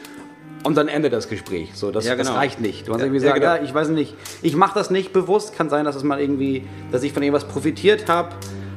[0.63, 1.71] Und dann endet das Gespräch.
[1.73, 2.37] So, das, Ja, das genau.
[2.39, 2.87] reicht nicht.
[2.87, 3.55] Du kannst Ja, irgendwie ja, sagen, genau.
[3.55, 5.55] ja, ich weiß nicht, ich mache das nicht bewusst.
[5.55, 8.35] Kann sein, dass es mal irgendwie, dass ich von irgendwas profitiert habe.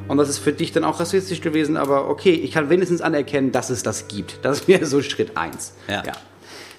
[0.08, 3.52] Und das ist für dich dann auch rassistisch gewesen, aber okay, ich kann wenigstens anerkennen,
[3.52, 4.38] dass es das gibt.
[4.42, 5.74] Das wäre so Schritt eins.
[5.88, 6.02] Ja.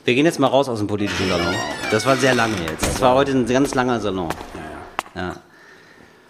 [0.05, 1.53] Wir gehen jetzt mal raus aus dem politischen Salon.
[1.89, 2.85] Das war sehr lange jetzt.
[2.85, 4.29] Das war heute ein ganz langer Salon.
[5.15, 5.35] Ja.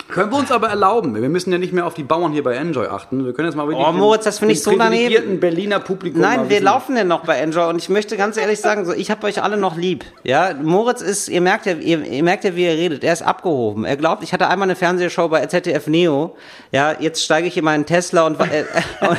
[0.09, 1.19] Können wir uns aber erlauben.
[1.19, 3.25] Wir müssen ja nicht mehr auf die Bauern hier bei Enjoy achten.
[3.25, 5.39] Wir können jetzt mal wirklich Oh, Moritz, das finde ich so daneben.
[5.39, 8.85] Berliner Publikum Nein, wir laufen denn noch bei Enjoy und ich möchte ganz ehrlich sagen,
[8.85, 10.05] so ich habe euch alle noch lieb.
[10.23, 13.03] Ja, Moritz ist, ihr merkt ja, ihr, ihr merkt ja, wie er redet.
[13.03, 13.85] Er ist abgehoben.
[13.85, 16.35] Er glaubt, ich hatte einmal eine Fernsehshow bei ZDF Neo.
[16.71, 18.65] Ja, jetzt steige ich in meinen Tesla und äh,
[19.01, 19.17] und,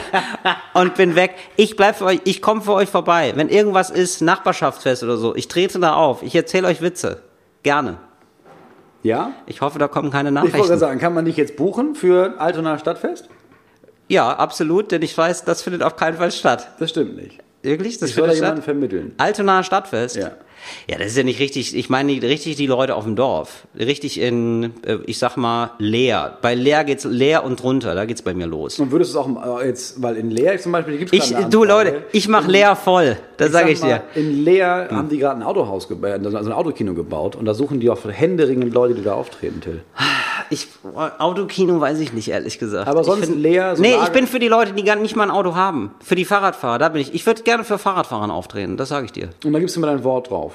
[0.74, 1.34] und bin weg.
[1.56, 3.32] Ich bleib für euch, ich komme für euch vorbei.
[3.34, 6.22] Wenn irgendwas ist, Nachbarschaftsfest oder so, ich trete da auf.
[6.22, 7.22] Ich erzähle euch Witze.
[7.62, 7.98] Gerne.
[9.04, 9.30] Ja?
[9.46, 10.78] Ich hoffe, da kommen keine Ich wollte Nachrichten.
[10.78, 13.28] sagen, kann man dich jetzt buchen für Altona Stadtfest?
[14.08, 16.68] Ja, absolut, denn ich weiß, das findet auf keinen Fall statt.
[16.78, 17.38] Das stimmt nicht.
[17.62, 17.98] Wirklich?
[17.98, 18.64] Das Ich soll da jemanden statt?
[18.64, 19.14] vermitteln.
[19.18, 20.16] Altonaer Stadtfest?
[20.16, 20.32] Ja.
[20.88, 21.74] Ja, das ist ja nicht richtig.
[21.76, 23.66] Ich meine die- richtig die Leute auf dem Dorf.
[23.78, 26.38] Richtig in, äh, ich sag mal, Leer.
[26.42, 28.78] Bei Leer geht's Leer und drunter, da geht's bei mir los.
[28.78, 31.36] Und würdest du es auch äh, jetzt, weil in Leer zum Beispiel, gibt es Ich,
[31.46, 33.16] du Leute, ich mach Leer voll.
[33.36, 34.02] Das sage ich dir.
[34.14, 34.22] Hm.
[34.22, 37.80] In Leer haben die gerade ein Autohaus, geba- also ein Autokino gebaut und da suchen
[37.80, 39.80] die auch händeringend Leute, die da auftreten, Till.
[40.50, 40.68] Ich,
[41.18, 42.88] Autokino weiß ich nicht, ehrlich gesagt.
[42.88, 45.16] Aber ich sonst Leer, so nee, Lager- ich bin für die Leute, die gar nicht
[45.16, 45.94] mal ein Auto haben.
[46.02, 47.14] Für die Fahrradfahrer, da bin ich.
[47.14, 49.30] Ich würde gerne für Fahrradfahrern auftreten, das sage ich dir.
[49.44, 50.52] Und da gibst du mir dein Wort drauf.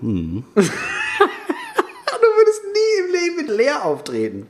[0.00, 0.44] Hm.
[0.54, 4.46] du würdest nie im Leben mit Leer auftreten.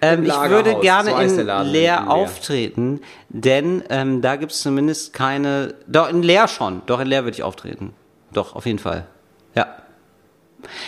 [0.00, 2.10] Ähm, ich würde gerne so in Leer Leer.
[2.10, 5.74] auftreten, denn ähm, da gibt's zumindest keine.
[5.86, 6.82] Doch, in Leer schon.
[6.86, 7.94] Doch, in Leer würde ich auftreten.
[8.32, 9.06] Doch, auf jeden Fall.
[9.54, 9.66] Ja.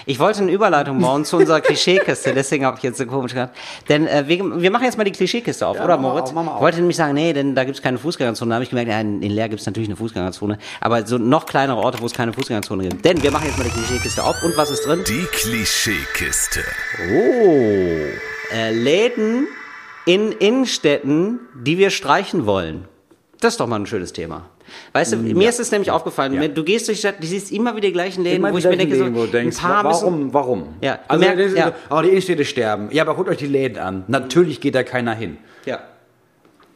[0.07, 3.57] Ich wollte eine Überleitung bauen zu unserer Klischeekiste, deswegen habe ich jetzt so komisch gehabt.
[3.89, 6.25] Denn äh, wir, wir machen jetzt mal die Klischeekiste auf, Ja, oder Moritz?
[6.29, 6.57] auf, mach mal auf.
[6.59, 8.49] Ich wollte nämlich sagen, nee, denn da gibt's keine Fußgängerzone.
[8.51, 11.79] Da habe ich gemerkt, ja, in Leer gibt's natürlich eine Fußgängerzone, aber so noch kleinere
[11.79, 13.05] Orte, wo es keine Fußgängerzone gibt.
[13.05, 14.43] Denn wir machen jetzt mal die Klischeekiste auf.
[14.43, 15.03] Und was ist drin?
[15.07, 16.61] Die Klischeekiste.
[17.13, 18.55] Oh.
[18.55, 19.47] Äh, Läden
[20.07, 22.87] in Innenstädten, die wir streichen wollen.
[23.41, 24.47] Das ist doch mal ein schönes Thema.
[24.93, 26.49] Weißt du, mir ist es nämlich aufgefallen, Ja.
[26.49, 28.65] du gehst durch die Stadt, du siehst immer wieder die gleichen Läden, Immer wo ich
[28.65, 30.75] mir denke, so, Läden, du denkst, ein paar müssen, warum, warum?
[30.81, 31.67] Ja, also, das ist ja.
[31.89, 32.89] so, oh, die Innenstädte sterben.
[32.93, 34.05] Ja, aber guckt euch die Läden an.
[34.09, 35.39] Natürlich geht da keiner hin.
[35.67, 35.81] Ja.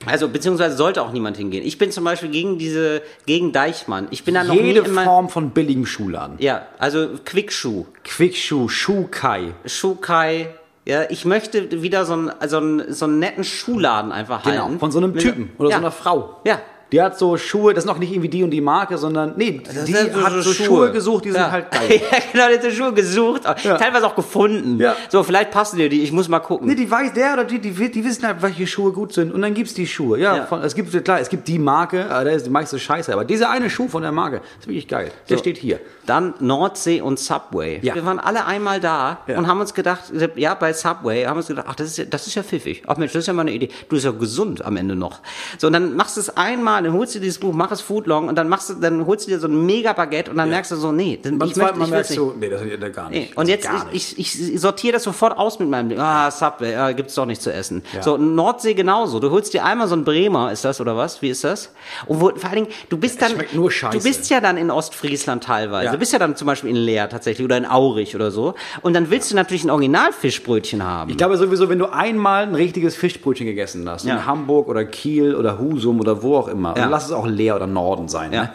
[0.05, 1.65] Also, beziehungsweise sollte auch niemand hingehen.
[1.65, 4.09] Ich bin zum Beispiel gegen diese, gegen Deichmann.
[4.11, 6.37] Ich bin da noch Jede nie Form von billigem Schuhladen.
[6.41, 9.53] Ja, also Quickschuh, Quickschuh, Schuhkai.
[9.65, 10.49] Schuhkai.
[10.85, 14.79] Ja, ich möchte wieder so einen, so einen, so einen netten Schuhladen einfach Genau, halten.
[14.81, 15.77] von so einem Typen oder ja.
[15.77, 16.41] so einer Frau.
[16.45, 16.61] Ja.
[16.93, 19.61] Die hat so Schuhe, das ist noch nicht irgendwie die und die Marke, sondern nee,
[19.65, 20.93] Das die sind hat so Schuhe.
[20.93, 21.51] gesucht, die sind ja.
[21.51, 22.01] halt geil.
[22.11, 23.77] ja, genau, die hat so Schuhe gesucht, Ja.
[23.79, 24.79] teilweise auch gefunden.
[24.79, 24.95] Ja.
[25.09, 26.69] So, vielleicht passen dir die, ich muss mal gucken.
[26.69, 29.33] Nee, die weiß, der oder die, die, die wissen halt, welche Schuhe gut sind.
[29.33, 30.19] Und dann gibt's die Schuhe.
[30.19, 30.47] Ja, Ja.
[30.47, 33.13] Von, es gibt, klar, es gibt die Marke, aber da ist die meiste Scheiße.
[33.13, 35.11] Aber dieser eine Schuh von der Marke ist wirklich geil.
[35.29, 35.41] Der So.
[35.43, 35.81] steht hier.
[36.07, 37.81] Dann Nordsee und Subway.
[37.83, 37.95] Ja.
[37.95, 40.03] Wir waren alle einmal da und haben uns gedacht,
[40.37, 42.83] ja, bei Subway haben uns gedacht, ach, das ist ja, das ist ja pfiffig.
[42.87, 43.69] Ach Mensch, das ist ja mal eine Idee.
[43.89, 45.21] Du bist ja gesund am Ende noch.
[45.59, 48.29] So, und dann machst du es einmal, dann holst du dieses Buch, mach es Footlong
[48.29, 50.71] und dann machst du, dann holst du dir so ein mega Baguette und dann merkst
[50.73, 52.21] du so, nee, dann, ich möchte, ich merkst nicht.
[52.21, 53.19] du, nee, das ist gar Nee.
[53.21, 53.37] nicht.
[53.37, 55.99] Und Das jetzt, ich, ich, ich sortiere das sofort aus mit meinem.
[55.99, 57.83] Ah, Subway, ah, gibt's doch nicht zu essen.
[57.95, 58.03] Ja.
[58.03, 59.19] So, Nordsee genauso.
[59.21, 61.23] Du holst dir einmal so ein Bremer, ist das oder was?
[61.23, 61.73] Wie ist das?
[62.07, 63.69] Und wo, vor allen Dingen, du bist dann, du
[64.03, 65.87] bist ja dann in Ostfriesland teilweise.
[65.87, 65.93] Ja.
[65.93, 68.55] Du bist ja dann zum Beispiel in Leer tatsächlich oder in Aurich oder so.
[68.83, 71.11] Und dann willst du natürlich ein Originalfischbrötchen haben.
[71.11, 74.15] Ich glaube sowieso, wenn du einmal ein richtiges Fischbrötchen gegessen hast, Ja.
[74.15, 76.85] in Hamburg oder Kiel oder Husum oder wo auch immer, Ja.
[76.85, 78.43] und lass es auch Leer oder Norden sein, Ja.
[78.43, 78.51] ne?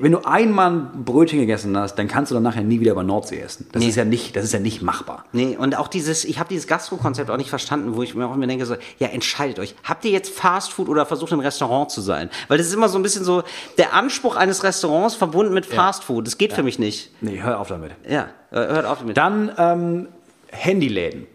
[0.00, 3.02] wenn du einmal ein Brötchen gegessen hast, dann kannst du dann nachher nie wieder bei
[3.02, 3.66] Nordsee essen.
[3.72, 3.90] Das Nee.
[3.90, 5.26] ist ja nicht, das ist ja nicht machbar.
[5.32, 8.34] Nee, und auch dieses, ich habe dieses Gastro-Konzept auch nicht verstanden, wo ich mir auch
[8.34, 9.74] immer denke, so, ja, entscheidet euch.
[9.84, 12.30] Habt ihr jetzt Fast Food oder versucht ein Restaurant zu sein?
[12.48, 13.42] Weil das ist immer so ein bisschen so
[13.76, 16.26] der Anspruch eines Restaurants verbunden mit Fast Food.
[16.26, 17.10] Das geht für mich nicht.
[17.20, 17.90] Nee, hör auf damit.
[18.08, 19.18] Ja, hört auf damit.
[19.18, 20.08] Dann ähm,
[20.50, 21.26] Handyläden.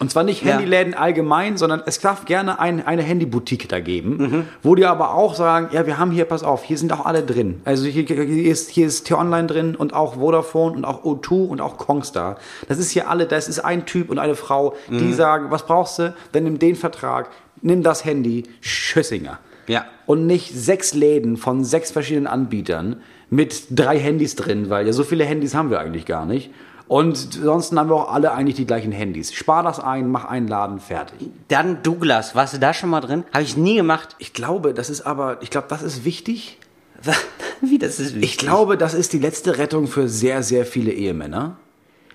[0.00, 0.52] Und zwar nicht Ja.
[0.52, 5.34] Handyläden allgemein, sondern es darf gerne ein, eine Handyboutique da geben, wo die aber auch
[5.34, 7.60] sagen, ja, wir haben hier, pass auf, hier sind auch alle drin.
[7.64, 11.60] Also hier, hier ist, hier ist T-Online drin und auch Vodafone und auch O2 und
[11.60, 12.38] auch Kongstar.
[12.68, 15.98] Das ist hier alle, das ist ein Typ und eine Frau, die sagen, was brauchst
[15.98, 16.14] du?
[16.32, 17.30] Dann nimm den Vertrag,
[17.60, 19.38] nimm das Handy, Schüssinger.
[19.66, 19.84] Ja.
[20.06, 25.04] Und nicht sechs Läden von sechs verschiedenen Anbietern mit drei Handys drin, weil ja so
[25.04, 26.50] viele Handys haben wir eigentlich gar nicht.
[26.88, 29.34] Und sonst haben wir auch alle eigentlich die gleichen Handys.
[29.34, 31.28] Spar das ein, mach einen Laden fertig.
[31.48, 33.24] Dann Douglas, warst du da schon mal drin?
[33.32, 34.16] Habe ich nie gemacht.
[34.18, 36.58] Ich glaube, das ist aber, ich glaube, das ist wichtig.
[37.60, 38.30] Wie, das ist wichtig.
[38.30, 41.58] Ich glaube, das ist die letzte Rettung für sehr, sehr viele Ehemänner.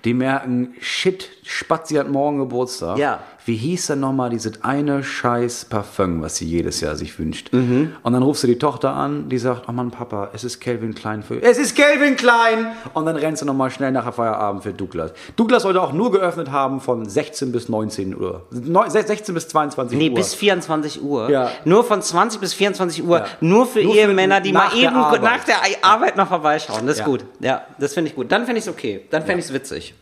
[0.04, 2.98] Die merken, shit, Spatzi hat morgen Geburtstag.
[2.98, 3.20] Ja.
[3.46, 7.52] Wie hieß denn nochmal dieses eine scheiß Parfum, was sie jedes Jahr sich wünscht?
[7.52, 10.94] Und dann rufst du die Tochter an, die sagt, oh Mann, Papa, es ist Calvin
[10.94, 11.42] Klein für...
[11.42, 12.68] Es ist Calvin Klein!
[12.94, 15.12] Und dann rennst du nochmal schnell nach Feierabend für Douglas.
[15.36, 18.46] Douglas sollte auch nur geöffnet haben von 16 bis 19 Uhr.
[18.50, 20.14] Neu- 16 bis 22 Nee, Uhr.
[20.14, 21.28] bis 24 Uhr.
[21.28, 21.50] Ja.
[21.66, 23.18] Nur von 20 bis 24 Uhr.
[23.18, 23.26] Ja.
[23.42, 25.22] Nur für Nur Ehemänner, die mal eben Arbeit.
[25.22, 26.86] nach der Arbeit noch vorbeischauen.
[26.86, 27.04] Das ist Ja.
[27.04, 27.24] gut.
[27.40, 28.32] Ja, das finde ich gut.
[28.32, 29.02] Dann finde ich es okay.
[29.10, 29.94] Dann fände ich es witzig.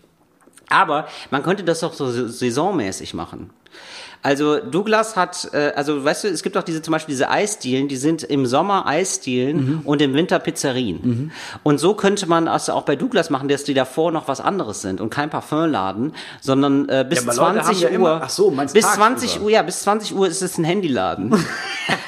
[0.73, 3.51] Aber man könnte das doch so saisonmäßig machen.
[4.25, 7.89] Also Douglas hat, äh, also weißt du, es gibt auch diese zum Beispiel diese Eisdielen,
[7.89, 9.81] die sind im Sommer Eisdielen Mhm.
[9.85, 11.33] und im Winter Pizzerien.
[11.64, 14.81] Und so könnte man das auch bei Douglas machen, dass die davor noch was anderes
[14.81, 17.95] sind und kein Parfümladen, sondern äh, bis Ja, aber Leute 20 haben ja Uhr.
[18.12, 19.05] immer- ach so, meinst bis tagsüber.
[19.07, 21.35] 20 Uhr, ja, bis 20 Uhr ist es ein Handyladen.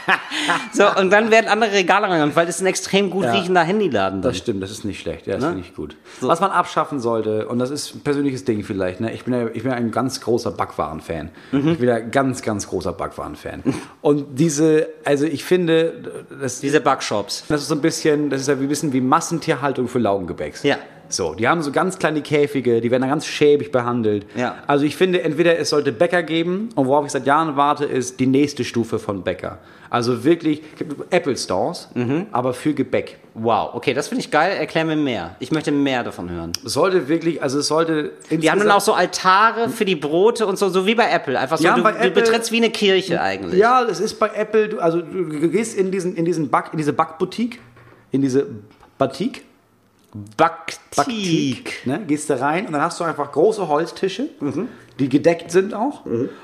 [0.73, 3.33] so, und dann werden andere Regale reingegangen, weil das ist ein extrem gut Ja.
[3.33, 4.23] riechender Handyladen.
[4.23, 4.39] Das Dann.
[4.43, 5.27] stimmt, das ist nicht schlecht.
[5.27, 5.49] Ja, das Ne?
[5.51, 5.97] finde ich gut.
[6.21, 9.13] Was man abschaffen sollte, und das ist ein persönliches Ding vielleicht, ne?
[9.13, 11.31] ich, bin ja, ich bin ja ein ganz großer Backwaren-Fan.
[11.53, 11.69] Mhm.
[11.71, 13.63] Ich bin ja ganz, ganz großer Backwaren-Fan.
[14.01, 17.45] Und diese, also ich finde, das, Diese Backshops.
[17.49, 20.63] das ist so ein bisschen, das ist ja ein bisschen wie Massentierhaltung für Laugengebäcks.
[20.63, 20.79] Ja.
[21.09, 24.27] So, die haben so ganz kleine Käfige, die werden dann ganz schäbig behandelt.
[24.37, 24.57] Ja.
[24.67, 28.19] Also ich finde, entweder es sollte Bäcker geben, und worauf ich seit Jahren warte, ist
[28.21, 29.59] die nächste Stufe von Bäcker.
[29.91, 30.63] Also wirklich
[31.11, 32.27] Apple Stores, Mhm.
[32.33, 33.19] aber für Gebäck.
[33.35, 34.57] Wow, okay, das finde ich geil.
[34.59, 35.37] Erklär mir mehr.
[35.39, 36.51] Ich möchte mehr davon hören.
[36.65, 38.11] Es sollte wirklich, also es sollte.
[38.31, 41.39] Die haben dann auch so Altare für die Brote und so, so wie bei Apple.
[41.39, 43.61] Einfach so, Ja, du, du Apple- betrittst wie eine Kirche eigentlich.
[43.61, 46.79] Ja, es ist bei Apple, du, also du gehst in diesen, in diesen Back, in
[46.79, 47.61] diese Backboutique,
[48.11, 48.47] in diese
[48.99, 49.43] Batik,
[50.37, 51.87] Baktik.
[51.87, 54.29] ne, gehst da rein und dann hast du einfach große Holztische,
[54.99, 56.03] die gedeckt sind auch.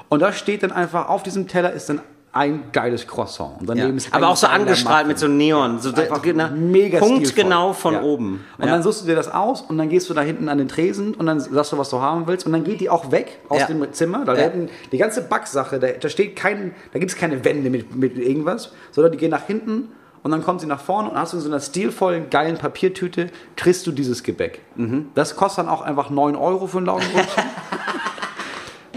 [0.08, 2.00] Und da steht dann einfach, auf diesem Teller ist dann
[2.32, 3.60] ein geiles Croissant.
[3.60, 3.74] Und Ja.
[3.74, 5.26] daneben ist Aber auch so angestrahlt mit so.
[5.26, 5.80] Neon.
[5.80, 8.02] So Einfach genau, mega punktgenau von Ja.
[8.02, 8.44] oben.
[8.56, 8.70] Und Ja.
[8.70, 11.14] dann suchst du dir das aus und dann gehst du da hinten an den Tresen
[11.14, 13.60] und dann sagst du, was du haben willst und dann geht die auch weg aus
[13.62, 13.66] Ja.
[13.66, 14.24] dem Zimmer.
[14.24, 14.38] Da Ja.
[14.38, 18.16] werden die ganze Backsache, da, da steht kein, da gibt es keine Wände mit, mit
[18.16, 19.88] irgendwas, sondern die gehen nach hinten
[20.22, 23.28] und dann kommt sie nach vorne und hast du in so einer stilvollen, geilen Papiertüte,
[23.56, 24.60] kriegst du dieses Gebäck.
[24.76, 25.08] Mhm.
[25.14, 27.44] Das kostet dann auch einfach 9 Euro für ein Laugenbrötchen.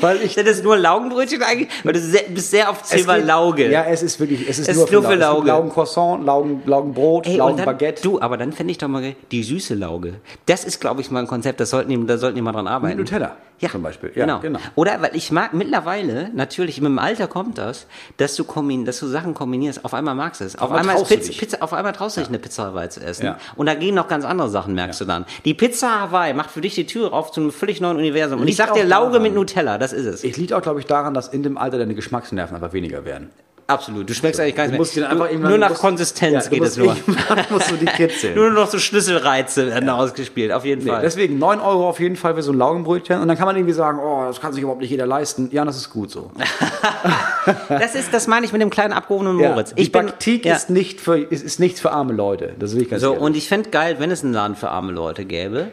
[0.02, 3.72] Weil ich Das ist nur Laugenbrötchen eigentlich, weil du sehr, bist sehr auf Thema Lauge.
[3.72, 5.48] Ja, es ist wirklich, es ist, Es nur, ist nur für Lauge.
[5.48, 8.02] Laugencroissant, Laugen, Laugenbrot, Laugenbaguette.
[8.02, 10.16] du, aber dann fände ich doch mal die süße Lauge.
[10.46, 12.68] Das ist, glaube ich, mal ein Konzept, das sollten die, da sollten die mal dran
[12.68, 12.98] arbeiten.
[12.98, 14.12] Mit Nutella ja, zum Beispiel.
[14.16, 14.40] Ja, genau.
[14.40, 14.60] genau.
[14.76, 17.88] Oder, weil ich mag mittlerweile, natürlich, mit dem Alter kommt das,
[18.18, 19.84] dass du, kombin, dass du Sachen kombinierst.
[19.86, 20.56] Auf einmal magst du es.
[20.56, 21.40] Auf einmal einmal, ist traust du Pizza, dich.
[21.40, 23.26] Pizza, auf einmal traust du dich eine Pizza Hawaii zu essen.
[23.26, 23.38] Ja.
[23.56, 25.26] Und da gehen noch ganz andere Sachen, merkst du dann.
[25.46, 28.40] Die Pizza Hawaii macht für dich die Tür auf zu einem völlig neuen Universum.
[28.40, 29.24] Und ich Liegt sag dir, Lauge daran.
[29.24, 30.24] mit Nutella, das ist es.
[30.24, 33.30] Es liegt auch, glaube ich, daran, dass in dem Alter deine Geschmacksnerven einfach weniger werden.
[33.74, 34.10] Absolut.
[34.10, 35.10] Du schmeckst eigentlich gar nicht musst mehr.
[35.10, 36.96] einfach Du, nur nach musst- Konsistenz Ja, geht es nur.
[37.50, 38.36] musst du die kitzeln.
[38.36, 41.02] Nur noch so Schlüsselreize werden ausgespielt, auf jeden Nee, Fall.
[41.02, 43.20] deswegen 9 Euro auf jeden Fall für so ein Laugenbrötchen.
[43.22, 45.50] Und dann kann man irgendwie sagen, oh, das kann sich überhaupt nicht jeder leisten.
[45.52, 46.32] Ja, das ist gut so.
[47.68, 49.74] Das ist, das meine ich mit dem kleinen abgehobenen Moritz.
[49.74, 50.56] die ich bin, Baktik ja.
[50.56, 52.54] ist, nicht für, ist, ist nichts für arme Leute.
[52.58, 53.22] Das will ich ganz so, ehrlich.
[53.22, 55.68] und ich fände geil, wenn es einen Laden für arme Leute gäbe,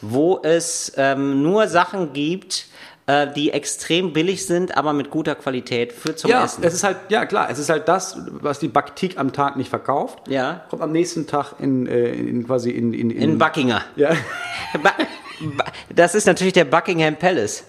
[0.00, 2.66] wo es ähm, nur Sachen gibt,
[3.06, 6.64] äh, die extrem billig sind, aber mit guter Qualität für zum ja, Essen.
[6.64, 9.70] es ist halt, ja klar, es ist halt das, was die Baktik am Tag nicht
[9.70, 10.28] verkauft.
[10.28, 10.64] Ja.
[10.70, 13.82] Kommt am nächsten Tag in, äh, in quasi in, in, in Buckinger.
[13.94, 14.10] Ja,
[15.94, 17.64] das ist natürlich der Buckingham Palace.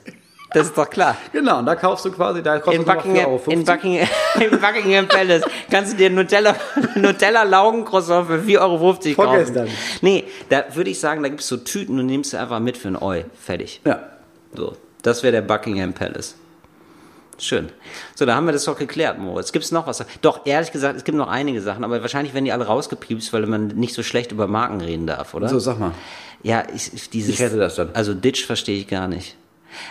[0.54, 1.18] Das ist doch klar.
[1.34, 1.60] genau.
[1.60, 3.52] Und da kaufst du quasi, da kostet In es nur noch 4,50 Buckingham, Euro.
[3.52, 4.08] in, Buckingham,
[4.40, 6.56] in Buckingham Palace kannst du dir Nutella,
[6.96, 9.14] Nutella Laugencroissant für 4,50 Euro kaufen.
[9.14, 9.68] Vorgestern.
[10.02, 12.78] Nee, da würde ich sagen, da gibt es so Tüten und nimmst du einfach mit
[12.78, 13.24] für ein Eu.
[13.40, 13.82] Fertig.
[13.84, 14.00] Ja.
[14.56, 14.78] So.
[15.08, 16.36] Das wäre der Buckingham Palace.
[17.38, 17.70] Schön.
[18.14, 19.54] So, da haben wir das doch geklärt, Moritz.
[19.54, 20.04] Gibt's noch was?
[20.22, 23.46] Doch, ehrlich gesagt, es gibt noch einige Sachen, aber wahrscheinlich werden die alle rausgepiepst, weil
[23.46, 25.48] man nicht so schlecht über Marken reden darf, oder?
[25.48, 25.94] So, sag mal.
[26.44, 27.36] Ja, ich, dieses.
[27.36, 27.92] Ich rette das dann.
[27.94, 29.38] Also Ditch verstehe ich gar nicht.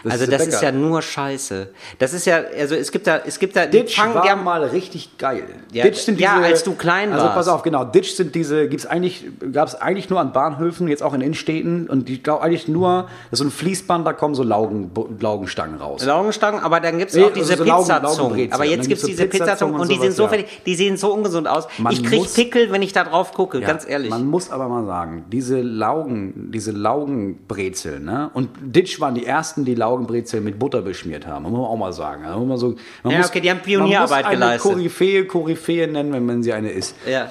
[0.05, 0.72] Das also ist das der ist Bäcker.
[0.72, 1.68] ja nur Scheiße.
[1.99, 5.18] Das ist ja, also es gibt da, es gibt da, Ditch fangen war mal richtig
[5.18, 5.45] geil.
[5.72, 7.35] Ja, Ditch sind ja, als du klein Also warst.
[7.37, 7.85] pass auf, genau.
[7.85, 11.89] Ditch sind diese, gibt's eigentlich, gab es eigentlich nur an Bahnhöfen, jetzt auch in Innenstädten
[11.89, 15.77] und ich glaube eigentlich nur, das ist so ein Fließband, da kommen so Laugen, Laugenstangen
[15.81, 16.05] raus.
[16.05, 18.53] Laugenstangen, aber dann gibt's Nee, auch also diese so Laugen- Pizzazungen.
[18.53, 20.29] Aber Und jetzt gibt's gibt's so diese Pizzazungen Pizzazungen und die und sind so ja.
[20.29, 21.66] fertig, die sehen so ungesund aus.
[21.79, 24.11] Man ich krieg muss- Pickel, wenn ich da drauf gucke, Ja, ganz ehrlich.
[24.11, 28.31] Man muss aber mal sagen, diese Laugen, diese Laugenbrezel, ne?
[28.35, 31.42] Und Ditch waren die ersten, die Laugenbrezel mit Butter beschmiert haben.
[31.42, 32.24] Muss man auch mal sagen.
[32.24, 34.72] Also man so, man Ja, muss, okay, die haben Pionierarbeit man muss eine geleistet.
[34.72, 36.96] Koryphäe, Koryphäe nennen, wenn man sie eine ist.
[37.06, 37.30] ja.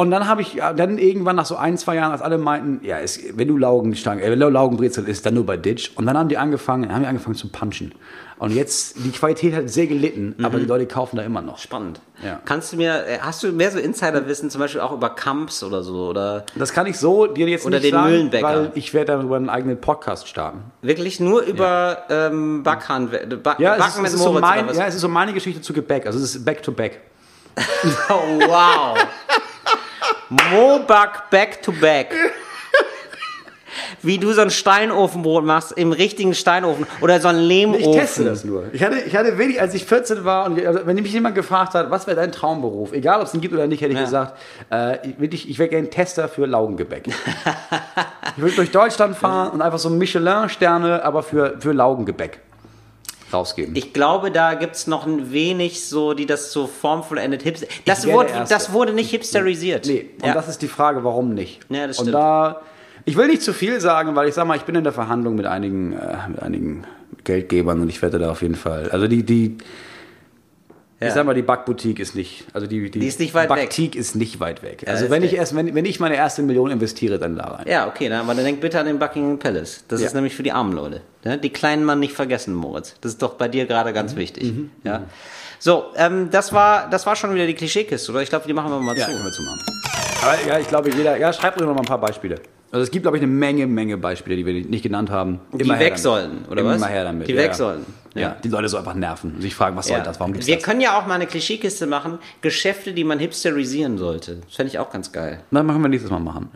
[0.00, 2.82] Und dann habe ich ja, dann irgendwann nach so ein, zwei Jahren, als alle meinten,
[2.82, 5.90] ja, es, wenn du Laugenstangen, äh, wenn du Laugenbrezel isst, dann nur bei Ditch.
[5.94, 7.92] Und dann haben die angefangen, haben die angefangen zu punchen.
[8.38, 11.58] Und jetzt, die Qualität hat sehr gelitten, aber die Leute kaufen da immer noch.
[11.58, 12.00] Spannend.
[12.24, 12.40] Ja.
[12.46, 15.82] Kannst du mir, äh, hast du mehr so Insiderwissen, zum Beispiel auch über Camps oder
[15.82, 18.46] so, oder Das kann ich so dir jetzt Oder nicht den sagen, Mühlenbäcker.
[18.46, 20.62] weil ich werde darüber einen eigenen Podcast starten.
[20.80, 23.10] wirklich nur über ähm, Backhand,
[23.42, 25.08] Back, Ja, es ist, Backen es, mit ist so Moritz mein, ja, es ist so
[25.08, 26.06] meine Geschichte zu Gebäck.
[26.06, 27.02] Also es ist Back to Back.
[28.08, 28.96] Oh, wow.
[30.30, 32.14] Moback back to back.
[34.02, 37.80] Wie du so ein Steinofenbrot machst im richtigen Steinofen oder so ein Lehmofen.
[37.90, 38.64] Ich teste das nur.
[38.72, 41.74] Ich hatte, ich hatte wenig, als ich 14 war und also, wenn mich jemand gefragt
[41.74, 44.04] hat, was wäre dein Traumberuf, egal ob es ihn gibt oder nicht, hätte ich Ja.
[44.04, 44.38] gesagt,
[44.72, 47.08] äh, ich, ich wäre gerne Tester für Laugengebäck.
[48.36, 52.40] ich würde durch Deutschland fahren und einfach so Michelin-Sterne, aber für, für Laugengebäck
[53.32, 53.74] rausgeben.
[53.76, 57.66] Ich glaube, da gibt's noch ein wenig so, die das so formvollendet hipster.
[57.84, 59.86] Das, wurde, das wurde nicht hipsterisiert.
[59.86, 60.34] Nee, und ja.
[60.34, 61.60] das ist die Frage, warum nicht?
[61.68, 62.14] Ja, das und stimmt.
[62.14, 62.62] da,
[63.04, 65.34] ich will nicht zu viel sagen, weil ich sag mal, ich bin in der Verhandlung
[65.34, 66.84] mit einigen, äh, mit einigen
[67.24, 69.58] Geldgebern und ich werde da auf jeden Fall, also die, die,
[71.00, 71.08] Ja.
[71.08, 73.56] ich sag mal, die Backboutique ist nicht, also die, Die ist nicht weit weg.
[73.56, 74.84] Backtique ist nicht weit weg.
[74.86, 77.64] Also ist wenn ich erst, wenn, wenn ich meine erste Million investiere, dann da rein.
[77.66, 79.82] Ja, okay, dann, aber dann denk bitte an den Buckingham Palace.
[79.88, 80.08] Das Ja.
[80.08, 81.00] ist nämlich für die armen Leute.
[81.24, 82.96] Ja, die kleinen Mann nicht vergessen, Moritz.
[83.00, 83.94] Das ist doch bei dir gerade Mhm.
[83.94, 84.52] ganz wichtig.
[84.84, 85.04] Ja.
[85.58, 88.20] So, ähm, das war, das war schon wieder die Klischeekiste, oder?
[88.22, 89.10] Ich glaube, die machen wir mal Ja, zu.
[89.12, 89.60] können wir zumachen.
[90.22, 92.36] Aber ja, ich glaube, jeder, ja, schreibt uns noch mal ein paar Beispiele.
[92.72, 95.40] Also es gibt, glaube ich, eine Menge, Menge Beispiele, die wir nicht genannt haben.
[95.52, 95.98] Die Immer weg damit.
[95.98, 96.88] sollen, oder Immer was?
[96.88, 97.26] her damit.
[97.26, 97.84] Die ja, weg sollen.
[98.14, 98.20] Ja.
[98.20, 98.36] Ja.
[98.42, 100.04] die Leute so einfach nerven und sich fragen, was soll Ja.
[100.04, 100.64] das, warum gibt's Wir das?
[100.64, 102.18] können ja auch mal eine Klischeekiste machen.
[102.42, 104.36] Geschäfte, die man hipsterisieren sollte.
[104.46, 105.40] Das fände ich auch ganz geil.
[105.50, 106.48] Das machen wir nächstes Mal machen.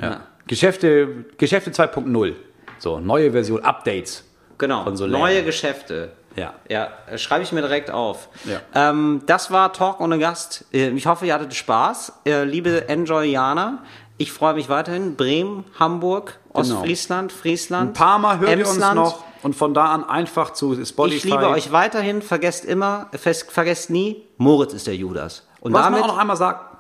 [0.46, 2.34] Geschäfte, Geschäfte 2.0.
[2.78, 4.24] So, neue Version, Updates.
[4.58, 4.84] Genau.
[4.84, 5.42] Von so Neue.
[5.42, 6.12] Geschäfte.
[6.36, 6.54] Ja.
[6.68, 8.28] Ja, äh, schreibe ich mir direkt auf.
[8.44, 8.60] Ja.
[8.90, 10.64] Ähm, das war Talk ohne Gast.
[10.72, 12.20] Äh, Ich hoffe, ihr hattet Spaß.
[12.26, 13.82] Äh, Liebe Enjoyaner,
[14.16, 15.16] ich freue mich weiterhin.
[15.16, 17.90] Bremen, Hamburg, Ostfriesland, Friesland.
[17.90, 18.96] Ein paar Mal hört ihr uns Emsland.
[18.96, 21.16] noch und von da an einfach zu Spotify.
[21.16, 22.22] Ich liebe euch weiterhin.
[22.22, 25.46] Vergesst immer, vergesst nie, Moritz ist der Judas.
[25.60, 26.74] Und Was damit man auch noch einmal sagt,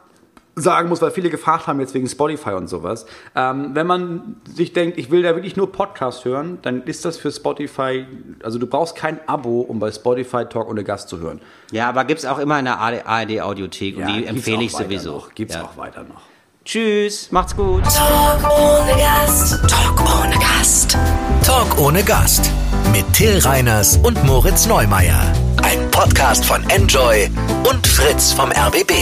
[0.56, 3.06] sagen muss, weil viele gefragt haben jetzt wegen Spotify und sowas.
[3.34, 7.16] Ähm, wenn man sich denkt, ich will da wirklich nur Podcast hören, dann ist das
[7.16, 8.06] für Spotify,
[8.42, 11.40] also du brauchst kein Abo, um bei Spotify Talk ohne Gast zu hören.
[11.72, 15.12] Ja, aber gibt's auch immer in der ARD-Audiothek und die empfehle ich sowieso.
[15.12, 15.64] Noch, gibt's ja.
[15.64, 16.33] auch weiter noch.
[16.64, 17.84] Tschüss, macht's gut.
[17.84, 19.60] Talk ohne Gast.
[19.68, 20.96] Talk ohne Gast.
[21.44, 22.50] Talk ohne Gast.
[22.90, 25.20] Mit Till Reiners und Moritz Neumeier.
[25.62, 27.28] Ein Podcast von Enjoy
[27.68, 28.92] und Fritz vom RBB.